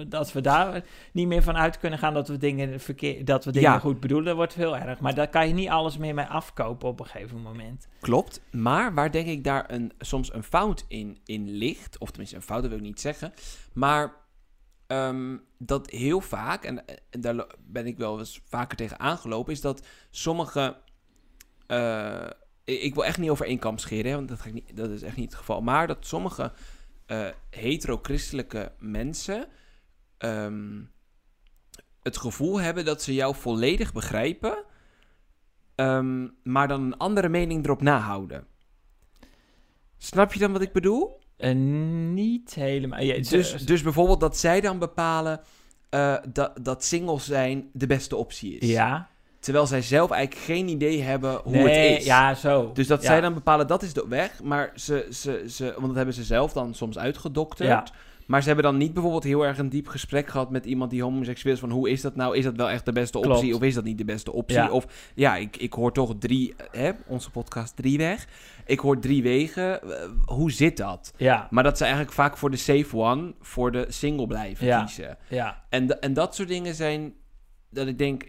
dat 0.08 0.32
we 0.32 0.42
daar 0.42 0.84
niet 1.14 1.28
meer 1.28 1.44
van 1.44 1.58
uit 1.58 1.78
kunnen 1.78 2.00
gaan 2.00 2.14
dat 2.14 2.28
we 2.28 2.38
dingen, 2.38 2.80
verkeer, 2.80 3.26
dat 3.26 3.46
we 3.46 3.52
dingen 3.52 3.72
Ja. 3.72 3.80
goed 3.80 4.00
bedoelen, 4.00 4.36
wordt 4.36 4.54
heel 4.54 4.78
erg. 4.78 5.00
Maar 5.00 5.16
daar 5.16 5.28
kan 5.30 5.48
je 5.48 5.54
niet 5.54 5.70
alles 5.70 5.98
meer 5.98 6.14
mee 6.14 6.26
afkopen 6.26 6.90
op 6.90 7.00
een 7.00 7.06
gegeven 7.06 7.42
moment. 7.42 7.88
klopt. 8.00 8.42
Maar 8.52 8.94
waar 8.94 9.12
denk 9.12 9.28
ik 9.28 9.44
daar 9.44 9.64
een, 9.72 9.92
soms 10.00 10.34
een 10.34 10.44
fout 10.44 10.86
in, 10.88 11.18
in 11.26 11.50
ligt, 11.50 11.98
of 11.98 12.10
tenminste 12.10 12.36
een 12.36 12.42
fout, 12.42 12.62
dat 12.62 12.70
wil 12.70 12.80
ik 12.80 12.86
niet 12.86 13.02
zeggen, 13.02 13.34
maar 13.74 14.14
ehm, 14.92 15.38
dat 15.58 15.90
heel 15.90 16.22
vaak, 16.22 16.64
en, 16.64 16.86
en 17.10 17.22
daar 17.22 17.46
ben 17.60 17.86
ik 17.86 17.98
wel 17.98 18.20
eens 18.20 18.42
vaker 18.46 18.78
tegen 18.78 19.00
aangelopen, 19.00 19.54
is 19.54 19.62
dat 19.62 19.88
sommige... 20.10 20.78
eh, 21.68 22.30
ik, 22.64 22.94
wil 22.94 23.06
echt 23.06 23.18
niet 23.18 23.30
over 23.30 23.46
één 23.46 23.60
kamp 23.60 23.80
scheren, 23.80 24.12
hè, 24.12 24.16
want 24.16 24.30
dat, 24.30 24.40
ga 24.40 24.48
ik 24.48 24.54
niet, 24.54 24.76
dat 24.76 24.90
is 24.90 25.02
echt 25.02 25.16
niet 25.16 25.30
het 25.30 25.38
geval. 25.38 25.62
Maar 25.62 25.88
dat 25.88 26.06
sommige 26.06 26.52
eh, 27.06 27.28
hetero-christelijke 27.50 28.72
mensen 28.80 29.48
ehm, 30.18 30.82
het 32.02 32.18
gevoel 32.18 32.62
hebben 32.62 32.86
dat 32.86 33.02
ze 33.02 33.14
jou 33.14 33.36
volledig 33.36 33.94
begrijpen, 33.94 34.64
ehm, 35.76 36.28
maar 36.44 36.68
dan 36.68 36.82
een 36.82 36.98
andere 36.98 37.30
mening 37.30 37.64
erop 37.64 37.82
nahouden. 37.82 38.48
Snap 39.98 40.34
je 40.34 40.40
dan 40.40 40.52
wat 40.52 40.62
ik 40.62 40.74
bedoel? 40.74 41.21
Niet 42.14 42.54
helemaal. 42.54 43.02
Ja, 43.02 43.30
Dus, 43.30 43.52
dus 43.66 43.82
bijvoorbeeld 43.82 44.20
dat 44.20 44.38
zij 44.38 44.62
dan 44.62 44.80
bepalen 44.80 45.40
eh, 45.90 46.16
dat, 46.34 46.52
dat 46.62 46.84
single 46.84 47.20
zijn 47.20 47.70
de 47.74 47.88
beste 47.88 48.16
optie 48.16 48.58
is. 48.58 48.70
ja. 48.70 49.10
Terwijl 49.40 49.68
zij 49.68 49.82
zelf 49.82 50.12
eigenlijk 50.12 50.46
geen 50.46 50.68
idee 50.68 51.02
hebben 51.02 51.40
hoe 51.44 51.52
nee, 51.52 51.90
het 51.92 52.00
is. 52.00 52.06
Ja, 52.06 52.34
zo. 52.36 52.72
Dus 52.74 52.88
dat 52.88 53.02
Ja. 53.02 53.08
zij 53.08 53.22
dan 53.22 53.34
bepalen, 53.34 53.68
dat 53.68 53.84
is 53.84 53.94
de 53.94 54.06
weg. 54.08 54.44
Maar 54.44 54.72
ze, 54.76 55.08
ze, 55.12 55.46
ze, 55.50 55.64
want 55.76 55.86
dat 55.88 55.96
hebben 55.96 56.14
ze 56.14 56.24
zelf 56.24 56.54
dan 56.54 56.74
soms 56.74 56.98
uitgedokterd. 56.98 57.70
Ja. 57.70 57.86
Maar 58.32 58.42
ze 58.42 58.48
hebben 58.48 58.66
dan 58.66 58.78
niet 58.78 58.94
bijvoorbeeld 58.94 59.24
heel 59.24 59.46
erg 59.46 59.58
een 59.58 59.70
diep 59.70 59.88
gesprek 59.88 60.28
gehad 60.30 60.52
met 60.52 60.66
iemand 60.66 60.92
die 60.92 61.04
homoseksueel 61.04 61.54
is. 61.54 61.60
Van 61.60 61.70
hoe 61.72 61.90
is 61.90 62.02
dat 62.02 62.16
nou? 62.16 62.38
Is 62.38 62.44
dat 62.44 62.56
wel 62.56 62.70
echt 62.70 62.86
de 62.86 62.92
beste 62.92 63.18
optie? 63.18 63.34
Klopt. 63.34 63.54
Of 63.54 63.62
is 63.62 63.74
dat 63.74 63.84
niet 63.84 63.98
de 63.98 64.06
beste 64.06 64.32
optie? 64.34 64.58
Ja. 64.58 64.70
Of 64.72 65.12
ja, 65.16 65.36
ik, 65.36 65.58
ik 65.58 65.74
hoor 65.74 65.94
toch 65.94 66.16
drie, 66.20 66.54
hè, 66.72 66.92
onze 67.08 67.32
podcast 67.32 67.76
drie 67.76 67.98
weg. 67.98 68.28
Ik 68.66 68.80
hoor 68.80 69.00
drie 69.00 69.24
wegen. 69.24 69.82
Eh, 69.84 70.10
hoe 70.26 70.52
zit 70.52 70.78
dat? 70.78 71.14
Ja, 71.18 71.48
Maar 71.50 71.64
dat 71.64 71.78
ze 71.78 71.84
eigenlijk 71.84 72.14
vaak 72.14 72.38
voor 72.38 72.52
de 72.52 72.58
safe 72.58 72.98
one, 72.98 73.34
voor 73.42 73.72
de 73.72 73.86
single 73.90 74.28
blijven 74.28 74.66
Ja. 74.66 74.84
kiezen. 74.84 75.18
ja. 75.30 75.64
En, 75.70 76.02
en 76.02 76.14
dat 76.14 76.36
soort 76.36 76.48
dingen 76.48 76.76
zijn 76.76 77.14
dat 77.70 77.88
ik 77.88 77.98
denk, 77.98 78.24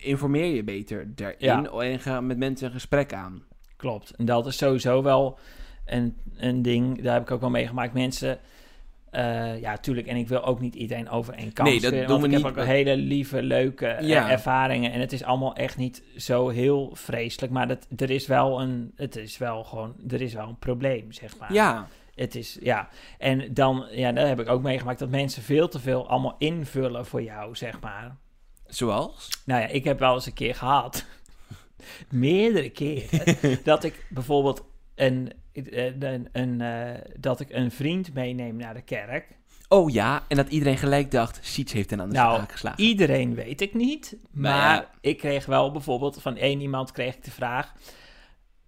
informeer 0.00 0.54
je 0.54 0.64
beter 0.64 1.14
daarin 1.14 1.36
Ja. 1.38 1.62
en 1.64 2.00
ga 2.00 2.20
met 2.20 2.38
mensen 2.38 2.66
een 2.66 2.72
gesprek 2.72 3.12
aan. 3.12 3.42
Klopt. 3.76 4.10
En 4.10 4.24
dat 4.24 4.46
is 4.46 4.56
sowieso 4.56 5.02
wel 5.02 5.38
een, 5.86 6.16
een 6.36 6.62
ding. 6.62 7.02
Daar 7.02 7.14
heb 7.14 7.22
ik 7.22 7.30
ook 7.30 7.40
wel 7.40 7.50
meegemaakt. 7.50 7.92
Mensen. 7.92 8.38
Eh, 9.10 9.60
ja, 9.60 9.76
tuurlijk. 9.76 10.06
En 10.06 10.16
ik 10.16 10.28
wil 10.28 10.44
ook 10.44 10.60
niet 10.60 10.74
iedereen 10.74 11.08
over 11.10 11.34
één 11.34 11.52
kant 11.52 11.68
Nee, 11.68 11.80
dat 11.80 11.92
doen 12.08 12.20
we 12.20 12.26
ik 12.26 12.34
niet. 12.34 12.42
heb 12.44 12.56
ook 12.58 12.64
hele 12.64 12.96
lieve, 12.96 13.42
leuke 13.42 13.86
eh, 13.86 14.08
Ja. 14.08 14.30
ervaringen. 14.30 14.92
En 14.92 15.00
het 15.00 15.12
is 15.12 15.22
allemaal 15.24 15.54
echt 15.54 15.76
niet 15.76 16.02
zo 16.16 16.48
heel 16.48 16.90
vreselijk. 16.94 17.52
Maar 17.52 17.68
dat, 17.68 17.86
er 17.96 18.10
is 18.10 18.26
wel 18.26 18.60
een. 18.60 18.92
Het 18.96 19.16
is 19.16 19.38
wel 19.38 19.64
gewoon. 19.64 19.94
Er 20.08 20.20
is 20.20 20.34
wel 20.34 20.48
een 20.48 20.58
probleem, 20.58 21.12
zeg 21.12 21.38
maar. 21.38 21.52
Ja, 21.52 21.88
Het 22.14 22.34
is. 22.34 22.58
Ja. 22.60 22.88
En 23.18 23.54
dan. 23.54 23.86
Ja, 23.90 24.12
daar 24.12 24.26
heb 24.28 24.40
ik 24.40 24.48
ook 24.48 24.62
meegemaakt 24.62 24.98
dat 24.98 25.08
mensen 25.08 25.42
veel 25.42 25.68
te 25.68 25.78
veel 25.80 26.08
allemaal 26.08 26.34
invullen 26.38 27.06
voor 27.06 27.22
jou, 27.22 27.54
zeg 27.56 27.80
maar. 27.80 28.16
zoals? 28.66 29.28
Nou 29.44 29.60
ja, 29.60 29.66
ik 29.66 29.84
heb 29.84 29.98
wel 29.98 30.14
eens 30.14 30.26
een 30.26 30.32
keer 30.32 30.54
gehad, 30.54 31.04
meerdere 32.10 32.68
keren, 32.70 33.36
dat 33.64 33.84
ik 33.84 34.06
bijvoorbeeld 34.08 34.64
een, 34.94 35.32
een, 35.66 36.28
een, 36.32 36.60
eh, 36.60 37.00
dat 37.18 37.40
ik 37.40 37.50
een 37.50 37.70
vriend 37.70 38.14
meeneem 38.14 38.56
naar 38.56 38.74
de 38.74 38.82
kerk. 38.82 39.36
Oh 39.68 39.90
ja, 39.90 40.22
en 40.28 40.36
dat 40.36 40.48
iedereen 40.48 40.78
gelijk 40.78 41.10
dacht, 41.10 41.38
Siets 41.42 41.72
heeft 41.72 41.92
een 41.92 42.00
aan 42.00 42.08
de 42.08 42.14
Nou, 42.14 42.36
zaak 42.36 42.52
geslagen. 42.52 42.84
Iedereen 42.84 43.34
weet 43.34 43.60
ik 43.60 43.74
niet, 43.74 44.16
Maar 44.30 44.90
ik 45.00 45.18
kreeg 45.18 45.46
wel 45.46 45.70
bijvoorbeeld 45.70 46.22
van 46.22 46.36
één 46.36 46.60
iemand 46.60 46.92
kreeg 46.92 47.14
ik 47.14 47.24
de 47.24 47.30
vraag, 47.30 47.74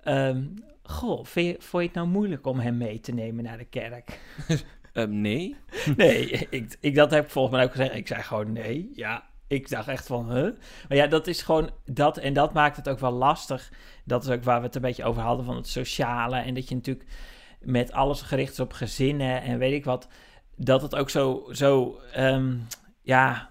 ehm, 0.00 0.42
Goh, 0.90 1.24
je, 1.34 1.56
vond 1.58 1.82
je 1.82 1.88
het 1.88 1.94
nou 1.94 2.08
moeilijk 2.08 2.46
om 2.46 2.58
hem 2.58 2.76
mee 2.76 3.00
te 3.00 3.12
nemen 3.12 3.44
naar 3.44 3.58
de 3.58 3.64
kerk? 3.64 4.18
Ehm, 4.92 5.20
nee. 5.20 5.56
Nee, 5.96 6.28
ik, 6.50 6.76
ik, 6.80 6.94
dat 6.94 7.10
heb 7.10 7.24
ik 7.24 7.30
volgens 7.30 7.54
mij 7.54 7.64
ook 7.64 7.70
gezegd. 7.70 7.94
Ik 7.94 8.06
zei 8.06 8.22
gewoon 8.22 8.52
nee. 8.52 8.90
Ja, 8.94 9.29
ik 9.50 9.68
dacht 9.68 9.88
echt 9.88 10.06
van, 10.06 10.32
huh? 10.34 10.50
Maar 10.88 10.96
ja, 10.98 11.06
dat 11.06 11.26
is 11.26 11.42
gewoon 11.42 11.70
dat. 11.84 12.16
En 12.18 12.32
dat 12.32 12.52
maakt 12.52 12.76
het 12.76 12.88
ook 12.88 12.98
wel 12.98 13.12
lastig. 13.12 13.72
Dat 14.04 14.24
is 14.24 14.30
ook 14.30 14.44
waar 14.44 14.60
we 14.60 14.66
het 14.66 14.74
een 14.74 14.80
beetje 14.80 15.04
over 15.04 15.22
hadden 15.22 15.44
van 15.46 15.56
het 15.56 15.68
sociale. 15.68 16.36
En 16.36 16.54
dat 16.54 16.68
je 16.68 16.74
natuurlijk 16.74 17.06
met 17.60 17.92
alles 17.92 18.22
gericht 18.22 18.52
is 18.52 18.60
op 18.60 18.72
gezinnen 18.72 19.42
en 19.42 19.58
weet 19.58 19.72
ik 19.72 19.84
wat. 19.84 20.08
Dat 20.56 20.82
het 20.82 20.94
ook 20.96 21.10
zo, 21.10 21.48
zo 21.50 22.00
ehm, 22.12 22.56
ja, 23.02 23.50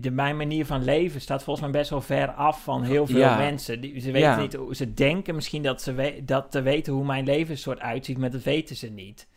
de, 0.00 0.10
mijn 0.12 0.36
manier 0.36 0.66
van 0.66 0.84
leven 0.84 1.20
staat 1.20 1.42
volgens 1.42 1.66
mij 1.66 1.80
best 1.80 1.90
wel 1.90 2.00
ver 2.00 2.30
af 2.32 2.62
van 2.62 2.82
heel 2.82 3.06
veel 3.06 3.18
Ja. 3.18 3.36
mensen. 3.36 3.80
Die, 3.80 4.00
ze 4.00 4.10
weten 4.10 4.28
Ja. 4.30 4.40
niet 4.40 4.54
hoe 4.54 4.74
ze 4.74 4.94
denken 4.94 5.34
misschien 5.34 5.62
dat 5.62 5.82
ze 5.82 5.92
we, 5.92 6.22
dat 6.24 6.50
te 6.50 6.62
weten 6.62 6.92
hoe 6.92 7.04
mijn 7.04 7.24
leven 7.24 7.58
soort 7.58 7.80
uitziet, 7.80 8.18
maar 8.18 8.30
dat 8.30 8.42
weten 8.42 8.76
ze 8.76 8.90
niet. 8.90 9.28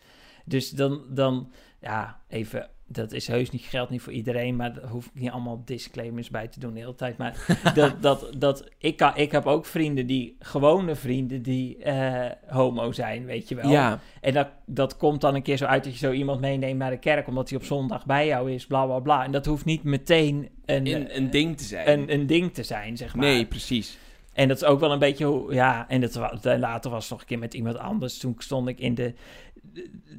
Dus 0.44 0.70
dan, 0.70 1.02
dan 1.08 1.52
ja, 1.80 2.20
even, 2.28 2.68
dat 2.90 3.12
is 3.12 3.26
heus 3.26 3.50
niet, 3.50 3.62
geldt 3.62 3.90
niet 3.90 4.02
voor 4.02 4.12
iedereen, 4.12 4.56
maar 4.56 4.74
daar 4.74 4.88
hoef 4.88 5.06
ik 5.06 5.20
niet 5.20 5.30
allemaal 5.30 5.62
disclaimers 5.64 6.30
bij 6.30 6.48
te 6.48 6.60
doen 6.60 6.72
de 6.74 6.80
hele 6.80 6.94
tijd. 6.94 7.16
Maar 7.16 7.46
dat, 7.74 8.02
dat, 8.02 8.30
dat, 8.38 8.68
ik, 8.78 8.96
kan, 8.96 9.12
ik 9.16 9.32
heb 9.32 9.46
ook 9.46 9.66
vrienden 9.66 10.06
die, 10.06 10.36
gewone 10.40 10.94
vrienden 10.94 11.42
die 11.42 11.76
eh, 11.76 12.30
homo 12.46 12.92
zijn, 12.92 13.24
weet 13.24 13.48
je 13.48 13.54
wel. 13.54 13.70
Ja, 13.70 14.00
En 14.20 14.32
dat, 14.34 14.48
dat 14.66 14.96
komt 14.96 15.20
dan 15.20 15.34
een 15.34 15.42
keer 15.42 15.56
zo 15.56 15.64
uit 15.64 15.84
dat 15.84 15.92
je 15.92 15.98
zo 15.98 16.12
iemand 16.12 16.40
meeneemt 16.40 16.78
naar 16.78 16.90
de 16.90 16.98
kerk, 16.98 17.28
omdat 17.28 17.48
hij 17.48 17.58
op 17.58 17.64
zondag 17.64 18.06
bij 18.06 18.26
jou 18.26 18.52
is, 18.52 18.66
bla 18.66 18.84
bla 18.86 18.98
bla. 18.98 19.24
En 19.24 19.30
dat 19.32 19.46
hoeft 19.46 19.64
niet 19.64 19.82
meteen 19.82 20.48
een, 20.64 20.86
een, 20.86 21.16
een 21.16 21.30
ding 21.30 21.56
te 21.56 21.64
zijn. 21.64 21.88
een, 21.88 22.12
een 22.12 22.26
ding 22.26 22.54
te 22.54 22.62
zijn, 22.62 22.96
zeg 22.96 23.14
maar. 23.14 23.24
nee, 23.26 23.46
precies. 23.46 23.98
En 24.32 24.48
dat 24.48 24.56
is 24.56 24.64
ook 24.64 24.80
wel 24.80 24.92
een 24.92 24.98
beetje 24.98 25.24
hoe, 25.24 25.54
ja, 25.54 25.88
en 25.88 26.00
dat, 26.00 26.14
later 26.42 26.90
was 26.90 27.02
het 27.02 27.10
nog 27.10 27.20
een 27.20 27.26
keer 27.26 27.38
met 27.38 27.54
iemand 27.54 27.78
anders. 27.78 28.18
Toen 28.18 28.34
stond 28.38 28.68
ik 28.68 28.78
in 28.78 28.94
de- 28.94 29.14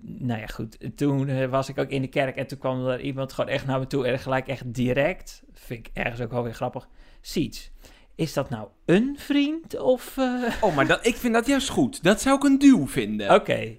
nou 0.02 0.40
ja, 0.40 0.46
goed. 0.46 0.78
Toen 0.98 1.28
eh, 1.28 1.50
was 1.50 1.70
ik 1.70 1.78
ook 1.78 1.90
in 1.90 2.02
de 2.02 2.08
kerk 2.08 2.36
en 2.36 2.48
toen 2.48 2.58
kwam 2.58 2.86
er 2.88 3.02
iemand 3.02 3.34
gewoon 3.34 3.50
echt 3.50 3.66
naar 3.66 3.80
me 3.80 3.88
toe 3.88 4.08
en 4.08 4.20
gelijk 4.20 4.48
echt 4.48 4.74
direct, 4.74 5.44
vind 5.54 5.88
ik 5.88 5.94
ergens 5.94 6.22
ook 6.22 6.32
wel 6.32 6.44
weer 6.44 6.54
grappig, 6.54 6.88
Siets, 7.22 7.72
is 8.16 8.34
dat 8.34 8.50
nou 8.50 8.68
een 8.86 9.16
vriend 9.20 9.80
of, 9.80 10.18
eh, 10.18 10.44
Oh, 10.62 10.76
maar 10.76 10.88
dat, 10.88 11.06
ik 11.06 11.16
vind 11.16 11.34
dat 11.34 11.48
juist 11.48 11.70
goed. 11.70 12.04
Dat 12.04 12.22
zou 12.22 12.36
ik 12.36 12.44
een 12.44 12.60
duw 12.60 12.88
vinden. 12.88 13.34
oké. 13.34 13.78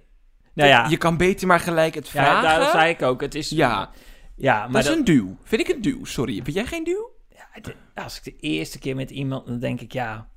Nou 0.54 0.68
ja, 0.68 0.86
Je 0.88 0.96
kan 0.96 1.16
beter 1.16 1.46
maar 1.46 1.60
gelijk 1.60 1.94
het 1.94 2.08
ja 2.08 2.10
vragen. 2.24 2.42
daar 2.60 2.70
zei 2.70 2.90
ik 2.90 3.02
ook. 3.02 3.20
Het 3.20 3.34
is, 3.34 3.48
Ja, 3.50 3.90
ja 4.36 4.62
dat 4.62 4.70
maar 4.70 4.80
is 4.82 4.88
een 4.88 5.04
duw. 5.04 5.36
Vind 5.42 5.60
ik 5.68 5.68
een 5.74 5.82
duw, 5.82 6.04
sorry. 6.04 6.34
Vind 6.42 6.56
jij 6.56 6.66
geen 6.66 6.84
duw? 6.84 7.10
ja, 7.94 8.02
als 8.02 8.16
ik 8.16 8.24
de 8.24 8.36
eerste 8.36 8.78
keer 8.78 8.96
met 8.96 9.10
iemand, 9.10 9.46
dan 9.46 9.58
denk 9.58 9.80
ik, 9.80 9.92
ja... 9.92 10.28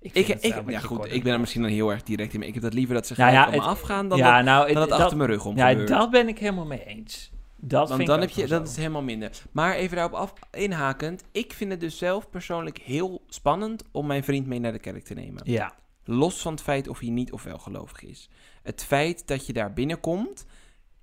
Ik, 0.00 0.42
ja, 0.68 0.78
goed, 0.80 1.12
ik 1.12 1.22
ben 1.22 1.32
er 1.32 1.40
misschien 1.40 1.62
dan 1.62 1.70
heel 1.70 1.90
erg 1.90 2.02
direct 2.02 2.32
in. 2.32 2.38
maar 2.38 2.48
Ik 2.48 2.54
heb 2.54 2.62
dat 2.62 2.74
liever 2.74 2.94
dat 2.94 3.06
ze 3.06 3.14
Nou 3.16 3.30
gelijk 3.30 3.48
ja, 3.48 3.54
het- 3.54 3.66
afgaan 3.68 4.08
dan, 4.08 4.18
ja, 4.18 4.36
dat, 4.36 4.44
nou, 4.44 4.72
dan 4.72 4.82
het 4.82 4.92
achter 4.92 5.16
mijn 5.16 5.30
rug 5.30 5.44
om 5.44 5.56
Ja, 5.56 5.68
gebeurt. 5.68 5.88
dat 5.88 6.10
ben 6.10 6.28
ik 6.28 6.38
helemaal 6.38 6.66
mee 6.66 6.84
eens. 6.84 7.30
Dat 7.56 7.88
Want 7.88 7.94
vind 7.94 8.08
dan 8.08 8.22
ik 8.22 8.28
heb 8.28 8.38
je, 8.38 8.46
dat 8.46 8.68
is 8.68 8.76
helemaal 8.76 9.02
minder. 9.02 9.42
Maar 9.52 9.74
even 9.74 9.96
daarop 9.96 10.14
af, 10.14 10.32
inhakend. 10.50 11.24
Ik 11.32 11.52
vind 11.52 11.70
het 11.70 11.80
dus 11.80 11.98
zelf 11.98 12.30
persoonlijk 12.30 12.78
heel 12.78 13.22
spannend 13.28 13.82
om 13.92 14.06
mijn 14.06 14.24
vriend 14.24 14.46
mee 14.46 14.58
naar 14.58 14.72
de 14.72 14.78
kerk 14.78 15.04
te 15.04 15.14
nemen. 15.14 15.42
Ja, 15.44 15.74
Los 16.04 16.40
van 16.40 16.52
het 16.52 16.62
feit 16.62 16.88
of 16.88 16.98
hij 16.98 17.08
niet 17.10 17.32
of 17.32 17.42
wel 17.42 17.58
gelovig 17.58 18.02
is. 18.02 18.28
Het 18.62 18.84
feit 18.84 19.26
dat 19.26 19.46
je 19.46 19.52
daar 19.52 19.72
binnenkomt, 19.72 20.46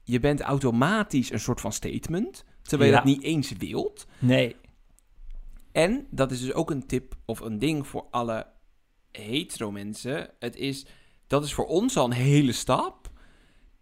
je 0.04 0.20
bent 0.20 0.42
automatisch 0.42 1.32
een 1.32 1.40
soort 1.40 1.62
van 1.62 1.72
statement. 1.74 2.44
Terwijl 2.62 2.90
je 2.90 2.96
dat 2.96 3.06
niet 3.06 3.24
eens 3.24 3.52
wilt. 3.52 4.08
nee. 4.20 4.56
En 5.72 6.08
dat 6.10 6.32
is 6.32 6.40
dus 6.42 6.54
ook 6.54 6.72
een 6.72 6.86
tip 6.88 7.16
of 7.26 7.40
een 7.40 7.60
ding 7.60 7.88
voor 7.88 8.06
alle 8.12 8.46
hetero 9.16 9.72
mensen. 9.72 10.30
Het 10.40 10.56
is, 10.56 10.86
dat 11.28 11.44
is 11.44 11.54
voor 11.54 11.66
ons 11.66 11.98
al 11.98 12.06
een 12.06 12.12
hele 12.12 12.52
stap. 12.52 13.10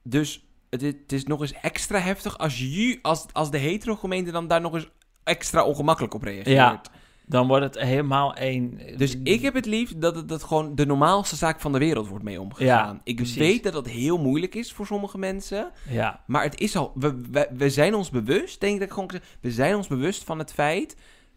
Dus 0.03 0.47
het 0.69 0.81
is, 0.81 0.91
het 1.01 1.11
is 1.11 1.23
nog 1.23 1.41
eens 1.41 1.53
extra 1.53 1.99
heftig 1.99 2.37
als, 2.37 2.59
je, 2.59 2.99
als, 3.01 3.25
als 3.31 3.51
de 3.51 3.57
hetero 3.57 3.95
gemeente 3.95 4.31
dan 4.31 4.47
daar 4.47 4.61
nog 4.61 4.73
eens 4.73 4.89
extra 5.23 5.63
ongemakkelijk 5.63 6.13
op 6.13 6.23
reageert. 6.23 6.47
Ja. 6.47 6.81
Dan 7.25 7.47
wordt 7.47 7.63
het 7.63 7.79
helemaal 7.83 8.35
één... 8.35 8.79
Dus 8.97 9.15
ik 9.23 9.41
heb 9.41 9.53
het 9.53 9.65
liefst 9.65 10.01
dat 10.01 10.15
het 10.15 10.27
dat 10.29 10.43
gewoon 10.43 10.75
de 10.75 10.85
normaalste 10.85 11.35
zaak 11.35 11.59
van 11.59 11.71
de 11.71 11.77
wereld 11.77 12.07
wordt 12.07 12.23
mee 12.23 12.41
omgegaan. 12.41 12.93
Ja, 12.95 13.01
ik 13.03 13.15
precies. 13.15 13.35
weet 13.37 13.63
dat 13.63 13.73
dat 13.73 13.87
heel 13.87 14.17
moeilijk 14.17 14.55
is 14.55 14.73
voor 14.73 14.85
sommige 14.85 15.17
mensen. 15.17 15.71
Ja, 15.89 16.23
Maar 16.27 16.43
het 16.43 16.59
is 16.59 16.75
al. 16.75 16.91
We, 16.95 17.21
we, 17.31 17.49
we 17.53 17.69
zijn 17.69 17.95
ons 17.95 18.09
bewust, 18.09 18.59
denk 18.59 18.73
ik 18.73 18.79
dat 18.79 18.87
ik 18.87 18.93
gewoon. 18.93 19.11
We 19.41 19.51
zijn 19.51 19.75
ons 19.75 19.87
bewust 19.87 20.23
van 20.23 20.39
het 20.39 20.53
feit 20.53 20.95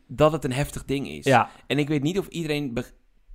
dat 0.08 0.32
het 0.32 0.44
een 0.44 0.52
heftig 0.52 0.84
ding 0.84 1.08
is. 1.08 1.24
ja, 1.24 1.50
En 1.66 1.78
ik 1.78 1.88
weet 1.88 2.02
niet 2.02 2.18
of 2.18 2.26
iedereen 2.26 2.72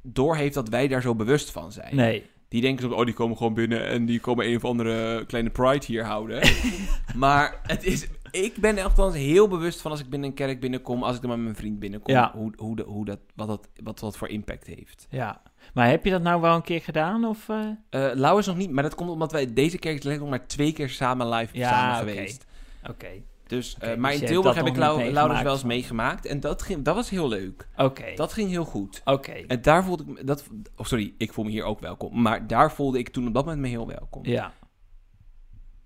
doorheeft 0.04 0.54
dat 0.54 0.70
wij 0.70 0.88
daar 0.88 1.02
zo 1.02 1.16
bewust 1.16 1.52
van 1.52 1.72
zijn. 1.72 1.96
nee. 1.96 2.30
Die 2.48 2.62
denken 2.62 2.90
zo, 2.90 2.96
oh, 2.96 3.06
die 3.06 3.14
komen 3.14 3.38
gewoon 3.38 3.54
binnen 3.54 3.86
en 3.88 4.06
die 4.06 4.20
komen 4.20 4.48
een 4.48 4.56
of 4.56 4.66
andere 4.66 5.26
kleine 5.26 5.50
pride 5.50 5.86
hier 5.86 6.04
houden. 6.06 6.42
maar 7.16 7.60
het 7.64 7.84
is, 7.84 8.08
ik 8.32 8.56
ben 8.56 8.78
er 8.78 8.84
althans 8.84 9.16
heel 9.16 9.48
bewust 9.48 9.82
van 9.82 9.92
als 9.92 10.00
ik 10.00 10.10
binnen 10.10 10.30
een 10.30 10.36
kerk 10.36 10.60
binnenkom, 10.60 11.04
als 11.04 11.16
ik 11.16 11.22
dan 11.22 11.30
met 11.30 11.40
mijn 11.40 11.56
vriend 11.56 11.80
binnenkom, 11.80 12.14
Ja. 12.14 12.32
hoe, 12.36 12.54
hoe, 12.58 12.76
de, 12.76 12.84
hoe 12.84 13.06
dat, 13.06 13.20
wat, 13.36 13.48
dat, 13.48 13.68
wat 13.84 14.00
dat 14.00 14.18
voor 14.18 14.28
impact 14.28 14.68
heeft. 14.68 15.08
Ja. 15.10 15.42
Maar 15.74 15.90
heb 15.90 16.06
je 16.06 16.12
dat 16.12 16.22
nou 16.22 16.42
wel 16.42 16.56
een 16.56 16.62
keer 16.62 16.82
gedaan? 16.82 17.26
Of? 17.26 17.50
Eh 17.90 18.10
Lau 18.14 18.40
is 18.40 18.46
nog 18.46 18.58
niet, 18.58 18.72
maar 18.72 18.84
dat 18.84 18.96
komt 18.96 19.10
omdat 19.10 19.32
wij 19.32 19.54
deze 19.54 19.78
kerk 19.78 20.22
maar 20.22 20.48
twee 20.48 20.74
keer 20.74 20.90
samen 20.90 21.30
live 21.30 21.58
Ja, 21.58 21.70
samen 21.70 21.98
geweest. 22.10 22.46
Oké, 22.90 23.08
Dus, 23.52 23.76
eh, 23.80 23.90
Oké, 23.90 24.00
maar 24.00 24.12
dus 24.12 24.22
in 24.22 24.28
Tilburg 24.28 24.56
heb 24.56 24.66
ik 24.66 24.74
nog 24.74 24.82
Lau, 24.82 25.04
niet 25.04 25.12
Lau 25.12 25.30
dus 25.30 25.42
wel 25.42 25.54
eens 25.54 25.64
meegemaakt. 25.64 26.26
en 26.26 26.40
dat, 26.40 26.62
ging, 26.62 26.84
dat 26.84 26.96
was 26.96 27.10
heel 27.10 27.28
leuk. 27.28 27.68
oké, 27.78 28.06
Dat 28.16 28.34
ging 28.34 28.50
heel 28.50 28.66
goed. 28.66 29.02
oké. 29.06 29.32
En 29.32 29.62
daar 29.62 29.84
voelde 29.84 30.04
ik 30.04 30.10
me, 30.10 30.24
dat, 30.24 30.48
oh 30.76 30.86
sorry, 30.86 31.14
ik 31.18 31.34
voel 31.34 31.46
me 31.46 31.52
hier 31.52 31.64
ook 31.64 31.80
welkom. 31.80 32.22
Maar 32.22 32.48
daar 32.48 32.72
voelde 32.72 33.00
ik 33.00 33.10
toen 33.10 33.28
op 33.28 33.34
dat 33.34 33.44
moment 33.46 33.62
me 33.62 33.68
heel 33.68 33.88
welkom. 33.88 34.26
Ja, 34.26 34.54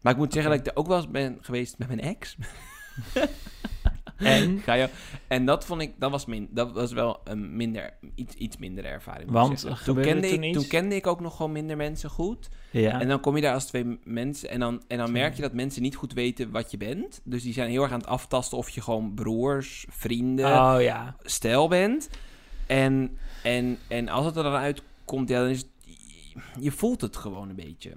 Maar 0.01 0.11
ik 0.13 0.17
moet 0.19 0.33
zeggen 0.33 0.51
dat 0.51 0.59
ik 0.59 0.67
er 0.67 0.75
ook 0.75 0.87
wel 0.87 0.97
eens 0.97 1.09
ben 1.09 1.37
geweest 1.41 1.77
met 1.77 1.87
mijn 1.87 2.01
ex. 2.01 2.35
en? 4.35 4.59
Ga 4.59 4.73
je? 4.73 4.89
En 5.27 5.45
dat 5.45 5.65
vond 5.65 5.81
ik, 5.81 5.93
dat 5.97 6.11
was, 6.11 6.25
min, 6.25 6.47
dat 6.51 6.71
was 6.71 6.91
wel 6.91 7.19
een 7.23 7.55
minder, 7.55 7.93
iets, 8.15 8.35
iets 8.35 8.57
minder 8.57 8.85
ervaring. 8.85 9.31
Want, 9.31 9.83
toen 9.83 10.01
kende, 10.01 10.27
ik, 10.27 10.53
toen 10.53 10.67
kende 10.67 10.95
ik 10.95 11.07
ook 11.07 11.19
nog 11.19 11.35
gewoon 11.35 11.51
minder 11.51 11.77
mensen 11.77 12.09
goed. 12.09 12.49
Ja, 12.71 12.99
En 12.99 13.07
dan 13.07 13.19
kom 13.19 13.35
je 13.35 13.41
daar 13.41 13.53
als 13.53 13.65
twee 13.65 13.99
mensen 14.03 14.49
en 14.49 14.59
dan, 14.59 14.83
en 14.87 14.97
dan 14.97 15.11
merk 15.11 15.35
je 15.35 15.41
dat 15.41 15.53
mensen 15.53 15.81
niet 15.81 15.95
goed 15.95 16.13
weten 16.13 16.51
wat 16.51 16.71
je 16.71 16.77
bent. 16.77 17.21
Dus 17.23 17.43
die 17.43 17.53
zijn 17.53 17.69
heel 17.69 17.81
erg 17.81 17.91
aan 17.91 17.99
het 17.99 18.07
aftasten 18.07 18.57
of 18.57 18.69
je 18.69 18.81
gewoon 18.81 19.13
broers, 19.13 19.85
vrienden, 19.89 20.45
oh 20.45 20.81
ja, 20.81 21.15
stijl 21.21 21.67
bent. 21.67 22.09
En, 22.65 23.17
en, 23.43 23.77
en 23.87 24.09
als 24.09 24.25
het 24.25 24.35
er 24.35 24.43
dan 24.43 24.53
uitkomt, 24.53 25.29
ja, 25.29 25.39
dan 25.39 25.49
is 25.49 25.57
het, 25.57 25.69
je 26.59 26.71
voelt 26.71 27.01
het 27.01 27.15
gewoon 27.15 27.49
een 27.49 27.55
beetje. 27.55 27.91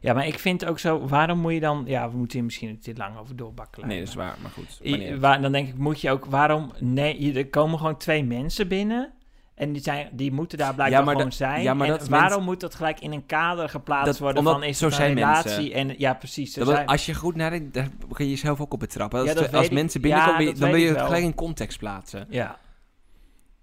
Ja, 0.00 0.12
maar 0.12 0.26
ik 0.26 0.38
vind 0.38 0.64
ook 0.64 0.78
zo, 0.78 1.06
waarom 1.06 1.38
moet 1.38 1.52
je 1.52 1.60
dan... 1.60 1.82
Ja, 1.86 2.10
we 2.10 2.16
moeten 2.16 2.36
hier 2.36 2.44
misschien 2.44 2.80
te 2.80 2.94
lang 2.96 3.18
over 3.18 3.36
doorbakkelen. 3.36 3.88
Nee, 3.88 3.98
dat 3.98 4.08
is 4.08 4.14
waar, 4.14 4.36
maar 4.42 4.50
goed. 4.50 4.80
I- 4.84 5.16
waar, 5.18 5.40
dan 5.42 5.52
denk 5.52 5.68
ik, 5.68 5.78
moet 5.78 6.00
je 6.00 6.10
ook, 6.10 6.24
waarom... 6.24 6.72
Nee, 6.78 7.34
er 7.34 7.48
komen 7.48 7.78
gewoon 7.78 7.96
twee 7.96 8.24
mensen 8.24 8.68
binnen... 8.68 9.12
En 9.54 9.72
die, 9.72 9.82
zijn, 9.82 10.08
die 10.12 10.32
moeten 10.32 10.58
daar 10.58 10.74
blijkbaar 10.74 11.04
Ja, 11.04 11.10
gewoon 11.12 11.32
zijn. 11.32 11.62
ja, 11.62 11.74
maar 11.74 11.86
en 11.86 11.92
dat 11.98 12.08
waarom 12.08 12.28
mensen- 12.28 12.44
moet 12.44 12.60
dat 12.60 12.74
gelijk 12.74 13.00
in 13.00 13.12
een 13.12 13.26
kader 13.26 13.68
geplaatst 13.68 14.06
Dat- 14.06 14.18
worden 14.18 14.42
van 14.42 14.62
is 14.62 14.78
zo 14.78 14.84
het 14.86 14.98
een 14.98 15.14
relatie? 15.14 15.74
En, 15.74 15.94
ja, 15.98 16.14
precies. 16.14 16.54
Dat 16.54 16.66
zijn, 16.68 16.86
als 16.86 17.06
je 17.06 17.14
goed 17.14 17.34
nadenkt, 17.34 17.74
daar 17.74 17.88
kun 18.12 18.24
je 18.24 18.30
jezelf 18.30 18.60
ook 18.60 18.72
op 18.72 18.78
betrappen. 18.80 19.18
Als, 19.18 19.28
Ja, 19.28 19.34
dat 19.34 19.42
de- 19.44 19.50
als 19.50 19.60
weet 19.60 19.70
ik. 19.70 19.76
mensen 19.76 20.00
binnenkomen, 20.00 20.58
dan 20.58 20.70
wil 20.70 20.80
je 20.80 20.88
het 20.88 21.00
gelijk 21.00 21.22
in 21.22 21.34
context 21.34 21.78
plaatsen. 21.78 22.26
ja, 22.30 22.58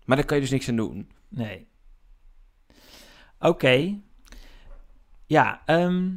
Maar 0.05 0.17
daar 0.17 0.25
kan 0.25 0.35
je 0.35 0.41
dus 0.43 0.51
niks 0.51 0.69
aan 0.69 0.75
doen. 0.75 1.09
nee. 1.29 1.67
Oké. 3.39 3.93
Ja, 5.25 5.61
ehm, 5.65 6.09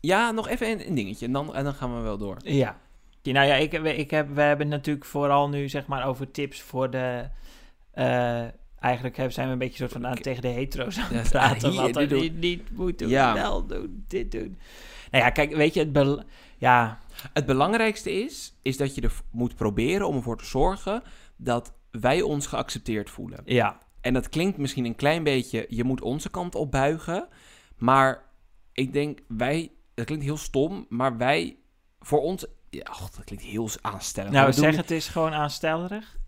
Ja, 0.00 0.30
nog 0.30 0.48
even 0.48 0.70
een, 0.70 0.86
een 0.88 0.94
dingetje 0.94 1.26
en 1.26 1.32
dan, 1.32 1.54
en 1.54 1.64
dan 1.64 1.74
gaan 1.74 1.96
we 1.96 2.00
wel 2.00 2.18
door. 2.18 2.36
ja. 2.42 2.78
Nou 3.22 3.46
ja, 3.46 3.54
ik, 3.54 3.72
ik 3.72 4.10
heb, 4.10 4.28
we 4.34 4.40
hebben 4.40 4.68
natuurlijk 4.68 5.04
vooral 5.06 5.48
nu 5.48 5.68
zeg 5.68 5.86
maar 5.86 6.06
over 6.06 6.30
tips 6.30 6.60
voor 6.62 6.90
de... 6.90 7.28
eh, 7.92 8.44
eigenlijk 8.78 9.16
zijn 9.28 9.46
we 9.46 9.52
een 9.52 9.58
beetje 9.58 9.76
soort 9.76 9.92
van 9.92 10.06
aan, 10.06 10.14
tegen 10.14 10.42
de 10.42 10.48
hetero's 10.48 10.98
aan 10.98 11.06
Ja, 11.10 11.16
het 11.18 11.30
praten. 11.30 11.70
hier, 11.70 11.92
wat 11.92 12.08
doen. 12.08 12.38
niet, 12.38 12.70
moet 12.76 12.98
doen, 12.98 13.08
Ja. 13.08 13.34
wel 13.34 13.66
doen, 13.66 14.04
dit 14.08 14.32
doen. 14.32 14.58
Nou 15.10 15.24
ja, 15.24 15.30
kijk, 15.30 15.54
weet 15.54 15.74
je, 15.74 15.80
het... 15.80 15.92
bel- 15.92 16.22
ja, 16.58 16.98
Het 17.32 17.46
belangrijkste 17.46 18.12
is, 18.12 18.54
is 18.62 18.76
dat 18.76 18.94
je 18.94 19.00
er 19.00 19.12
moet 19.30 19.54
proberen 19.54 20.06
om 20.08 20.16
ervoor 20.16 20.38
te 20.38 20.44
zorgen 20.46 21.02
dat 21.36 21.72
wij 21.90 22.22
ons 22.22 22.46
geaccepteerd 22.46 23.10
voelen. 23.10 23.40
ja, 23.44 23.78
En 24.00 24.14
dat 24.14 24.28
klinkt 24.28 24.58
misschien 24.58 24.84
een 24.84 24.96
klein 24.96 25.22
beetje, 25.22 25.66
je 25.68 25.84
moet 25.84 26.00
onze 26.00 26.30
kant 26.30 26.54
opbuigen. 26.54 27.28
Maar 27.76 28.22
ik 28.72 28.92
denk, 28.92 29.18
wij, 29.28 29.70
dat 30.00 30.08
klinkt 30.08 30.24
heel 30.24 30.36
stom, 30.36 30.86
maar 30.88 31.16
wij, 31.16 31.56
voor 32.00 32.20
ons, 32.20 32.46
ja, 32.70 32.86
och, 32.90 33.10
dat 33.10 33.24
klinkt 33.24 33.44
heel 33.44 33.68
aanstellend. 33.80 34.32
nou 34.34 34.44
Maar 34.46 34.54
we 34.54 34.60
doen 34.60 34.70
zeg 34.72 34.80
het 34.80 34.90
is 34.90 35.08
gewoon 35.08 35.32
aanstellerig. 35.32 36.18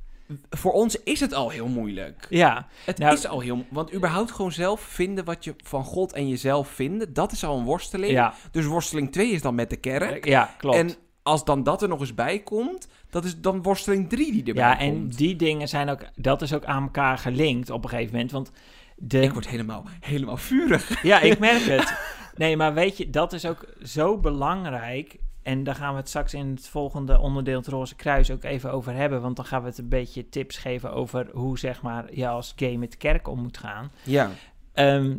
Voor 0.50 0.72
ons 0.72 1.02
is 1.02 1.20
het 1.20 1.34
al 1.34 1.50
heel 1.50 1.68
moeilijk. 1.68 2.26
Ja, 2.30 2.66
Het 2.84 2.98
Nou- 2.98 3.14
is 3.14 3.26
al 3.26 3.40
heel... 3.40 3.64
Want 3.70 3.94
überhaupt 3.94 4.30
gewoon 4.30 4.52
zelf 4.52 4.80
vinden 4.80 5.24
wat 5.24 5.44
je 5.44 5.54
van 5.64 5.84
God 5.84 6.12
en 6.12 6.28
jezelf 6.28 6.68
vinden, 6.68 7.12
dat 7.12 7.32
is 7.32 7.44
al 7.44 7.58
een 7.58 7.64
worsteling. 7.64 8.12
ja, 8.12 8.34
Dus 8.50 8.66
worsteling 8.66 9.12
2 9.12 9.30
is 9.30 9.42
dan 9.42 9.54
met 9.54 9.70
de 9.70 9.76
kerk. 9.76 10.24
ja, 10.26 10.54
klopt. 10.58 10.76
En 10.76 10.94
als 11.22 11.44
dan 11.44 11.62
dat 11.62 11.82
er 11.82 11.88
nog 11.88 12.00
eens 12.00 12.14
bij 12.14 12.38
komt, 12.38 12.88
dat 13.10 13.24
is 13.24 13.40
dan 13.40 13.62
worsteling 13.62 14.08
3 14.08 14.32
die 14.32 14.44
erbij 14.44 14.62
ja, 14.62 14.74
komt. 14.76 15.10
en 15.12 15.16
die 15.16 15.36
dingen 15.36 15.68
zijn 15.68 15.88
ook, 15.88 16.00
dat 16.16 16.42
is 16.42 16.52
ook 16.54 16.64
aan 16.64 16.82
elkaar 16.82 17.18
gelinkt 17.18 17.70
op 17.70 17.82
een 17.84 17.90
gegeven 17.90 18.12
moment. 18.12 18.30
Want 18.32 18.50
de, 18.96 19.20
Ik 19.20 19.32
word 19.32 19.48
helemaal, 19.48 19.84
helemaal 20.00 20.36
vurig. 20.36 21.02
Ja, 21.02 21.20
ik 21.20 21.38
merk 21.38 21.62
het. 21.62 21.94
Nee, 22.34 22.56
maar 22.56 22.74
weet 22.74 22.96
je, 22.96 23.10
dat 23.10 23.32
is 23.32 23.46
ook 23.46 23.66
zo 23.82 24.18
belangrijk. 24.18 25.16
En 25.42 25.64
daar 25.64 25.74
gaan 25.74 25.92
we 25.92 25.98
het 25.98 26.08
straks 26.08 26.34
in 26.34 26.50
het 26.50 26.68
volgende 26.68 27.18
onderdeel, 27.18 27.58
het 27.58 27.66
Roze 27.66 27.96
Kruis, 27.96 28.30
ook 28.30 28.44
even 28.44 28.72
over 28.72 28.94
hebben. 28.94 29.20
Want 29.20 29.36
dan 29.36 29.44
gaan 29.44 29.62
we 29.62 29.68
het 29.68 29.78
een 29.78 29.88
beetje 29.88 30.28
tips 30.28 30.58
geven 30.58 30.92
over 30.92 31.28
hoe, 31.32 31.58
zeg 31.58 31.82
maar, 31.82 32.14
je 32.14 32.28
als 32.28 32.52
gay 32.56 32.76
met 32.76 32.90
de 32.90 32.96
kerk 32.96 33.28
om 33.28 33.42
moet 33.42 33.58
gaan. 33.58 33.92
Ja. 34.02 34.30
Ehm, 34.72 35.16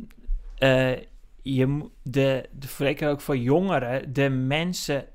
eh, 0.57 0.97
je, 1.41 1.89
de, 2.03 2.49
de, 2.51 2.67
zeker 2.67 3.09
ook 3.09 3.21
voor 3.21 3.37
jongeren, 3.37 4.13
de 4.13 4.29
mensen 4.29 5.05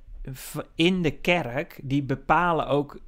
in 0.75 1.03
de 1.03 1.11
kerk, 1.11 1.81
die 1.83 2.03
bepalen 2.03 2.67
ook, 2.67 2.99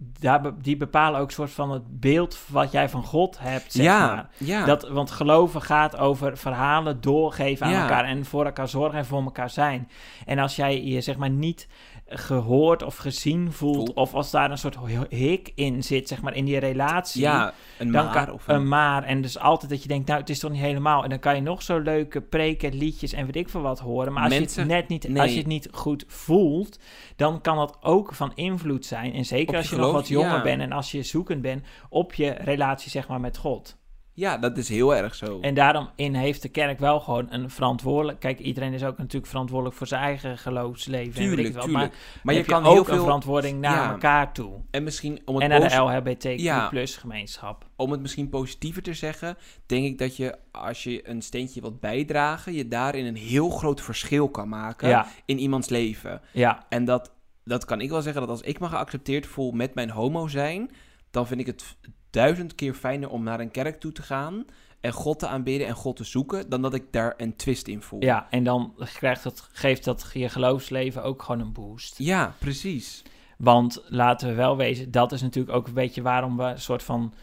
die 0.63 0.77
bepalen 0.77 1.21
ook 1.21 1.31
soort 1.31 1.51
van 1.51 1.71
het 1.71 2.01
beeld 2.01 2.39
wat 2.49 2.73
jij 2.73 2.89
van 2.89 3.05
God 3.05 3.39
hebt, 3.39 3.73
zeg 3.73 3.85
ja, 3.85 4.07
maar. 4.07 4.29
ja. 4.37 4.65
Dat, 4.65 4.89
want 4.89 5.11
geloven 5.11 5.63
gaat 5.63 5.97
over 5.97 6.37
verhalen 6.37 7.01
doorgeven 7.01 7.67
aan 7.67 7.73
Ja. 7.73 7.83
elkaar 7.83 8.05
en 8.05 8.25
voor 8.25 8.45
elkaar 8.45 8.69
zorgen 8.69 8.99
en 8.99 9.07
voor 9.07 9.23
elkaar 9.23 9.51
zijn. 9.51 9.89
En 10.27 10.39
als 10.39 10.57
jij 10.57 10.85
je 10.85 11.01
zeg 11.01 11.17
maar 11.17 11.31
niet 11.31 11.69
gehoord 12.11 12.83
of 12.83 12.97
gezien 12.97 13.53
voelt, 13.53 13.77
Voelt. 13.77 13.93
of 13.95 14.15
als 14.15 14.31
daar 14.31 14.51
een 14.51 14.59
soort 14.59 14.77
hik 15.09 15.53
in 15.55 15.83
zit, 15.83 16.09
zeg 16.09 16.23
maar 16.23 16.35
in 16.35 16.45
die 16.45 16.59
relatie, 16.59 17.21
ja, 17.21 17.53
een 17.79 17.93
dan 17.93 18.05
maar 18.05 18.25
kan, 18.25 18.35
of 18.35 18.49
een 18.49 18.55
een... 18.55 18.69
maar. 18.69 19.05
En 19.05 19.23
dus 19.23 19.39
altijd 19.39 19.71
dat 19.71 19.83
je 19.83 19.89
denkt, 19.89 20.07
nou, 20.07 20.21
het 20.21 20.31
is 20.31 20.39
toch 20.39 20.51
niet 20.51 20.61
helemaal. 20.61 21.03
En 21.05 21.11
dan 21.11 21.19
kan 21.19 21.35
je 21.35 21.41
nog 21.41 21.63
zo 21.63 21.79
leuke 21.79 22.21
preken, 22.21 22.75
liedjes 22.75 23.13
en 23.13 23.27
weet 23.27 23.37
ik 23.37 23.49
veel 23.49 23.61
wat 23.61 23.79
horen. 23.79 24.13
Maar 24.13 24.25
als 24.25 24.35
je 24.35 24.41
het 24.41 24.67
net 24.67 24.89
niet, 24.89 25.09
nee. 25.09 25.23
als 25.23 25.31
je 25.31 25.39
het 25.39 25.47
niet 25.47 25.69
goed 25.73 26.05
voelt, 26.07 26.79
dan 27.17 27.41
kan 27.41 27.57
dat 27.57 27.79
ook 27.81 28.15
van 28.15 28.33
invloed 28.35 28.87
zijn. 28.87 29.13
En 29.13 29.25
zeker 29.25 29.49
Op 29.49 29.55
als 29.55 29.71
je 29.71 29.77
nog 29.77 29.93
wat 29.93 30.09
jonger 30.09 30.37
ja. 30.37 30.43
bent 30.43 30.61
en 30.61 30.73
als 30.73 30.91
je 30.91 31.03
zoekend 31.03 31.43
bent 31.43 31.65
op 31.89 32.15
je 32.15 32.31
relatie, 32.31 32.91
zeg 32.91 33.09
maar, 33.09 33.21
met 33.21 33.37
God. 33.37 33.79
Ja, 34.21 34.39
dat 34.39 34.57
is 34.57 34.69
heel 34.69 34.95
erg 34.97 35.15
zo. 35.15 35.39
En 35.41 35.55
daarom 35.55 35.89
in 35.95 36.15
heeft 36.15 36.43
de 36.43 36.49
kerk 36.49 36.79
wel 36.79 37.01
gewoon 37.01 37.27
een 37.31 37.51
verantwoordelijk. 37.51 38.21
Kijk, 38.21 38.39
iedereen 38.39 38.73
is 38.73 38.85
ook 38.85 38.99
natuurlijk 38.99 39.27
verantwoordelijk 39.27 39.77
voor 39.77 39.87
zijn 39.87 40.03
eigen 40.03 40.39
geloofsleven. 40.39 41.23
en 41.23 41.29
tuurlijk, 41.29 41.55
wel, 41.55 41.65
tuurlijk. 41.65 41.91
Maar, 41.93 42.21
Maar, 42.23 42.35
je 42.35 42.45
kan 42.45 42.65
ook 42.65 42.73
heel 42.73 42.85
veel... 42.85 42.95
een 42.95 43.01
verantwoording 43.01 43.61
naar 43.61 43.75
Ja. 43.85 43.91
elkaar 43.91 44.33
toe. 44.33 44.53
En 44.71 44.83
misschien 44.83 45.21
om 45.25 45.35
het, 45.35 45.43
En 45.45 45.49
naar 45.61 45.69
de 45.69 46.15
LHBTQ 46.17 46.41
Ja. 46.41 46.69
plus 46.69 46.97
gemeenschap. 46.97 47.65
om 47.77 47.91
het 47.91 48.01
misschien 48.01 48.29
positiever 48.29 48.83
te 48.83 48.95
zeggen, 48.95 49.37
denk 49.67 49.85
ik 49.85 49.99
dat 49.99 50.17
je 50.17 50.37
als 50.51 50.83
je 50.83 51.09
een 51.09 51.23
steentje 51.23 51.61
wilt 51.61 51.81
bijdragen, 51.81 52.53
je 52.53 52.69
daarin 52.69 53.07
een 53.07 53.17
heel 53.17 53.51
groot 53.51 53.81
verschil 53.81 54.29
kan 54.29 54.49
maken 54.49 54.89
Ja, 54.89 55.07
in 55.25 55.39
iemands 55.39 55.69
leven. 55.69 56.21
ja, 56.33 56.65
En 56.69 56.85
dat, 56.85 57.13
dat 57.45 57.65
kan 57.65 57.81
ik 57.81 57.91
wel 57.91 58.03
zeggen, 58.03 58.21
dat 58.21 58.31
als 58.31 58.41
ik 58.41 58.61
me 58.61 58.69
geaccepteerd 58.69 59.27
voel 59.27 59.51
met 59.53 59.75
mijn 59.75 59.91
homo 59.91 60.29
zijn, 60.29 60.71
dan 61.11 61.27
vind 61.27 61.41
ik 61.41 61.47
het 61.47 61.77
duizend 62.11 62.55
keer 62.55 62.75
fijner 62.75 63.09
om 63.09 63.23
naar 63.23 63.41
een 63.41 63.51
kerk 63.51 63.81
toe 63.81 63.93
te 63.93 64.03
gaan 64.03 64.45
en 64.81 64.93
God 64.93 65.19
te 65.19 65.27
aanbidden 65.27 65.67
en 65.67 65.75
God 65.75 65.97
te 65.97 66.05
zoeken, 66.05 66.49
dan 66.49 66.63
dat 66.63 66.75
ik 66.75 66.85
daar 66.91 67.15
een 67.17 67.37
twist 67.37 67.69
in 67.69 67.83
voel. 67.83 68.03
ja. 68.05 68.27
En 68.31 68.45
dan 68.45 68.75
krijgt 68.95 69.23
dat, 69.23 69.49
geeft 69.53 69.85
dat 69.85 70.11
je 70.13 70.29
geloofsleven 70.29 71.03
ook 71.03 71.23
gewoon 71.23 71.41
een 71.41 71.53
boost. 71.53 71.99
Ja, 71.99 72.35
precies. 72.39 73.03
Want 73.39 73.83
laten 73.89 74.29
we 74.29 74.35
wel 74.35 74.57
wezen, 74.57 74.91
dat 74.91 75.13
is 75.13 75.23
natuurlijk 75.23 75.57
ook 75.57 75.67
een 75.67 75.75
beetje 75.75 76.03
waarom 76.03 76.37
we 76.37 76.43
een 76.43 76.61
soort 76.61 76.83
van... 76.83 77.15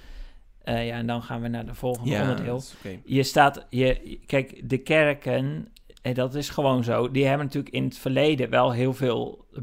eh, 0.64 0.88
ja, 0.88 0.96
en 0.96 1.08
dan 1.08 1.24
gaan 1.24 1.42
we 1.42 1.48
naar 1.48 1.66
de 1.66 1.74
volgende 1.74 2.10
Ja, 2.10 2.22
onderdeel. 2.22 2.62
Je 3.06 3.24
staat, 3.24 3.66
je, 3.70 4.20
kijk, 4.26 4.70
de 4.70 4.78
kerken, 4.78 5.68
en 6.02 6.14
dat 6.14 6.36
is 6.36 6.50
gewoon 6.50 6.84
zo, 6.84 7.12
die 7.12 7.26
hebben 7.26 7.46
natuurlijk 7.46 7.74
in 7.76 7.84
het 7.84 7.98
verleden 7.98 8.50
wel 8.50 8.72
heel 8.72 8.94
veel, 8.94 9.46
eh, 9.54 9.62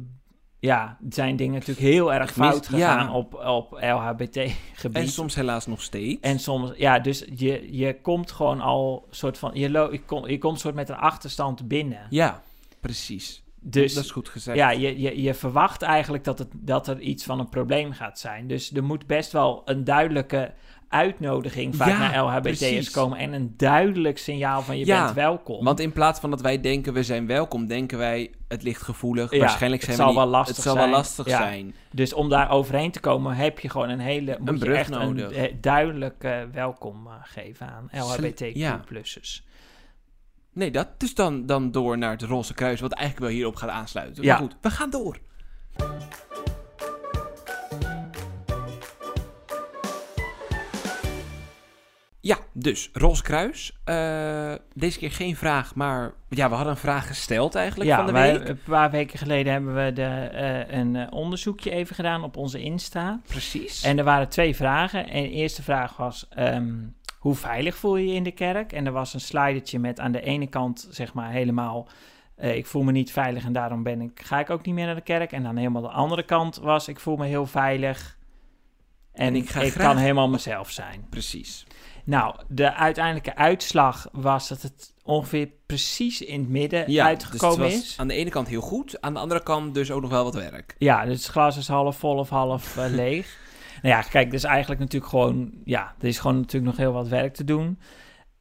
ja, 0.65 0.97
zijn 1.09 1.37
dingen 1.37 1.55
natuurlijk 1.55 1.87
heel 1.87 2.13
erg 2.13 2.33
fout 2.33 2.67
gegaan 2.67 3.11
op, 3.11 3.35
op 3.35 3.73
LHBT-gebied. 3.81 4.97
En 4.97 5.09
soms 5.09 5.35
helaas 5.35 5.67
nog 5.67 5.83
steeds. 5.83 6.21
En 6.21 6.39
soms, 6.39 6.71
ja, 6.77 6.99
dus 6.99 7.25
je, 7.35 7.77
je 7.77 8.01
komt 8.01 8.33
gewoon 8.33 8.61
al 8.61 9.07
soort 9.11 9.39
van, 9.39 9.51
je, 9.55 9.71
lo, 9.71 9.93
je, 9.93 10.01
kom, 10.05 10.29
je 10.29 10.39
komt 10.39 10.61
soort 10.61 10.75
met 10.75 10.89
een 10.89 10.97
achterstand 10.97 11.69
binnen. 11.69 12.07
Ja, 12.11 12.43
precies. 12.81 13.43
Dus 13.61 13.95
dat 13.95 14.05
is 14.05 14.11
goed 14.11 14.29
gezegd. 14.29 14.57
ja, 14.57 14.71
je, 14.71 15.01
je, 15.01 15.23
je 15.23 15.35
verwacht 15.35 15.83
eigenlijk 15.83 16.25
dat, 16.25 16.39
het, 16.39 16.49
dat 16.53 16.89
er 16.89 17.01
iets 17.01 17.25
van 17.25 17.39
een 17.39 17.49
probleem 17.49 17.93
gaat 17.93 18.19
zijn. 18.19 18.47
Dus 18.47 18.73
er 18.73 18.85
moet 18.85 19.07
best 19.07 19.33
wel 19.33 19.63
een 19.65 19.85
duidelijke 19.85 20.53
uitnodiging 20.95 21.77
vaak 21.77 21.89
Ja, 21.89 21.99
naar 21.99 22.23
LHBT'ers 22.25 22.59
precies. 22.59 22.91
komen. 22.91 23.19
En 23.19 23.33
een 23.33 23.55
duidelijk 23.57 24.19
signaal 24.19 24.63
van 24.63 24.79
je 24.79 24.87
Ja, 24.87 25.05
bent 25.05 25.15
welkom. 25.17 25.65
Want 25.65 25.81
in 25.81 25.93
plaats 25.93 26.21
van 26.21 26.31
dat 26.31 26.41
wij 26.41 26.61
denken 26.61 26.93
we 26.93 27.03
zijn 27.03 27.27
welkom, 27.27 27.67
denken 27.67 27.99
wij 27.99 28.31
het 28.49 28.63
ligt 28.63 28.83
gevoelig. 28.83 29.31
Ja, 29.31 29.39
Waarschijnlijk 29.39 29.83
het 29.87 29.95
zijn 29.95 30.07
we 30.09 30.13
zal 30.15 30.23
niet- 30.23 30.31
wel 30.33 30.39
lastig 30.41 30.57
Het 30.57 30.65
zal 30.65 30.75
zijn. 30.75 30.89
wel 30.91 30.97
lastig 30.99 31.29
zijn. 31.29 31.75
Dus 31.93 32.13
om 32.13 32.29
daar 32.29 32.51
overheen 32.51 32.91
te 32.91 33.01
komen 33.01 33.35
heb 33.37 33.59
je 33.59 33.69
gewoon 33.69 33.89
een 33.89 34.01
hele... 34.01 34.37
Moet 34.41 34.49
Een 34.63 34.69
je 34.71 34.75
echt 34.77 34.91
nodig. 34.91 35.27
een 35.29 35.35
eh, 35.35 35.55
duidelijk 35.61 36.27
welkom 36.53 37.07
eh, 37.07 37.13
geven 37.23 37.67
aan. 37.67 37.89
LHBTQ+'ers. 37.93 39.45
Nee, 40.53 40.71
dat 40.71 40.89
dus 41.01 41.15
dan, 41.15 41.47
dan 41.47 41.71
door 41.71 41.99
naar 41.99 42.11
het 42.11 42.23
Roze 42.23 42.55
Kruis, 42.55 42.81
wat 42.81 42.93
eigenlijk 42.93 43.27
wel 43.27 43.37
hierop 43.37 43.57
gaat 43.57 43.71
aansluiten. 43.71 44.23
Ja. 44.23 44.33
Maar 44.33 44.43
goed, 44.43 44.57
we 44.61 44.71
gaan 44.71 44.91
door. 44.91 45.19
Ja, 52.25 52.39
dus 52.53 52.91
Roze 52.93 53.23
Kruis. 53.23 53.77
Eh, 53.85 54.55
deze 54.75 54.99
keer 54.99 55.11
geen 55.13 55.37
vraag, 55.37 55.75
maar 55.75 56.13
ja, 56.29 56.49
we 56.49 56.55
hadden 56.55 56.73
een 56.73 56.79
vraag 56.81 57.07
gesteld 57.07 57.55
eigenlijk 57.55 57.91
Ja, 57.91 57.97
van 57.97 58.07
de 58.07 58.13
wij, 58.13 58.39
week. 58.39 58.49
een 58.49 58.59
paar 58.65 58.91
weken 58.91 59.19
geleden 59.19 59.53
hebben 59.53 59.85
we 59.85 59.93
de, 59.93 60.03
eh, 60.05 60.79
een 60.79 60.97
eh, 60.97 61.07
onderzoekje 61.11 61.71
even 61.71 61.95
gedaan 61.95 62.23
op 62.25 62.37
onze 62.37 62.61
Insta. 62.63 63.21
Precies. 63.27 63.83
En 63.83 63.99
er 63.99 64.05
waren 64.05 64.29
twee 64.29 64.57
vragen. 64.57 65.09
En 65.09 65.23
de 65.23 65.31
eerste 65.31 65.63
vraag 65.63 65.97
was: 65.97 66.27
ehm, 66.31 66.75
hoe 67.19 67.35
veilig 67.35 67.77
voel 67.77 67.97
je 67.97 68.07
je 68.09 68.15
in 68.15 68.23
de 68.23 68.33
kerk? 68.33 68.73
En 68.73 68.87
er 68.87 68.93
was 68.93 69.15
een 69.15 69.21
slidertje 69.21 69.79
met 69.79 70.01
aan 70.01 70.13
de 70.13 70.21
ene 70.23 70.47
kant, 70.47 70.89
zeg 70.91 71.15
maar, 71.15 71.31
helemaal. 71.31 71.89
ik 72.37 72.67
voel 72.67 72.83
me 72.83 72.93
niet 72.93 73.13
veilig 73.13 73.45
en 73.45 73.53
daarom 73.53 73.83
ben 73.83 74.01
ik, 74.01 74.21
ga 74.25 74.41
ik 74.41 74.51
ook 74.51 74.65
niet 74.67 74.75
meer 74.75 74.87
naar 74.87 74.95
de 74.95 75.01
kerk. 75.01 75.33
En 75.33 75.47
aan 75.47 75.57
helemaal 75.57 75.83
de 75.83 75.89
andere 75.89 76.23
kant 76.25 76.57
was: 76.57 76.89
ik 76.89 77.01
voel 77.01 77.17
me 77.17 77.27
heel 77.27 77.47
veilig. 77.47 78.17
En, 79.13 79.27
En 79.27 79.35
ik 79.35 79.43
ik, 79.43 79.49
ga 79.51 79.61
ik 79.61 79.73
graag- 79.73 79.87
kan 79.87 79.97
helemaal 79.97 80.29
mezelf 80.29 80.71
zijn. 80.71 81.07
Precies. 81.11 81.67
Nou, 82.05 82.35
de 82.49 82.75
uiteindelijke 82.75 83.37
uitslag 83.37 84.09
was 84.13 84.49
dat 84.49 84.63
het 84.63 84.95
ongeveer 85.03 85.49
precies 85.67 86.21
in 86.21 86.41
het 86.41 86.49
midden 86.49 86.91
Ja, 86.91 87.05
uitgekomen 87.07 87.57
dus 87.59 87.67
het 87.67 87.75
was 87.83 87.91
is. 87.91 87.99
aan 87.99 88.09
de 88.09 88.15
ene 88.15 88.31
kant 88.31 88.49
heel 88.49 88.61
goed, 88.61 89.01
aan 89.01 89.15
de 89.15 89.21
andere 89.21 89.43
kant 89.43 89.75
dus 89.75 89.91
ook 89.91 90.01
nog 90.01 90.11
wel 90.11 90.25
wat 90.25 90.35
werk. 90.35 90.75
Ja, 90.79 91.05
dus 91.05 91.17
het 91.23 91.27
glas 91.27 91.57
is 91.57 91.69
half 91.69 91.97
vol 91.97 92.17
of 92.17 92.29
half 92.29 92.77
eh, 92.77 92.85
leeg. 92.95 93.39
nou 93.83 93.95
ja, 93.95 94.03
kijk, 94.03 94.31
dus 94.31 94.45
eigenlijk 94.45 94.81
natuurlijk 94.81 95.11
gewoon... 95.11 95.51
Ja, 95.65 95.95
er 96.01 96.09
is 96.09 96.19
gewoon 96.19 96.37
natuurlijk 96.37 96.65
nog 96.65 96.77
heel 96.77 96.93
wat 96.93 97.09
werk 97.09 97.35
te 97.35 97.45
doen. 97.45 97.79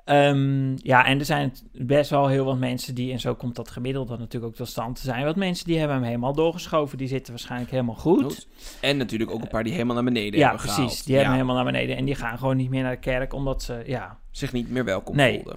Ehm, 0.04 0.76
ja, 0.76 1.06
en 1.06 1.20
er 1.20 1.26
zijn 1.26 1.54
best 1.72 2.10
wel 2.10 2.28
heel 2.28 2.46
wat 2.46 2.58
mensen 2.58 2.96
die... 2.96 3.12
En 3.12 3.20
zo 3.20 3.36
komt 3.36 3.56
dat 3.56 3.70
gemiddelde 3.70 4.18
natuurlijk 4.18 4.52
ook 4.52 4.58
tot 4.58 4.68
stand. 4.68 4.98
Er 4.98 5.04
zijn 5.04 5.26
wat 5.26 5.36
mensen 5.36 5.66
die 5.66 5.78
hebben 5.78 5.96
hem 5.96 6.06
helemaal 6.06 6.34
doorgeschoven. 6.34 6.98
Die 6.98 7.08
zitten 7.08 7.34
waarschijnlijk 7.34 7.72
helemaal 7.72 7.96
goed. 7.96 8.24
Goed. 8.24 8.48
En 8.82 8.98
natuurlijk 8.98 9.32
ook 9.32 9.42
een 9.42 9.48
paar 9.48 9.64
die 9.64 9.72
helemaal 9.74 9.96
naar 9.96 10.04
beneden 10.04 10.40
Ja, 10.40 10.48
hebben 10.50 10.58
precies. 10.66 10.76
gehaald. 10.76 11.06
Die 11.06 11.16
hebben 11.16 11.34
Ja, 11.34 11.38
hem 11.40 11.48
helemaal 11.48 11.64
naar 11.64 11.74
beneden. 11.74 11.98
En 11.98 12.06
die 12.06 12.16
gaan 12.16 12.38
gewoon 12.38 12.58
niet 12.58 12.70
meer 12.70 12.84
naar 12.84 12.92
de 12.92 13.00
kerk, 13.00 13.34
omdat 13.34 13.64
ze... 13.64 13.84
Ja, 13.86 14.18
zich 14.32 14.52
niet 14.54 14.70
meer 14.70 14.86
welkom 14.86 15.16
Nee. 15.16 15.34
voelden. 15.36 15.56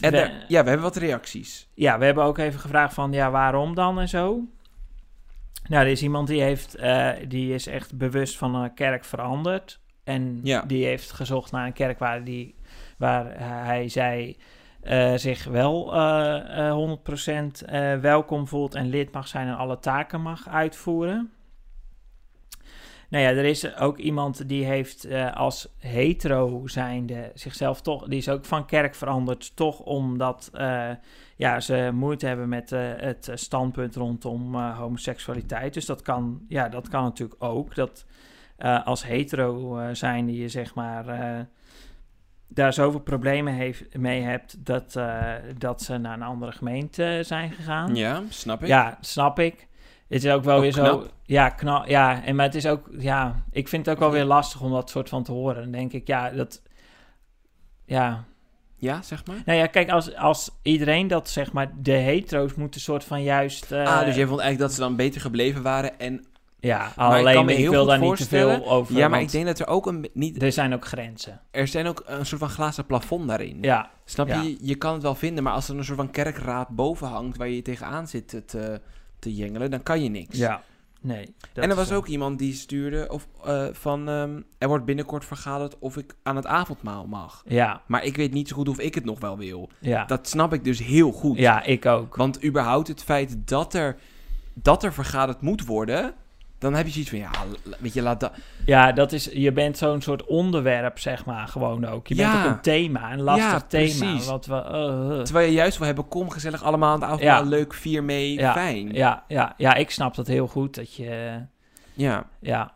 En 0.00 0.10
we- 0.10 0.10
daar- 0.10 0.44
ja, 0.48 0.62
we 0.62 0.68
hebben 0.68 0.80
wat 0.86 0.96
reacties. 0.96 1.68
Ja, 1.74 1.98
we 1.98 2.04
hebben 2.04 2.24
ook 2.24 2.38
even 2.38 2.60
gevraagd 2.60 2.94
van, 2.94 3.12
ja, 3.12 3.30
waarom 3.30 3.74
dan 3.74 4.00
en 4.00 4.08
zo. 4.08 4.40
Nou, 5.68 5.84
er 5.84 5.90
is 5.90 6.02
iemand 6.02 6.28
die 6.28 6.42
heeft, 6.42 6.74
eh, 6.74 7.10
die 7.28 7.54
is 7.54 7.66
echt 7.66 7.96
bewust 7.98 8.36
van 8.36 8.54
een 8.54 8.74
kerk 8.74 9.04
veranderd. 9.04 9.80
En 10.04 10.40
Ja. 10.42 10.62
die 10.66 10.84
heeft 10.84 11.12
gezocht 11.12 11.52
naar 11.52 11.66
een 11.66 11.72
kerk 11.72 11.98
waar, 11.98 12.24
die, 12.24 12.54
waar 13.00 13.38
hij 13.38 13.88
zei 13.88 14.36
eh, 14.82 15.14
zich 15.14 15.44
wel 15.44 15.94
eh, 15.94 16.68
eh, 16.68 16.98
100% 17.62 17.64
eh, 17.66 17.94
welkom 17.94 18.46
voelt 18.46 18.74
en 18.74 18.88
lid 18.88 19.12
mag 19.12 19.28
zijn 19.28 19.48
en 19.48 19.56
alle 19.56 19.78
taken 19.78 20.20
mag 20.20 20.48
uitvoeren. 20.48 21.30
Nou 23.08 23.24
ja, 23.24 23.30
er 23.30 23.44
is 23.44 23.76
ook 23.76 23.98
iemand 23.98 24.48
die 24.48 24.64
heeft 24.64 25.04
eh, 25.04 25.36
als 25.36 25.68
hetero 25.78 26.66
zijnde 26.66 27.30
zichzelf 27.34 27.80
toch, 27.80 28.06
die 28.08 28.18
is 28.18 28.28
ook 28.28 28.44
van 28.44 28.66
kerk 28.66 28.94
veranderd, 28.94 29.56
toch 29.56 29.80
omdat 29.80 30.50
eh, 30.52 30.90
ja, 31.36 31.60
ze 31.60 31.90
moeite 31.94 32.26
hebben 32.26 32.48
met 32.48 32.72
eh, 32.72 32.80
het 32.96 33.28
eh, 33.28 33.36
standpunt 33.36 33.96
rondom 33.96 34.54
eh, 34.54 34.78
homoseksualiteit. 34.78 35.74
Dus 35.74 35.86
dat 35.86 36.02
kan, 36.02 36.44
ja, 36.48 36.68
dat 36.68 36.88
kan 36.88 37.02
natuurlijk 37.02 37.44
ook. 37.44 37.74
Dat 37.74 38.06
eh, 38.56 38.86
als 38.86 39.04
hetero 39.04 39.78
eh 39.78 39.88
zijnde 39.92 40.36
je 40.36 40.48
zeg 40.48 40.74
maar 40.74 41.08
eh, 41.08 41.40
daar 42.52 42.72
zoveel 42.72 43.00
problemen 43.00 43.54
heeft, 43.54 43.96
mee 43.98 44.22
hebt 44.22 44.66
dat, 44.66 44.96
eh, 44.96 45.34
dat 45.58 45.82
ze 45.82 45.98
naar 45.98 46.14
een 46.14 46.22
andere 46.22 46.52
gemeente 46.52 47.20
zijn 47.24 47.52
gegaan. 47.52 47.94
Ja, 47.94 48.22
snap 48.28 48.62
ik. 48.62 48.68
Ja, 48.68 48.98
snap 49.00 49.38
ik. 49.38 49.68
Het 50.08 50.24
is 50.24 50.30
ook 50.30 50.44
wel 50.44 50.56
Ook 50.56 50.62
weer 50.62 50.72
zo. 50.72 51.06
Ja, 51.22 51.48
knap. 51.48 51.86
Ja, 51.86 52.24
en 52.24 52.36
maar 52.36 52.46
het 52.46 52.54
is 52.54 52.66
ook. 52.66 52.88
Ja, 52.98 53.42
ik 53.50 53.68
vind 53.68 53.86
het 53.86 53.94
ook 53.94 54.00
wel 54.00 54.10
weer 54.10 54.24
lastig 54.24 54.60
om 54.60 54.70
dat 54.70 54.90
soort 54.90 55.08
van 55.08 55.22
te 55.22 55.32
horen. 55.32 55.62
Dan 55.62 55.70
denk 55.70 55.92
ik, 55.92 56.06
ja, 56.06 56.30
dat. 56.30 56.62
Ja. 57.84 58.24
Ja, 58.76 59.02
zeg 59.02 59.26
maar. 59.26 59.42
Nou 59.44 59.58
ja, 59.58 59.66
kijk, 59.66 59.90
als, 59.90 60.14
als 60.16 60.50
iedereen 60.62 61.06
dat 61.08 61.28
zeg 61.28 61.52
maar. 61.52 61.72
De 61.78 61.92
hetero's 61.92 62.54
moeten 62.54 62.80
soort 62.80 63.04
van 63.04 63.22
juist. 63.22 63.72
eh, 63.72 63.86
ah, 63.86 64.04
dus 64.04 64.14
jij 64.14 64.26
vond 64.26 64.40
eigenlijk 64.40 64.58
dat 64.58 64.72
ze 64.72 64.80
dan 64.80 64.96
beter 64.96 65.20
gebleven 65.20 65.62
waren 65.62 65.98
en 65.98 66.24
Ja, 66.60 66.86
ik 66.86 66.92
alleen 66.96 67.48
ik 67.48 67.56
heel 67.56 67.70
wil 67.70 67.86
daar 67.86 67.98
niet 67.98 68.16
te 68.16 68.24
veel 68.26 68.70
over. 68.70 68.96
ja, 68.96 69.08
maar 69.08 69.20
ik 69.20 69.30
denk 69.30 69.46
dat 69.46 69.58
er 69.58 69.66
ook 69.66 69.86
een... 69.86 70.08
Niet, 70.12 70.42
er 70.42 70.52
zijn 70.52 70.74
ook 70.74 70.84
grenzen. 70.84 71.40
er 71.50 71.68
zijn 71.68 71.86
ook 71.86 72.02
een 72.06 72.26
soort 72.26 72.40
van 72.40 72.50
glazen 72.50 72.86
plafond 72.86 73.28
daarin. 73.28 73.58
Ja, 73.60 73.90
Snap 74.04 74.28
Ja. 74.28 74.42
je? 74.42 74.56
Je 74.60 74.74
kan 74.74 74.92
het 74.92 75.02
wel 75.02 75.14
vinden, 75.14 75.44
maar 75.44 75.52
als 75.52 75.68
er 75.68 75.76
een 75.76 75.84
soort 75.84 75.96
van 75.98 76.10
kerkraad 76.10 76.68
boven 76.68 77.08
hangt... 77.08 77.36
waar 77.36 77.48
je 77.48 77.62
tegenaan 77.62 78.08
zit 78.08 78.28
te- 78.28 78.80
te, 79.18 79.34
jengelen, 79.34 79.70
dan 79.70 79.82
kan 79.82 80.02
je 80.02 80.08
niks. 80.08 80.38
ja. 80.38 80.62
Nee. 81.02 81.34
dat 81.52 81.64
en 81.64 81.70
er 81.70 81.76
was 81.76 81.88
zo. 81.88 81.96
ook 81.96 82.06
iemand 82.06 82.38
die 82.38 82.54
stuurde 82.54 83.08
of, 83.10 83.26
eh, 83.44 83.66
van... 83.72 84.08
ehm, 84.08 84.40
er 84.58 84.68
wordt 84.68 84.84
binnenkort 84.84 85.24
vergaderd 85.24 85.78
of 85.78 85.96
ik 85.96 86.14
aan 86.22 86.36
het 86.36 86.46
avondmaal 86.46 87.06
mag. 87.06 87.42
Ja, 87.46 87.82
Maar 87.86 88.04
ik 88.04 88.16
weet 88.16 88.32
niet 88.32 88.48
zo 88.48 88.56
goed 88.56 88.68
of 88.68 88.78
ik 88.78 88.94
het 88.94 89.04
nog 89.04 89.20
wel 89.20 89.38
wil. 89.38 89.70
ja. 89.78 90.04
Dat 90.04 90.28
snap 90.28 90.52
ik 90.52 90.64
dus 90.64 90.78
heel 90.78 91.12
goed. 91.12 91.38
ja, 91.38 91.62
ik 91.62 91.86
ook. 91.86 92.16
Want 92.16 92.44
überhaupt 92.44 92.88
het 92.88 93.02
feit 93.04 93.36
dat 93.48 93.74
er, 93.74 93.96
dat 94.54 94.82
er 94.84 94.92
vergaderd 94.92 95.40
moet 95.40 95.64
worden... 95.66 96.14
dan 96.60 96.74
heb 96.74 96.86
je 96.86 96.92
zoiets 96.92 97.10
van, 97.10 97.18
ja, 97.18 97.30
weet 97.78 97.92
je, 97.92 98.02
laat 98.02 98.20
dat... 98.20 98.32
Ja, 98.66 98.92
dat 98.92 99.12
is, 99.12 99.24
je 99.32 99.52
bent 99.52 99.78
zo'n 99.78 100.00
soort 100.02 100.24
onderwerp, 100.24 100.98
zeg 100.98 101.24
maar, 101.24 101.48
gewoon 101.48 101.84
ook. 101.86 102.06
Je 102.06 102.14
Ja. 102.14 102.32
bent 102.32 102.44
ook 102.44 102.50
een 102.52 102.60
thema, 102.60 103.12
een 103.12 103.20
lastig 103.22 103.50
Ja, 103.50 103.60
thema. 103.60 104.18
Wat 104.24 104.46
we, 104.46 104.54
eh. 104.54 105.22
Terwijl 105.22 105.46
je 105.46 105.52
juist 105.52 105.76
wil 105.78 105.86
hebben, 105.86 106.08
kom 106.08 106.30
gezellig 106.30 106.62
allemaal 106.62 106.88
aan 106.92 107.00
het 107.00 107.10
avondmaal, 107.10 107.42
Ja. 107.42 107.48
leuk, 107.48 107.74
vier 107.74 108.04
mee, 108.04 108.34
Ja, 108.34 108.52
fijn. 108.52 108.92
ja, 108.92 109.24
ja, 109.28 109.54
ja, 109.56 109.74
ik 109.74 109.90
snap 109.90 110.14
dat 110.14 110.26
heel 110.26 110.46
goed. 110.46 110.74
Dat 110.74 110.94
je, 110.94 111.40
Ja, 111.92 112.26
ja, 112.40 112.72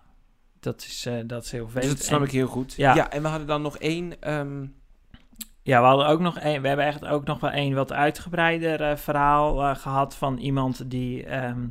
dat 0.61 0.81
is, 0.83 1.09
dat 1.27 1.45
is 1.45 1.51
heel 1.53 1.65
dus 1.65 1.73
vervelend. 1.73 1.99
dat 1.99 2.07
snap 2.07 2.19
En- 2.21 2.25
ik 2.27 2.33
heel 2.33 2.47
goed. 2.47 2.75
Ja. 2.77 3.11
En 3.11 3.23
we 3.23 3.29
hadden 3.29 3.47
dan 3.47 3.63
nog 3.63 3.79
één... 3.79 4.23
ehm, 4.23 4.67
Ja, 5.63 5.81
we 5.81 5.87
hadden 5.87 6.07
ook 6.07 6.21
nog 6.21 6.41
een, 6.41 6.61
we 6.63 6.69
hebben 6.69 6.87
echt 6.87 7.07
ook 7.07 7.25
nog 7.25 7.41
wel 7.41 7.53
een 7.53 7.75
wat 7.75 7.93
uitgebreider 7.93 8.99
verhaal 8.99 9.63
eh, 9.63 9.77
gehad 9.77 10.15
van 10.17 10.39
iemand 10.39 10.91
die 10.91 11.25
ehm 11.27 11.67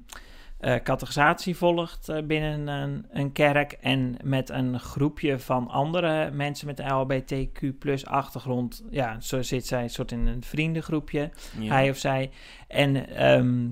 categorisatie 0.83 1.55
volgt 1.57 2.09
eh, 2.09 2.23
binnen 2.23 2.67
een, 2.67 3.05
een 3.11 3.31
kerk 3.31 3.71
en 3.71 4.17
met 4.23 4.49
een 4.49 4.79
groepje 4.79 5.39
van 5.39 5.67
andere 5.69 6.31
mensen 6.31 6.67
met 6.67 6.79
een 6.79 6.89
LHBTQ 6.91 7.77
plus 7.79 8.05
achtergrond. 8.05 8.83
Ja, 8.89 9.19
zo 9.19 9.41
zit 9.41 9.67
zij 9.67 9.87
soort 9.87 10.11
in 10.11 10.27
een 10.27 10.43
vriendengroepje, 10.43 11.29
ja. 11.59 11.73
hij 11.73 11.89
of 11.89 11.97
zij. 11.97 12.31
En 12.67 13.15
ehm, 13.15 13.67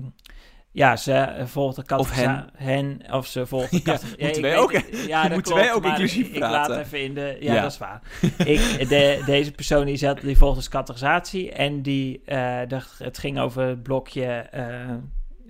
ja, 0.70 0.96
ze 0.96 1.42
volgt 1.44 1.88
de 1.88 1.96
Of 1.96 2.12
hen. 2.14 2.48
hen 2.56 3.00
of 3.10 3.26
ze 3.26 3.46
volgt 3.46 3.70
de 3.70 3.76
Ja, 3.84 3.92
categorisatie. 3.92 4.24
moeten 4.24 4.42
wij 4.42 4.58
ook- 4.58 5.06
ja, 5.08 5.22
dat 5.22 5.32
moeten 5.32 5.52
klopt, 5.52 5.66
wij 5.66 5.74
ook 5.74 5.84
inclusief 5.84 6.26
ik, 6.28 6.34
ik 6.34 6.40
laat 6.40 6.66
praten? 6.66 6.84
even 6.84 7.02
in 7.02 7.14
de... 7.14 7.36
Ja, 7.40 7.54
Ja. 7.54 7.62
dat 7.62 7.72
is 7.72 7.78
waar. 7.78 8.00
ik, 8.46 8.88
de, 8.88 9.22
deze 9.26 9.52
persoon 9.52 9.86
die, 9.86 9.96
zat, 9.96 10.20
die 10.20 10.36
volgt 10.38 10.56
dus 10.56 10.68
categorisatie 10.68 11.52
en 11.52 11.82
die, 11.82 12.22
dacht, 12.68 12.98
het 12.98 13.18
ging 13.18 13.38
over 13.38 13.62
het 13.66 13.82
blokje... 13.82 14.46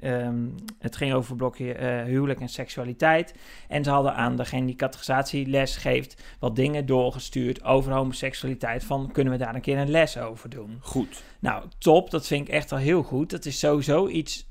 ehm, 0.03 0.49
het 0.79 0.97
ging 0.97 1.13
over 1.13 1.37
blokje 1.37 1.75
eh, 1.75 2.03
huwelijk 2.03 2.41
en 2.41 2.49
seksualiteit. 2.49 3.35
En 3.69 3.85
ze 3.85 3.91
hadden 3.91 4.15
aan 4.15 4.37
degene 4.37 4.67
die 4.67 4.77
categorisatie 4.77 5.47
les 5.47 5.77
geeft... 5.77 6.23
wat 6.39 6.57
dingen 6.57 6.87
doorgestuurd 6.87 7.65
over 7.65 7.93
homoseksualiteit. 7.93 8.85
Van, 8.85 9.11
kunnen 9.13 9.33
we 9.33 9.39
daar 9.39 9.55
een 9.55 9.61
keer 9.61 9.79
een 9.79 9.91
les 9.91 10.19
over 10.19 10.51
doen? 10.51 10.79
Goed. 10.81 11.23
Nou, 11.39 11.65
top. 11.79 12.11
Dat 12.11 12.27
vind 12.27 12.49
ik 12.49 12.55
echt 12.55 12.71
wel 12.71 12.79
heel 12.79 13.03
goed. 13.03 13.31
Dat 13.31 13.45
is 13.45 13.59
sowieso 13.59 14.09
iets 14.09 14.51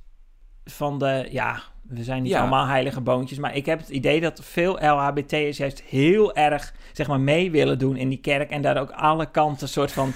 van 0.66 1.00
de... 1.00 1.28
Ja, 1.32 1.62
we 1.82 2.04
zijn 2.04 2.22
niet 2.22 2.32
Ja. 2.32 2.40
allemaal 2.40 2.68
heilige 2.68 3.02
boontjes. 3.02 3.40
Maar 3.40 3.56
ik 3.56 3.66
heb 3.66 3.80
het 3.80 3.90
idee 3.90 4.22
dat 4.22 4.44
veel 4.44 4.74
LHBT'ers 4.74 5.58
juist 5.58 5.82
heel 5.82 6.36
erg, 6.36 6.74
zeg 6.92 7.08
maar, 7.08 7.20
mee 7.20 7.52
willen 7.52 7.80
doen 7.80 7.96
in 7.98 8.10
die 8.10 8.20
kerk. 8.20 8.50
En 8.50 8.62
daar 8.62 8.78
ook 8.78 8.92
alle 8.92 9.32
kanten 9.32 9.70
soort 9.70 9.92
van... 9.92 10.14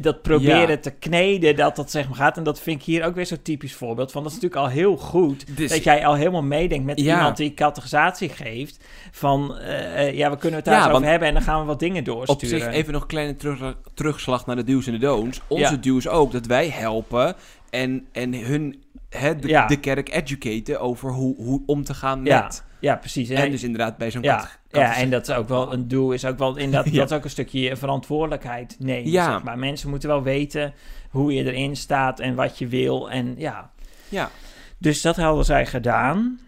Dat 0.00 0.22
proberen 0.22 0.68
Ja. 0.68 0.76
te 0.76 0.90
kneden, 0.90 1.56
dat 1.56 1.76
dat 1.76 1.90
zeg 1.90 2.06
maar 2.08 2.16
gaat. 2.16 2.36
En 2.36 2.42
dat 2.42 2.60
vind 2.60 2.80
ik 2.80 2.86
hier 2.86 3.04
ook 3.04 3.14
weer 3.14 3.26
zo'n 3.26 3.42
typisch 3.42 3.74
voorbeeld 3.74 4.12
van. 4.12 4.22
Dat 4.22 4.32
is 4.32 4.38
natuurlijk 4.40 4.66
al 4.66 4.72
heel 4.72 4.96
goed. 4.96 5.56
Dus, 5.56 5.70
dat 5.70 5.84
jij 5.84 6.06
al 6.06 6.14
helemaal 6.14 6.42
meedenkt 6.42 6.84
met 6.84 7.00
Ja. 7.00 7.16
iemand 7.16 7.36
die 7.36 7.54
categorisatie 7.54 8.28
geeft. 8.28 8.84
Van, 9.10 9.58
eh, 9.58 10.06
eh, 10.08 10.14
ja, 10.16 10.30
we 10.30 10.36
kunnen 10.36 10.56
het 10.56 10.64
daar 10.68 10.88
Ja, 10.88 10.90
over 10.90 11.06
hebben. 11.08 11.28
En 11.28 11.34
dan 11.34 11.42
gaan 11.42 11.60
we 11.60 11.66
wat 11.66 11.78
dingen 11.80 12.04
doorsturen. 12.04 12.56
op 12.56 12.62
zich 12.62 12.72
even 12.74 12.92
nog 12.92 13.02
een 13.02 13.08
kleine 13.08 13.36
terug, 13.36 13.76
terugslag 13.94 14.46
naar 14.46 14.56
de 14.56 14.64
do's 14.64 14.86
en 14.86 14.92
de 14.92 14.98
don'ts. 14.98 15.40
Onze 15.48 15.80
do's 15.80 16.06
ook, 16.08 16.32
dat 16.32 16.46
wij 16.46 16.68
helpen 16.68 17.34
en, 17.70 18.06
en 18.12 18.34
hun, 18.34 18.82
hè, 19.08 19.36
de, 19.36 19.64
de 19.68 19.76
kerk 19.80 20.08
educaten 20.14 20.80
over 20.80 21.10
hoe, 21.12 21.34
hoe 21.36 21.62
om 21.66 21.84
te 21.84 21.94
gaan 21.94 22.22
met. 22.22 22.66
Ja, 22.80 22.96
precies. 22.96 23.28
En 23.28 23.50
dus 23.50 23.62
inderdaad 23.62 23.96
bij 23.96 24.10
zo'n 24.10 24.22
Ja, 24.22 24.36
kat- 24.36 24.80
ja, 24.80 24.96
en 24.96 25.10
dat 25.10 25.28
is 25.28 25.34
ook 25.34 25.48
wel 25.48 25.72
een 25.72 25.88
doel, 25.88 26.12
is 26.12 26.24
ook 26.24 26.38
wel 26.38 26.56
inderdaad, 26.56 26.92
Ja. 26.92 26.98
dat 26.98 27.10
is 27.10 27.16
ook 27.16 27.24
een 27.24 27.30
stukje 27.30 27.76
verantwoordelijkheid 27.76 28.76
nemen, 28.78 29.10
Ja. 29.10 29.32
zeg 29.32 29.42
maar. 29.42 29.58
Mensen 29.58 29.90
moeten 29.90 30.08
wel 30.08 30.22
weten 30.22 30.74
hoe 31.10 31.34
je 31.34 31.44
erin 31.44 31.76
staat 31.76 32.20
en 32.20 32.34
wat 32.34 32.58
je 32.58 32.66
wil 32.66 33.10
en 33.10 33.34
ja. 33.36 33.70
Ja. 34.08 34.30
Dus 34.78 35.02
dat 35.02 35.16
hadden 35.16 35.44
zij 35.44 35.66
gedaan. 35.66 36.38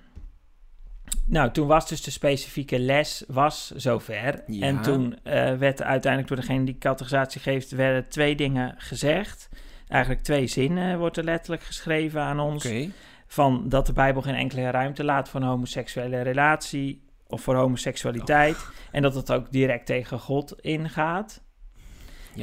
Nou, 1.27 1.51
toen 1.51 1.67
was 1.67 1.89
dus 1.89 2.03
de 2.03 2.11
specifieke 2.11 2.79
les 2.79 3.25
was 3.29 3.71
zover. 3.77 4.43
Ja. 4.47 4.67
En 4.67 4.81
toen 4.83 5.19
eh, 5.23 5.55
werd 5.57 5.83
uiteindelijk 5.83 6.29
door 6.33 6.41
degene 6.47 6.65
die 6.65 6.79
categorisatie 6.79 7.41
geeft, 7.41 7.71
werden 7.71 8.09
twee 8.09 8.35
dingen 8.35 8.75
gezegd. 8.79 9.49
Eigenlijk 9.89 10.23
twee 10.23 10.47
zinnen 10.47 10.99
wordt 10.99 11.17
er 11.17 11.25
letterlijk 11.25 11.63
geschreven 11.63 12.21
aan 12.21 12.41
ons 12.41 12.65
Oké. 12.67 12.89
Van 13.33 13.69
dat 13.69 13.87
de 13.87 13.93
Bijbel 13.93 14.23
geen 14.23 14.35
enkele 14.35 14.71
ruimte 14.71 15.05
laat 15.05 15.29
voor 15.29 15.41
een 15.41 15.47
homoseksuele 15.47 16.21
relatie 16.21 17.03
of 17.27 17.43
voor 17.43 17.55
homoseksualiteit. 17.57 18.57
En 18.93 19.03
dat 19.03 19.15
het 19.15 19.33
ook 19.33 19.53
direct 19.53 19.87
tegen 19.87 20.19
God 20.19 20.55
ingaat. 20.61 21.43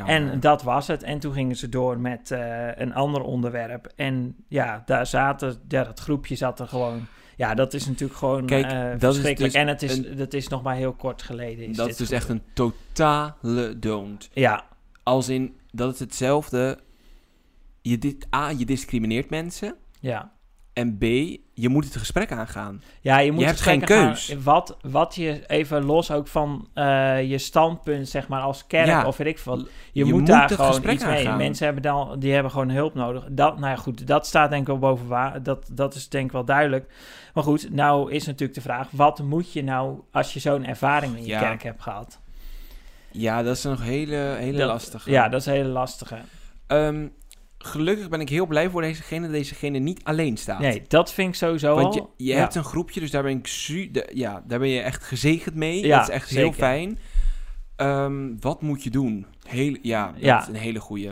En 0.05 0.39
dat 0.39 0.63
was 0.63 0.88
het. 0.88 1.03
En 1.03 1.19
toen 1.19 1.33
gingen 1.33 1.55
ze 1.55 1.69
door 1.69 1.99
met 1.99 2.31
eh, 2.31 2.67
een 2.75 2.93
ander 2.93 3.21
onderwerp. 3.21 3.91
En 3.95 4.35
ja, 4.47 4.83
daar 4.85 5.05
zaten, 5.05 5.61
ja, 5.67 5.83
dat 5.83 5.99
groepje 5.99 6.35
zat 6.35 6.59
er 6.59 6.67
gewoon. 6.67 7.05
Ja, 7.35 7.53
dat 7.53 7.73
is 7.73 7.88
natuurlijk 7.88 8.19
gewoon 8.19 8.45
Kijk, 8.45 8.65
eh, 8.65 8.71
dat 8.71 8.93
is 8.93 8.99
verschrikkelijk. 9.01 9.53
dus 9.53 9.61
en 9.61 9.67
het 9.67 9.81
is, 9.81 9.97
een- 9.97 10.17
dat 10.17 10.33
is 10.33 10.47
nog 10.47 10.63
maar 10.63 10.75
heel 10.75 10.93
kort 10.93 11.21
geleden. 11.21 11.65
Is 11.67 11.75
dat 11.77 11.89
is 11.89 11.97
dus 11.97 12.11
echt 12.11 12.29
een 12.29 12.41
totale 12.53 13.79
don't. 13.79 14.29
Ja, 14.33 14.65
Als 15.03 15.29
in 15.29 15.57
dat 15.71 15.89
het 15.89 15.99
hetzelfde. 15.99 16.79
Je 17.81 17.97
dit, 17.97 18.27
A, 18.35 18.49
je 18.49 18.65
discrimineert 18.65 19.29
mensen. 19.29 19.75
ja. 19.99 20.35
En 20.78 20.97
B, 20.97 21.01
je 21.53 21.69
moet 21.69 21.84
het 21.86 21.95
gesprek 21.95 22.32
aangaan. 22.32 22.82
Ja, 23.01 23.17
je 23.19 23.32
moet 23.32 23.43
hebt 23.45 23.61
geen 23.61 23.88
gaan- 23.88 24.07
keus. 24.07 24.36
wat, 24.43 24.78
wat 24.82 25.15
je 25.15 25.43
even 25.47 25.84
los 25.84 26.11
ook 26.11 26.28
van 26.28 26.67
eh, 26.73 27.30
je 27.30 27.38
standpunt, 27.38 28.09
zeg 28.09 28.28
maar, 28.28 28.41
als 28.41 28.67
kerk 28.67 28.88
Ja. 28.88 29.05
of 29.05 29.17
weet 29.17 29.28
ik 29.28 29.39
veel. 29.39 29.55
wat. 29.57 29.65
Je, 29.65 29.69
Je 29.91 30.05
moet, 30.05 30.13
moet 30.19 30.28
daar 30.28 30.41
het 30.41 30.53
gewoon 30.53 30.73
gesprek 30.73 30.93
iets 30.93 31.03
mee. 31.05 31.17
aangaan. 31.17 31.38
Mensen 31.38 31.65
hebben 31.65 31.84
dan, 31.84 32.19
die 32.19 32.34
hebben 32.34 32.51
gewoon 32.51 32.69
hulp 32.69 32.93
nodig. 32.93 33.23
Dat, 33.30 33.59
nou 33.59 33.69
ja, 33.69 33.75
goed, 33.75 34.07
dat 34.07 34.28
staat 34.28 34.49
denk 34.49 34.61
ik 34.61 34.67
wel 34.67 34.80
boven 34.80 35.07
waar. 35.07 35.43
Dat, 35.43 35.69
dat 35.71 35.95
is 35.95 36.09
denk 36.09 36.25
ik 36.25 36.32
wel 36.32 36.45
duidelijk. 36.45 36.91
Maar 37.34 37.43
goed, 37.43 37.69
nou 37.73 38.11
is 38.11 38.25
natuurlijk 38.25 38.53
de 38.53 38.61
vraag: 38.61 38.88
wat 38.91 39.19
moet 39.23 39.53
je 39.53 39.63
nou 39.63 39.99
als 40.11 40.34
je 40.34 40.39
zo'n 40.39 40.65
ervaring 40.65 41.15
in 41.15 41.21
je 41.21 41.28
Ja. 41.28 41.39
kerk 41.39 41.63
hebt 41.63 41.82
gehad? 41.82 42.19
Ja, 43.11 43.43
dat 43.43 43.55
is 43.55 43.63
een 43.63 43.80
hele, 43.82 44.15
hele 44.39 44.57
Dat- 44.57 44.67
lastige. 44.67 45.11
Ja, 45.11 45.30
dat 45.30 45.39
is 45.39 45.45
een 45.45 45.53
hele 45.53 45.69
lastige. 45.69 46.17
Ehm, 46.67 47.07
gelukkig 47.58 48.10
ben 48.10 48.22
ik 48.22 48.30
heel 48.30 48.45
blij 48.45 48.70
voor 48.70 48.82
dezegene 48.82 49.28
dezegene 49.30 49.78
niet 49.80 50.03
alleen 50.03 50.38
staat. 50.38 50.60
Nee, 50.60 50.82
dat 50.88 51.14
vind 51.14 51.30
ik 51.30 51.36
sowieso 51.36 51.76
Want 51.76 51.93
je, 51.93 52.03
je 52.18 52.26
ja. 52.34 52.38
hebt 52.39 52.55
een 52.55 52.64
groepje, 52.64 52.99
dus 52.99 53.12
daar 53.12 53.24
ben 53.24 53.38
ik 53.38 53.47
su 53.47 53.91
de- 53.91 54.10
ja, 54.14 54.43
daar 54.47 54.60
ben 54.60 54.70
je 54.70 54.82
echt 54.82 55.03
gezegend 55.03 55.55
mee. 55.55 55.86
Ja, 55.86 55.97
dat 55.99 56.08
is 56.10 56.14
echt 56.14 56.30
heel 56.30 56.51
fijn. 56.53 56.99
Ehm, 57.76 58.36
wat 58.39 58.62
moet 58.62 58.84
je 58.84 58.89
doen? 58.89 59.26
Heel, 59.47 59.78
ja, 59.82 60.12
dat 60.12 60.22
Ja. 60.22 60.41
is 60.41 60.47
een 60.47 60.55
hele 60.55 60.80
goeie. 60.80 61.12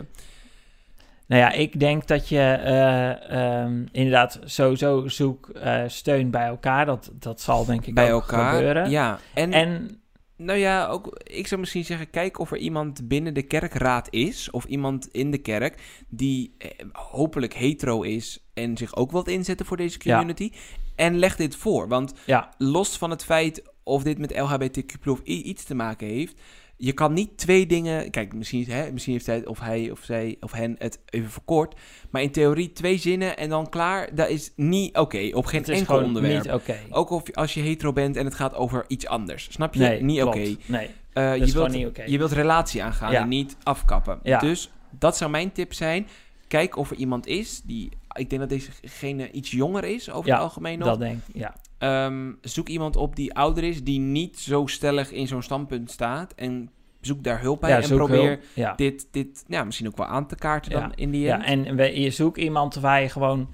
Nou 1.26 1.40
ja, 1.42 1.52
ik 1.52 1.80
denk 1.80 2.06
dat 2.06 2.28
je 2.28 2.38
eh, 2.40 3.30
ehm, 3.62 3.84
inderdaad 3.92 4.40
sowieso 4.44 5.08
zoek 5.08 5.48
eh, 5.48 5.82
steun 5.86 6.30
bij 6.30 6.46
elkaar. 6.46 6.86
Dat, 6.86 7.10
dat 7.18 7.40
zal 7.40 7.64
denk 7.64 7.86
ik 7.86 7.94
Bij 7.94 8.12
ook 8.12 8.20
elkaar. 8.30 8.54
gebeuren. 8.54 8.90
Ja, 8.90 9.18
en, 9.34 9.52
En 9.52 10.00
nou 10.36 10.58
ja, 10.58 10.86
ook, 10.86 11.20
ik 11.22 11.46
zou 11.46 11.60
misschien 11.60 11.84
zeggen, 11.84 12.10
kijk 12.10 12.38
of 12.38 12.50
er 12.50 12.56
iemand 12.58 13.08
binnen 13.08 13.34
de 13.34 13.42
kerkraad 13.42 14.06
is, 14.10 14.50
of 14.50 14.64
iemand 14.64 15.08
in 15.12 15.30
de 15.30 15.38
kerk, 15.38 16.04
die 16.08 16.54
eh, 16.58 16.70
hopelijk 16.92 17.54
hetero 17.54 18.02
is 18.02 18.46
en 18.54 18.76
zich 18.76 18.96
ook 18.96 19.10
wilt 19.10 19.28
inzetten 19.28 19.66
voor 19.66 19.76
deze 19.76 19.98
Ja. 20.02 20.14
community. 20.16 20.50
En 20.94 21.18
leg 21.18 21.36
dit 21.36 21.56
voor, 21.56 21.88
want 21.88 22.14
ja, 22.26 22.54
los 22.58 22.98
van 22.98 23.10
het 23.10 23.24
feit 23.24 23.62
of 23.82 24.02
dit 24.02 24.18
met 24.18 24.36
LHBTQ 24.38 25.06
of 25.06 25.20
iets 25.22 25.64
te 25.64 25.74
maken 25.74 26.08
heeft, 26.08 26.40
je 26.76 26.92
kan 26.92 27.12
niet 27.12 27.38
twee 27.38 27.66
dingen. 27.66 28.10
Kijk, 28.10 28.34
misschien, 28.34 28.64
hè, 28.68 28.92
misschien 28.92 29.12
heeft 29.12 29.26
hij 29.26 29.46
of 29.46 29.60
hij 29.60 29.90
of 29.90 30.00
zij 30.02 30.36
of 30.40 30.52
hen 30.52 30.74
het 30.78 30.98
even 31.10 31.30
verkort. 31.30 31.74
Maar 32.10 32.22
in 32.22 32.30
theorie 32.30 32.72
twee 32.72 32.98
zinnen 32.98 33.36
en 33.36 33.48
dan 33.48 33.68
klaar. 33.68 34.14
Dat 34.14 34.28
is 34.28 34.52
niet 34.56 34.96
oké. 34.96 35.30
op 35.32 35.46
geen 35.46 35.64
enkel 35.64 36.02
onderwerp. 36.02 36.44
niet. 36.44 36.72
Ook 36.90 37.10
of, 37.10 37.22
als 37.34 37.54
je 37.54 37.60
hetero 37.60 37.92
bent 37.92 38.16
en 38.16 38.24
het 38.24 38.34
gaat 38.34 38.54
over 38.54 38.84
iets 38.88 39.06
anders. 39.06 39.48
Snap 39.50 39.74
je? 39.74 39.80
Nee, 39.80 40.02
niet 40.02 40.22
oké. 40.22 40.56
Nee, 40.66 40.90
Eh, 41.12 41.36
je, 41.36 41.52
wilt, 41.52 41.72
niet 41.72 42.02
je 42.06 42.18
wilt 42.18 42.32
relatie 42.32 42.82
aangaan 42.82 43.12
Ja. 43.12 43.20
en 43.20 43.28
niet 43.28 43.56
afkappen. 43.62 44.18
Ja. 44.22 44.38
Dus 44.38 44.70
dat 44.98 45.16
zou 45.16 45.30
mijn 45.30 45.52
tip 45.52 45.72
zijn. 45.74 46.06
Kijk 46.48 46.76
of 46.76 46.90
er 46.90 46.96
iemand 46.96 47.26
is 47.26 47.62
die. 47.64 47.88
Ik 48.16 48.30
denk 48.30 48.40
dat 48.40 48.50
dezegene 48.50 49.30
iets 49.30 49.50
jonger 49.50 49.84
is 49.84 50.10
over 50.10 50.28
Ja, 50.28 50.34
het 50.34 50.42
algemeen 50.42 50.78
nog. 50.78 50.88
dat 50.88 50.98
denk 50.98 51.20
ik. 51.26 51.34
Ja, 51.34 51.54
Ehm, 51.78 52.32
zoek 52.40 52.68
iemand 52.68 52.96
op 52.96 53.16
die 53.16 53.34
ouder 53.34 53.64
is, 53.64 53.84
die 53.84 54.00
niet 54.00 54.38
zo 54.38 54.66
stellig 54.66 55.12
in 55.12 55.26
zo'n 55.26 55.42
standpunt 55.42 55.90
staat. 55.90 56.34
En 56.34 56.70
zoek 57.00 57.24
daar 57.24 57.40
hulp 57.40 57.60
bij. 57.60 57.70
ja 57.70 57.82
en 57.82 57.88
probeer 57.96 58.40
hulp. 58.54 58.76
Dit, 58.76 59.08
dit 59.10 59.44
ja, 59.48 59.64
misschien 59.64 59.86
ook 59.86 59.96
wel 59.96 60.06
aan 60.06 60.26
te 60.26 60.34
kaarten 60.34 60.70
dan 60.70 60.92
in 60.94 61.10
die 61.10 61.22
Ja, 61.22 61.44
en 61.44 61.76
we, 61.76 62.00
je 62.00 62.10
zoekt 62.10 62.38
iemand 62.38 62.74
waar 62.74 63.02
je 63.02 63.08
gewoon... 63.08 63.48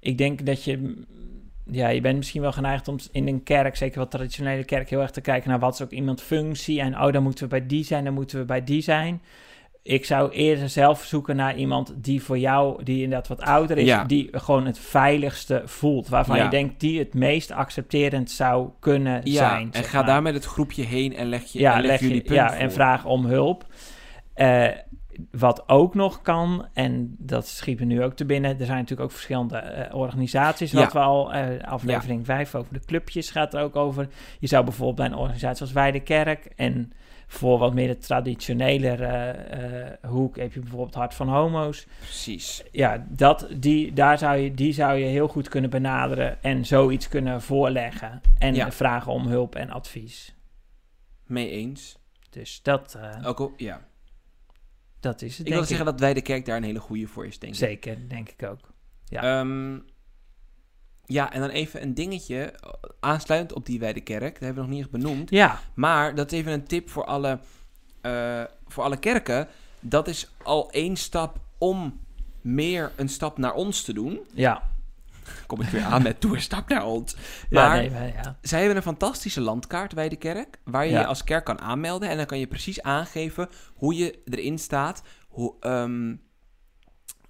Ik 0.00 0.18
denk 0.18 0.46
dat 0.46 0.64
je... 0.64 1.02
ja, 1.70 1.88
je 1.88 2.00
bent 2.00 2.16
misschien 2.16 2.40
wel 2.40 2.52
geneigd 2.52 2.88
om 2.88 2.96
in 3.12 3.28
een 3.28 3.42
kerk, 3.42 3.76
zeker 3.76 3.98
wel 3.98 4.08
traditionele 4.08 4.64
kerk, 4.64 4.90
heel 4.90 5.00
erg 5.00 5.10
te 5.10 5.20
kijken 5.20 5.50
naar 5.50 5.58
wat 5.58 5.74
is 5.74 5.82
ook 5.82 5.90
iemand 5.90 6.22
functie. 6.22 6.80
En 6.80 7.00
oh, 7.00 7.12
dan 7.12 7.22
moeten 7.22 7.44
we 7.44 7.50
bij 7.50 7.66
die 7.66 7.84
zijn, 7.84 8.04
dan 8.04 8.14
moeten 8.14 8.38
we 8.38 8.44
bij 8.44 8.64
die 8.64 8.82
zijn. 8.82 9.22
Ik 9.86 10.04
zou 10.04 10.30
eerder 10.30 10.68
zelf 10.68 11.04
zoeken 11.04 11.36
naar 11.36 11.56
iemand 11.56 11.94
die 11.96 12.22
voor 12.22 12.38
jou, 12.38 12.82
die 12.84 13.02
inderdaad 13.02 13.28
wat 13.28 13.40
ouder 13.40 13.78
is, 13.78 13.86
Ja. 13.86 14.04
die 14.04 14.28
gewoon 14.32 14.66
het 14.66 14.78
veiligste 14.78 15.62
voelt. 15.64 16.08
Waarvan 16.08 16.36
Ja. 16.36 16.44
je 16.44 16.50
denkt 16.50 16.80
die 16.80 16.98
het 16.98 17.14
meest 17.14 17.50
accepterend 17.50 18.30
zou 18.30 18.68
kunnen 18.80 19.20
Ja, 19.24 19.48
zijn. 19.48 19.68
en 19.72 19.84
ga 19.84 19.98
maar. 19.98 20.06
daar 20.06 20.22
met 20.22 20.34
het 20.34 20.44
groepje 20.44 20.82
heen 20.84 21.16
en 21.16 21.26
leg, 21.28 21.44
je, 21.44 21.58
ja, 21.58 21.74
en 21.74 21.80
leg, 21.80 21.86
leg 21.90 22.00
jullie 22.00 22.14
je, 22.16 22.22
punt 22.22 22.34
ja, 22.34 22.48
voor. 22.48 22.56
en 22.56 22.72
vraag 22.72 23.04
om 23.04 23.24
hulp. 23.24 23.66
Eh, 24.34 24.66
wat 25.30 25.68
ook 25.68 25.94
nog 25.94 26.22
kan, 26.22 26.66
en 26.72 27.14
dat 27.18 27.46
schiet 27.46 27.78
me 27.80 27.84
nu 27.86 28.02
ook 28.02 28.14
te 28.16 28.24
binnen, 28.24 28.50
er 28.58 28.66
zijn 28.66 28.78
natuurlijk 28.78 29.08
ook 29.08 29.12
verschillende 29.14 29.56
eh, 29.56 29.94
organisaties. 29.94 30.72
Wat 30.72 30.92
we 30.92 30.98
al, 30.98 31.32
eh, 31.32 31.64
aflevering 31.68 32.26
5 32.26 32.54
over 32.54 32.72
de 32.72 32.84
clubjes 32.86 33.30
gaat 33.30 33.54
er 33.54 33.60
ook 33.62 33.76
over. 33.76 34.08
Je 34.40 34.46
zou 34.46 34.64
bijvoorbeeld 34.64 34.96
bij 34.96 35.06
een 35.06 35.22
organisatie 35.24 35.60
als 35.62 35.72
Wij 35.72 35.92
de 35.92 36.00
Kerk 36.00 36.44
en 36.56 36.92
voor 37.26 37.58
wat 37.58 37.74
meer 37.74 37.86
de 37.88 37.98
traditionele 37.98 38.88
eh, 38.88 39.82
eh, 39.92 39.98
hoek 40.10 40.36
heb 40.36 40.52
je 40.52 40.60
bijvoorbeeld 40.60 40.94
Hart 40.94 41.14
van 41.14 41.28
Homo's. 41.28 41.86
Precies. 41.98 42.62
Ja, 42.72 43.06
dat, 43.08 43.48
die, 43.56 43.92
daar 43.92 44.18
zou 44.18 44.36
je, 44.36 44.54
die 44.54 44.72
zou 44.72 44.98
je 44.98 45.04
heel 45.06 45.28
goed 45.28 45.48
kunnen 45.48 45.70
benaderen 45.70 46.42
en 46.42 46.64
zoiets 46.64 47.08
kunnen 47.08 47.42
voorleggen. 47.42 48.20
En 48.38 48.54
Ja. 48.54 48.72
vragen 48.72 49.12
om 49.12 49.26
hulp 49.26 49.54
en 49.54 49.70
advies. 49.70 50.34
Mee 51.24 51.50
eens. 51.50 51.98
Dus 52.30 52.62
dat, 52.62 52.94
eh, 52.94 53.28
Ook 53.28 53.40
al, 53.40 53.52
ja. 53.56 53.86
dat 55.00 55.22
is 55.22 55.38
het, 55.38 55.46
Ik 55.46 55.52
wil 55.52 55.64
zeggen 55.64 55.86
dat 55.86 56.00
wij 56.00 56.14
de 56.14 56.22
kerk 56.22 56.44
daar 56.46 56.56
een 56.56 56.62
hele 56.62 56.80
goede 56.80 57.06
voor 57.06 57.26
is, 57.26 57.38
denk 57.38 57.52
ik. 57.52 57.58
Zeker, 57.58 58.08
denk 58.08 58.28
ik 58.28 58.42
ook. 58.48 58.72
Ja. 59.04 59.40
Ehm, 59.40 59.78
ja, 61.06 61.32
en 61.32 61.40
dan 61.40 61.48
even 61.50 61.82
een 61.82 61.94
dingetje, 61.94 62.36
eh, 62.42 62.70
aansluitend 63.00 63.52
op 63.52 63.66
die 63.66 63.78
wij 63.80 63.92
de 63.92 64.00
kerk, 64.00 64.32
dat 64.32 64.42
hebben 64.42 64.54
we 64.54 64.60
nog 64.60 64.70
niet 64.70 64.80
echt 64.80 64.90
benoemd. 65.02 65.30
Ja, 65.30 65.58
Maar 65.74 66.14
dat 66.14 66.32
is 66.32 66.38
even 66.38 66.52
een 66.52 66.64
tip 66.66 66.90
voor 66.90 67.04
alle, 67.04 67.38
eh, 68.00 68.42
voor 68.66 68.84
alle 68.84 68.96
kerken. 68.98 69.48
Dat 69.80 70.08
is 70.08 70.30
al 70.42 70.70
één 70.70 70.96
stap 70.96 71.38
om 71.58 72.00
meer 72.40 72.92
een 72.96 73.08
stap 73.08 73.38
naar 73.38 73.54
ons 73.54 73.82
te 73.82 73.92
doen. 73.92 74.20
ja. 74.32 74.62
Kom 75.46 75.60
ik 75.60 75.68
weer 75.68 75.82
aan 75.84 76.02
met 76.02 76.20
doe 76.20 76.34
een 76.34 76.40
stap 76.42 76.68
naar 76.68 76.84
ons. 76.84 77.16
ja, 77.50 77.68
Maar 77.68 77.76
nee, 77.76 77.90
wij- 77.90 78.12
ja. 78.22 78.36
zij 78.42 78.58
hebben 78.58 78.76
een 78.76 78.82
fantastische 78.82 79.40
landkaart 79.40 79.94
bij 79.94 80.08
de 80.08 80.16
kerk. 80.16 80.58
Waar 80.64 80.84
je 80.84 80.90
Ja. 80.90 81.00
je 81.00 81.06
als 81.06 81.24
kerk 81.24 81.44
kan 81.44 81.60
aanmelden. 81.60 82.08
En 82.08 82.16
dan 82.16 82.26
kan 82.26 82.38
je 82.38 82.46
precies 82.46 82.82
aangeven 82.82 83.48
hoe 83.74 83.94
je 83.96 84.18
erin 84.24 84.58
staat. 84.58 85.02
Hoe, 85.28 85.54
ehm, 85.60 86.14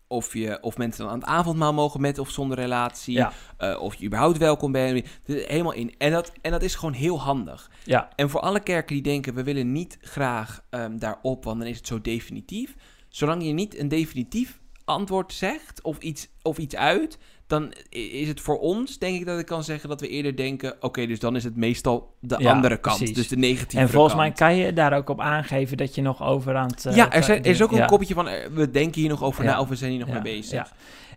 of, 0.09 0.33
je, 0.35 0.59
of 0.61 0.77
mensen 0.77 1.05
dan 1.05 1.13
aan 1.13 1.19
het 1.19 1.29
avondmaal 1.29 1.73
mogen 1.73 2.01
met 2.01 2.19
of 2.19 2.31
zonder 2.31 2.59
relatie. 2.59 3.15
Ja. 3.15 3.33
eh, 3.57 3.81
of 3.81 3.95
je 3.95 4.07
überhaupt 4.07 4.39
welkom 4.39 4.73
bent. 4.73 5.07
Helemaal 5.25 5.73
in. 5.73 5.95
En 5.99 6.13
dat, 6.13 6.33
en 6.41 6.51
dat 6.51 6.63
is 6.63 6.75
gewoon 6.75 6.95
heel 6.95 7.21
handig. 7.21 7.71
ja, 7.85 8.09
En 8.17 8.31
voor 8.31 8.41
alle 8.41 8.61
kerken 8.61 8.95
die 8.95 9.03
denken, 9.03 9.35
we 9.35 9.43
willen 9.43 9.73
niet 9.73 9.99
graag 10.01 10.65
ehm, 10.71 10.99
daarop, 10.99 11.45
want 11.45 11.59
dan 11.59 11.69
is 11.69 11.77
het 11.77 11.87
zo 11.87 12.01
definitief. 12.01 12.75
Zolang 13.09 13.45
je 13.45 13.53
niet 13.53 13.79
een 13.79 13.89
definitief 13.89 14.61
antwoord 14.85 15.33
zegt 15.33 15.83
of 15.83 15.99
iets, 15.99 16.29
of 16.43 16.59
iets 16.59 16.77
uit, 16.77 17.19
dan 17.47 17.73
is 17.89 18.29
het 18.29 18.41
voor 18.41 18.59
ons, 18.59 18.99
denk 18.99 19.17
ik 19.21 19.27
dat 19.27 19.39
ik 19.39 19.47
kan 19.47 19.65
zeggen 19.65 19.89
dat 19.89 20.01
we 20.01 20.09
eerder 20.09 20.37
denken, 20.37 20.77
oké, 20.81 21.07
dus 21.07 21.19
dan 21.19 21.37
is 21.37 21.45
het 21.45 21.57
meestal 21.57 22.15
de 22.21 22.37
Ja, 22.39 22.53
andere 22.53 22.77
kant, 22.77 22.97
precies. 22.99 23.17
dus 23.17 23.29
de 23.29 23.37
negatieve 23.37 23.85
En 23.85 23.89
volgens 23.91 24.15
mij 24.15 24.27
kant. 24.27 24.39
kan 24.39 24.57
je 24.57 24.73
daar 24.73 24.93
ook 24.97 25.09
op 25.09 25.21
aangeven 25.21 25.77
dat 25.77 25.95
je 25.95 26.03
nog 26.03 26.23
over 26.23 26.57
aan 26.57 26.67
het... 26.71 26.87
eh, 26.87 26.97
ja, 26.97 27.13
er, 27.13 27.23
zijn, 27.23 27.39
er 27.45 27.51
is 27.51 27.63
ook 27.63 27.71
een 27.71 27.77
ja. 27.77 27.87
kopje 27.87 28.15
van, 28.15 28.29
eh, 28.29 28.47
we 28.51 28.71
denken 28.71 29.01
hier 29.01 29.11
nog 29.11 29.23
over 29.23 29.45
Ja. 29.45 29.51
na 29.51 29.61
of 29.61 29.69
we 29.69 29.77
zijn 29.77 29.91
hier 29.91 30.01
nog 30.01 30.09
mee 30.09 30.23
bezig. 30.23 30.51
ja. 30.53 30.69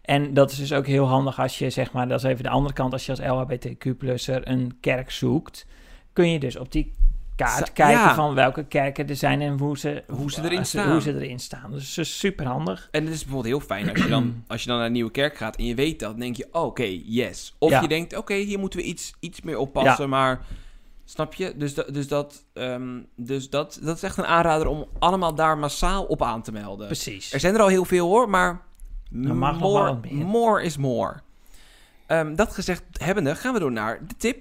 En 0.01 0.33
dat 0.33 0.51
is 0.51 0.57
dus 0.57 0.73
ook 0.73 0.87
heel 0.87 1.05
handig 1.07 1.39
als 1.39 1.57
je, 1.59 1.69
zeg 1.69 1.91
maar, 1.91 2.07
dat 2.07 2.23
is 2.23 2.29
even 2.29 2.43
de 2.43 2.49
andere 2.49 2.73
kant, 2.73 2.93
als 2.93 3.05
je 3.05 3.11
als 3.11 3.19
LHBTQ-plusser 3.21 4.47
een 4.47 4.77
kerk 4.81 5.11
zoekt, 5.11 5.65
kun 6.13 6.31
je 6.31 6.39
dus 6.39 6.57
op 6.57 6.71
die 6.71 6.93
kaart 7.45 7.67
Sa- 7.67 7.73
kijken 7.73 7.99
ja. 8.03 8.13
van 8.15 8.33
welke 8.33 8.63
kerken 8.63 9.09
er 9.09 9.15
zijn 9.15 9.41
en 9.41 9.57
hoe 9.57 9.77
ze, 9.77 10.03
Hoe 10.07 10.31
ze 10.31 10.43
erin 10.43 10.55
hoe 10.57 10.65
staan. 10.65 10.91
Hoe 10.91 11.01
ze 11.01 11.13
erin 11.15 11.39
staan. 11.39 11.71
Dus 11.71 11.93
dat 11.95 12.05
is 12.05 12.19
super 12.19 12.45
handig. 12.45 12.87
En 12.91 13.03
het 13.05 13.13
is 13.13 13.23
bijvoorbeeld 13.23 13.53
heel 13.53 13.67
fijn 13.67 13.89
als 13.89 14.01
je 14.03 14.07
dan, 14.09 14.33
als 14.47 14.61
je 14.61 14.67
dan 14.67 14.77
naar 14.77 14.85
een 14.85 14.91
nieuwe 14.91 15.11
kerk 15.11 15.37
gaat 15.37 15.55
en 15.55 15.65
je 15.65 15.75
weet 15.75 15.99
dat, 15.99 16.09
dan 16.09 16.19
denk 16.19 16.35
je, 16.35 16.47
oh, 16.51 16.63
oké, 16.63 16.99
yes. 17.03 17.55
Of 17.59 17.69
Ja. 17.69 17.81
je 17.81 17.87
denkt, 17.87 18.15
oké, 18.17 18.33
hier 18.33 18.59
moeten 18.59 18.79
we 18.79 18.85
iets, 18.85 19.13
iets 19.19 19.41
meer 19.41 19.57
oppassen, 19.57 20.09
maar 20.09 20.41
snap 21.05 21.33
je? 21.33 21.53
Dus, 21.57 21.73
dat, 21.73 21.93
dus, 21.93 22.07
dat, 22.07 22.43
ehm, 22.53 22.99
dus 23.15 23.49
dat, 23.49 23.79
dat 23.81 23.95
is 23.95 24.03
echt 24.03 24.17
een 24.17 24.25
aanrader 24.25 24.67
om 24.67 24.85
allemaal 24.99 25.35
daar 25.35 25.57
massaal 25.57 26.03
op 26.03 26.23
aan 26.23 26.41
te 26.41 26.51
melden. 26.51 26.85
Precies. 26.85 27.33
Er 27.33 27.39
zijn 27.39 27.55
er 27.55 27.61
al 27.61 27.67
heel 27.67 27.85
veel 27.85 28.07
hoor, 28.07 28.29
maar 28.29 28.61
more, 29.11 29.97
more 30.11 30.63
is 30.63 30.77
more. 30.77 31.13
Ehm, 32.07 32.35
dat 32.35 32.53
gezegd 32.53 32.83
hebbende, 32.97 33.35
gaan 33.35 33.53
we 33.53 33.59
door 33.59 33.71
naar 33.71 33.99
de 34.07 34.15
tip. 34.17 34.37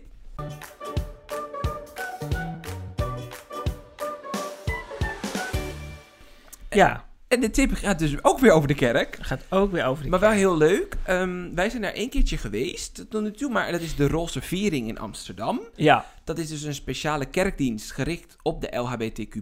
Ja, 6.79 7.05
En 7.29 7.41
de 7.41 7.51
tip 7.51 7.73
gaat 7.75 7.99
dus 7.99 8.25
ook 8.25 8.39
weer 8.39 8.53
over 8.53 8.69
de 8.69 8.75
kerk. 8.75 9.19
gaat 9.21 9.45
ook 9.51 9.73
weer 9.73 9.85
over 9.85 10.03
die 10.03 10.11
Maar 10.11 10.21
wel 10.21 10.29
kerk. 10.29 10.41
heel 10.43 10.57
leuk. 10.57 10.97
Ehm, 11.05 11.55
wij 11.55 11.71
zijn 11.71 11.83
daar 11.83 11.93
één 11.93 12.11
keertje 12.11 12.37
geweest 12.37 13.07
tot 13.11 13.23
nu 13.23 13.33
toe, 13.33 13.51
maar 13.51 13.73
dat 13.73 13.81
is 13.81 13.97
de 13.97 14.09
Roze 14.09 14.41
Viering 14.41 14.89
in 14.89 14.99
Amsterdam. 14.99 15.61
Ja, 15.75 16.07
Dat 16.25 16.39
is 16.39 16.49
dus 16.49 16.63
een 16.63 16.75
speciale 16.75 17.25
kerkdienst 17.25 17.93
gericht 17.93 18.37
op 18.43 18.61
de 18.61 18.77
LHBTQ 18.77 19.37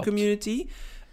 community. 0.00 0.66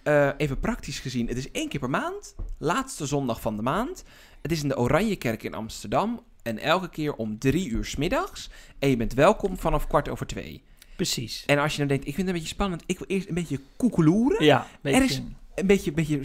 Eh, 0.03 0.29
even 0.37 0.59
praktisch 0.59 0.99
gezien, 0.99 1.27
het 1.27 1.37
is 1.37 1.51
één 1.51 1.69
keer 1.69 1.79
per 1.79 1.89
maand, 1.89 2.35
laatste 2.57 3.05
zondag 3.05 3.41
van 3.41 3.55
de 3.55 3.61
maand. 3.61 4.03
Het 4.41 4.51
is 4.51 4.61
in 4.61 4.67
de 4.67 4.77
Oranjekerk 4.77 5.43
in 5.43 5.53
Amsterdam 5.53 6.21
en 6.43 6.59
elke 6.59 6.89
keer 6.89 7.13
om 7.15 7.39
drie 7.39 7.69
uur 7.69 7.85
's 7.85 7.95
middags. 7.95 8.49
En 8.79 8.89
je 8.89 8.97
bent 8.97 9.13
welkom 9.13 9.57
vanaf 9.57 9.87
kwart 9.87 10.09
over 10.09 10.25
twee. 10.27 10.63
precies. 10.95 11.43
En 11.45 11.57
als 11.57 11.71
je 11.71 11.77
dan 11.77 11.87
denkt, 11.87 12.07
ik 12.07 12.13
vind 12.15 12.27
het 12.27 12.35
een 12.35 12.41
beetje 12.41 12.55
spannend, 12.55 12.83
ik 12.85 12.97
wil 12.99 13.07
eerst 13.07 13.27
een 13.27 13.33
beetje 13.33 13.59
koekeloeren. 13.77 14.45
Ja, 14.45 14.67
beetje 14.81 14.99
Er 14.99 15.05
is 15.05 15.21
Een 15.57 15.67
beetje, 15.67 15.91
beetje 15.91 16.19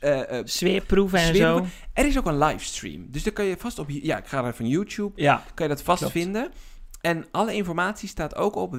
eh, 0.00 0.40
sfeerproeven 0.44 1.18
en 1.18 1.24
sfeerproeven. 1.34 1.70
zo. 1.70 1.74
er 1.92 2.06
is 2.06 2.18
ook 2.18 2.26
een 2.26 2.38
livestream. 2.38 3.06
Dus 3.10 3.22
dan 3.22 3.32
kan 3.32 3.44
je 3.44 3.56
vast 3.58 3.78
op... 3.78 3.90
Ja, 3.90 4.18
ik 4.18 4.26
ga 4.26 4.40
naar 4.40 4.54
van 4.54 4.68
YouTube. 4.68 5.12
Ja, 5.22 5.44
Kan 5.54 5.68
je 5.68 5.74
dat 5.74 5.82
vast 5.82 5.98
Klopt. 5.98 6.12
vinden. 6.14 6.50
En 7.00 7.24
alle 7.30 7.54
informatie 7.54 8.08
staat 8.08 8.34
ook 8.34 8.54
op 8.56 8.74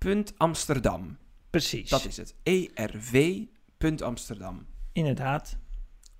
www.erv.amsterdam. 0.00 1.18
precies. 1.50 1.88
Dat 1.90 2.04
is 2.04 2.16
het. 2.16 2.34
erv.amsterdam. 2.74 4.66
Inderdaad. 4.92 5.58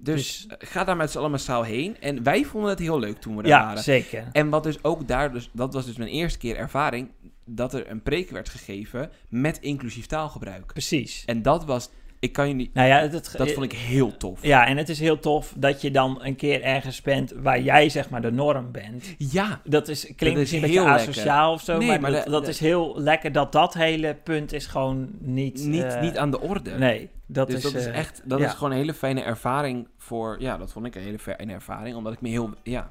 Dus, 0.03 0.47
eh, 0.49 0.57
ga 0.69 0.85
daar 0.85 0.97
met 0.97 1.11
z'n 1.11 1.19
allen 1.19 1.31
massaal 1.31 1.63
heen. 1.63 2.01
En 2.01 2.23
wij 2.23 2.45
vonden 2.45 2.71
het 2.71 2.79
heel 2.79 2.99
leuk 2.99 3.19
toen 3.21 3.37
we 3.37 3.43
daar 3.43 3.51
Ja, 3.51 3.65
waren. 3.65 3.83
zeker. 3.83 4.29
En 4.33 4.49
wat 4.49 4.63
dus 4.63 4.85
ook 4.85 5.09
daar... 5.09 5.33
Dus, 5.33 5.51
dat 5.53 5.75
was 5.75 5.87
dus 5.87 5.97
mijn 5.97 6.11
eerste 6.11 6.39
keer 6.39 6.57
ervaring... 6.57 7.11
dat 7.45 7.75
er 7.75 7.91
een 7.91 8.03
preek 8.03 8.31
werd 8.31 8.49
gegeven 8.49 9.11
met 9.29 9.59
inclusief 9.61 10.07
taalgebruik. 10.07 10.67
Precies. 10.73 11.23
En 11.27 11.43
dat 11.43 11.65
was... 11.65 11.91
Ik 12.19 12.33
kan 12.33 12.49
je 12.49 12.55
niet... 12.55 12.75
Nou 12.75 12.89
ja, 12.89 12.99
het- 12.99 13.35
Dat 13.37 13.51
vond 13.53 13.73
ik 13.73 13.79
heel 13.79 14.17
tof. 14.17 14.43
Ja, 14.43 14.67
en 14.67 14.77
het 14.77 14.89
is 14.89 14.99
heel 15.01 15.19
tof 15.19 15.55
dat 15.57 15.81
je 15.81 15.91
dan 15.91 16.19
een 16.25 16.37
keer 16.37 16.63
ergens 16.63 17.03
bent 17.03 17.33
waar 17.37 17.61
jij 17.61 17.89
zeg 17.89 18.11
maar 18.11 18.23
de 18.23 18.33
norm 18.33 18.73
bent. 18.73 19.15
Ja, 19.19 19.61
Dat 19.65 19.89
is, 19.89 20.01
klinkt 20.17 20.25
is 20.25 20.35
misschien 20.35 20.63
een 20.63 20.69
heel 20.71 20.85
beetje 20.85 21.01
asociaal 21.11 21.53
of 21.53 21.63
zo, 21.63 21.79
Nee, 21.79 21.89
maar, 21.89 22.01
maar 22.01 22.11
dat, 22.11 22.25
de- 22.25 22.31
dat 22.31 22.45
de- 22.45 22.51
is 22.51 22.59
heel 22.61 23.01
lekker 23.01 23.33
dat 23.33 23.53
dat 23.53 23.75
hele 23.75 24.15
punt 24.15 24.53
is 24.53 24.67
gewoon 24.67 25.11
niet... 25.19 25.65
niet, 25.65 25.83
eh, 25.83 26.01
niet 26.01 26.17
aan 26.19 26.31
de 26.31 26.41
orde. 26.41 26.71
Nee, 26.79 27.09
dat 27.27 27.47
dus 27.47 27.57
is... 27.57 27.63
dat 27.63 27.75
is 27.75 27.87
eh, 27.87 27.97
echt, 27.99 28.23
dat 28.25 28.39
ja. 28.39 28.47
is 28.47 28.53
gewoon 28.53 28.71
een 28.71 28.77
hele 28.79 28.95
fijne 28.95 29.23
ervaring 29.23 29.89
voor, 29.99 30.37
ja, 30.41 30.57
dat 30.57 30.73
vond 30.73 30.87
ik 30.87 30.95
een 30.95 31.03
hele 31.03 31.19
fijne 31.19 31.53
ervaring, 31.53 31.97
omdat 31.97 32.13
ik 32.13 32.21
me 32.21 32.29
heel, 32.29 32.51
ja, 32.63 32.89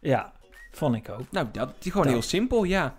Ja, 0.00 0.32
vond 0.72 0.94
ik 0.94 1.08
ook. 1.08 1.30
nou, 1.30 1.46
dat 1.52 1.72
is 1.82 1.90
gewoon 1.90 2.06
Dat. 2.06 2.12
heel 2.12 2.22
simpel, 2.22 2.64
ja. 2.64 2.94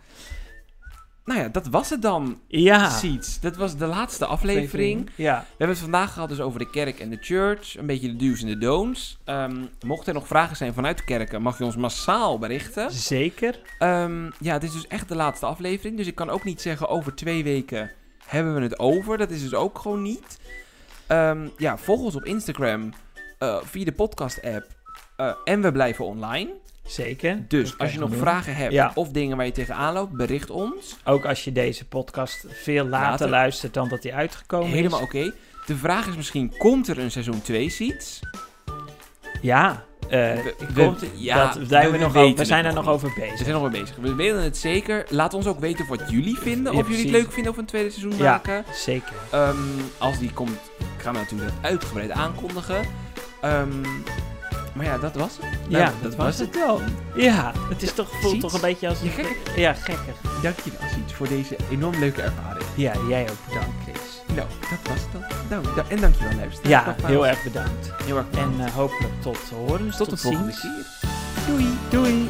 Nou 1.25 1.39
ja, 1.39 1.47
dat 1.47 1.67
was 1.67 1.89
het 1.89 2.01
dan, 2.01 2.39
Ja. 2.47 2.89
Seeds. 2.89 3.39
Dat 3.39 3.55
was 3.55 3.77
de 3.77 3.85
laatste 3.85 4.25
aflevering. 4.25 5.09
Ja, 5.15 5.39
We 5.39 5.45
hebben 5.49 5.67
het 5.67 5.77
vandaag 5.79 6.13
gehad 6.13 6.29
dus 6.29 6.39
over 6.39 6.59
de 6.59 6.69
kerk 6.69 6.99
en 6.99 7.09
de 7.09 7.17
church, 7.21 7.77
een 7.77 7.85
beetje 7.85 8.15
de 8.15 8.27
do's 8.27 8.41
en 8.41 8.47
de 8.47 8.57
don'ts. 8.57 9.17
Ehm, 9.23 9.65
mochten 9.85 10.07
er 10.13 10.19
nog 10.19 10.27
vragen 10.27 10.55
zijn 10.57 10.73
vanuit 10.73 10.97
de 10.97 11.03
kerken, 11.03 11.41
mag 11.41 11.57
je 11.57 11.63
ons 11.63 11.75
massaal 11.75 12.39
berichten. 12.39 12.91
zeker. 12.91 13.59
Ehm, 13.79 14.29
ja, 14.39 14.53
het 14.53 14.63
is 14.63 14.71
dus 14.71 14.87
echt 14.87 15.07
de 15.07 15.15
laatste 15.15 15.45
aflevering, 15.45 15.97
dus 15.97 16.07
ik 16.07 16.15
kan 16.15 16.29
ook 16.29 16.43
niet 16.43 16.61
zeggen 16.61 16.89
over 16.89 17.15
twee 17.15 17.43
weken 17.43 17.91
hebben 18.25 18.55
we 18.55 18.61
het 18.61 18.79
over. 18.79 19.17
Dat 19.17 19.29
is 19.29 19.41
dus 19.41 19.53
ook 19.53 19.79
gewoon 19.79 20.01
niet. 20.01 20.39
Ehm, 21.07 21.47
ja, 21.57 21.77
volg 21.77 22.01
ons 22.01 22.15
op 22.15 22.25
Instagram 22.25 22.93
eh, 23.37 23.57
via 23.63 23.85
de 23.85 23.91
podcast-app 23.91 24.67
eh, 25.17 25.33
en 25.43 25.61
we 25.61 25.71
blijven 25.71 26.05
online. 26.05 26.49
Zeker. 26.85 27.45
Dus 27.47 27.77
als 27.77 27.93
je 27.93 27.99
nog 27.99 28.09
doen. 28.09 28.19
vragen 28.19 28.55
hebt 28.55 28.73
Ja. 28.73 28.91
of 28.95 29.09
dingen 29.09 29.37
waar 29.37 29.45
je 29.45 29.51
tegenaan 29.51 29.93
loopt, 29.93 30.11
bericht 30.11 30.49
ons. 30.49 30.97
Ook 31.05 31.25
als 31.25 31.43
je 31.43 31.51
deze 31.51 31.87
podcast 31.87 32.45
veel 32.49 32.85
later, 32.85 33.09
Later. 33.09 33.29
luistert 33.29 33.73
dan 33.73 33.89
dat 33.89 34.01
die 34.01 34.13
uitgekomen 34.13 34.69
Helemaal 34.69 34.99
is. 34.99 35.05
oké. 35.05 35.33
De 35.65 35.75
vraag 35.75 36.07
is 36.07 36.15
misschien, 36.15 36.57
komt 36.57 36.87
er 36.87 36.99
een 36.99 37.11
seizoen 37.11 37.41
2 37.41 37.69
seats? 37.69 38.19
Ja, 39.41 39.83
We- 40.09 40.53
we- 40.73 40.93
ja, 41.15 41.45
dat, 41.45 41.53
we 41.55 41.91
we, 41.91 41.97
nog 41.97 42.15
over, 42.15 42.35
we 42.37 42.45
zijn 42.45 42.65
er 42.65 42.73
nog 42.73 42.87
over 42.87 43.09
We 43.09 43.19
bezig. 43.19 43.37
zijn 43.37 43.51
nog 43.51 43.71
mee 43.71 43.81
bezig. 43.81 43.95
We 43.95 44.15
weten 44.15 44.43
het 44.43 44.57
zeker. 44.57 45.05
Laat 45.09 45.33
ons 45.33 45.47
ook 45.47 45.59
weten 45.59 45.87
wat 45.87 46.01
jullie 46.09 46.37
vinden. 46.37 46.73
Ja, 46.73 46.79
of 46.79 46.87
jullie 46.87 47.03
het 47.03 47.11
leuk 47.11 47.31
vinden 47.31 47.49
of 47.51 47.55
we 47.55 47.61
een 47.61 47.67
tweede 47.67 47.89
seizoen 47.89 48.17
Ja. 48.17 48.31
maken. 48.31 48.65
Zeker. 48.73 49.13
Ehm, 49.31 49.55
als 49.97 50.19
die 50.19 50.31
komt, 50.33 50.59
gaan 50.97 51.13
we 51.13 51.19
natuurlijk 51.19 51.51
uitgebreid 51.61 52.11
aankondigen. 52.11 52.81
Ehm, 53.41 53.83
Maar 54.73 54.85
ja, 54.85 54.97
dat 54.97 55.15
was 55.15 55.37
het. 55.41 55.59
Ja, 55.67 55.79
Nou, 55.79 55.91
dat 56.01 56.15
was 56.15 56.37
het 56.39 56.53
dan. 56.53 56.81
Ja, 57.15 57.51
het 57.69 57.81
is 57.83 57.93
toch, 57.93 58.07
voelt 58.21 58.39
toch 58.39 58.53
een 58.53 58.61
beetje 58.61 58.87
als... 58.87 59.01
Ja, 59.01 59.09
gekker. 59.11 59.59
Ja, 59.59 59.73
gekker. 59.73 60.13
Dank 60.41 60.59
je 60.59 60.71
wel, 60.79 60.89
Siets, 60.89 61.13
voor 61.13 61.27
deze 61.27 61.55
enorm 61.69 61.99
leuke 61.99 62.21
ervaring. 62.21 62.65
Ja, 62.75 62.93
jij 63.09 63.29
ook 63.29 63.37
bedankt, 63.47 63.75
Chris. 63.83 64.35
Nou, 64.35 64.47
dat 64.59 64.91
was 64.93 65.01
het 65.01 65.11
dan. 65.11 65.21
Nou, 65.49 65.75
da- 65.75 65.85
en 65.87 65.99
dankjewel, 66.01 66.35
luisteraar. 66.37 66.69
Ja, 66.71 66.95
heel 67.07 67.27
erg 67.27 67.43
bedankt. 67.43 67.91
Heel 68.03 68.17
erg 68.17 68.25
En 68.31 68.51
bedankt. 68.51 68.71
eh, 68.71 68.75
hopelijk 68.77 69.13
tot 69.21 69.37
horen. 69.49 69.91
Tot 69.97 70.09
de 70.09 70.17
volgende 70.17 70.51
ziens. 70.51 70.61
keer. 71.01 71.09
Doei. 71.47 71.67
Doei. 71.89 72.29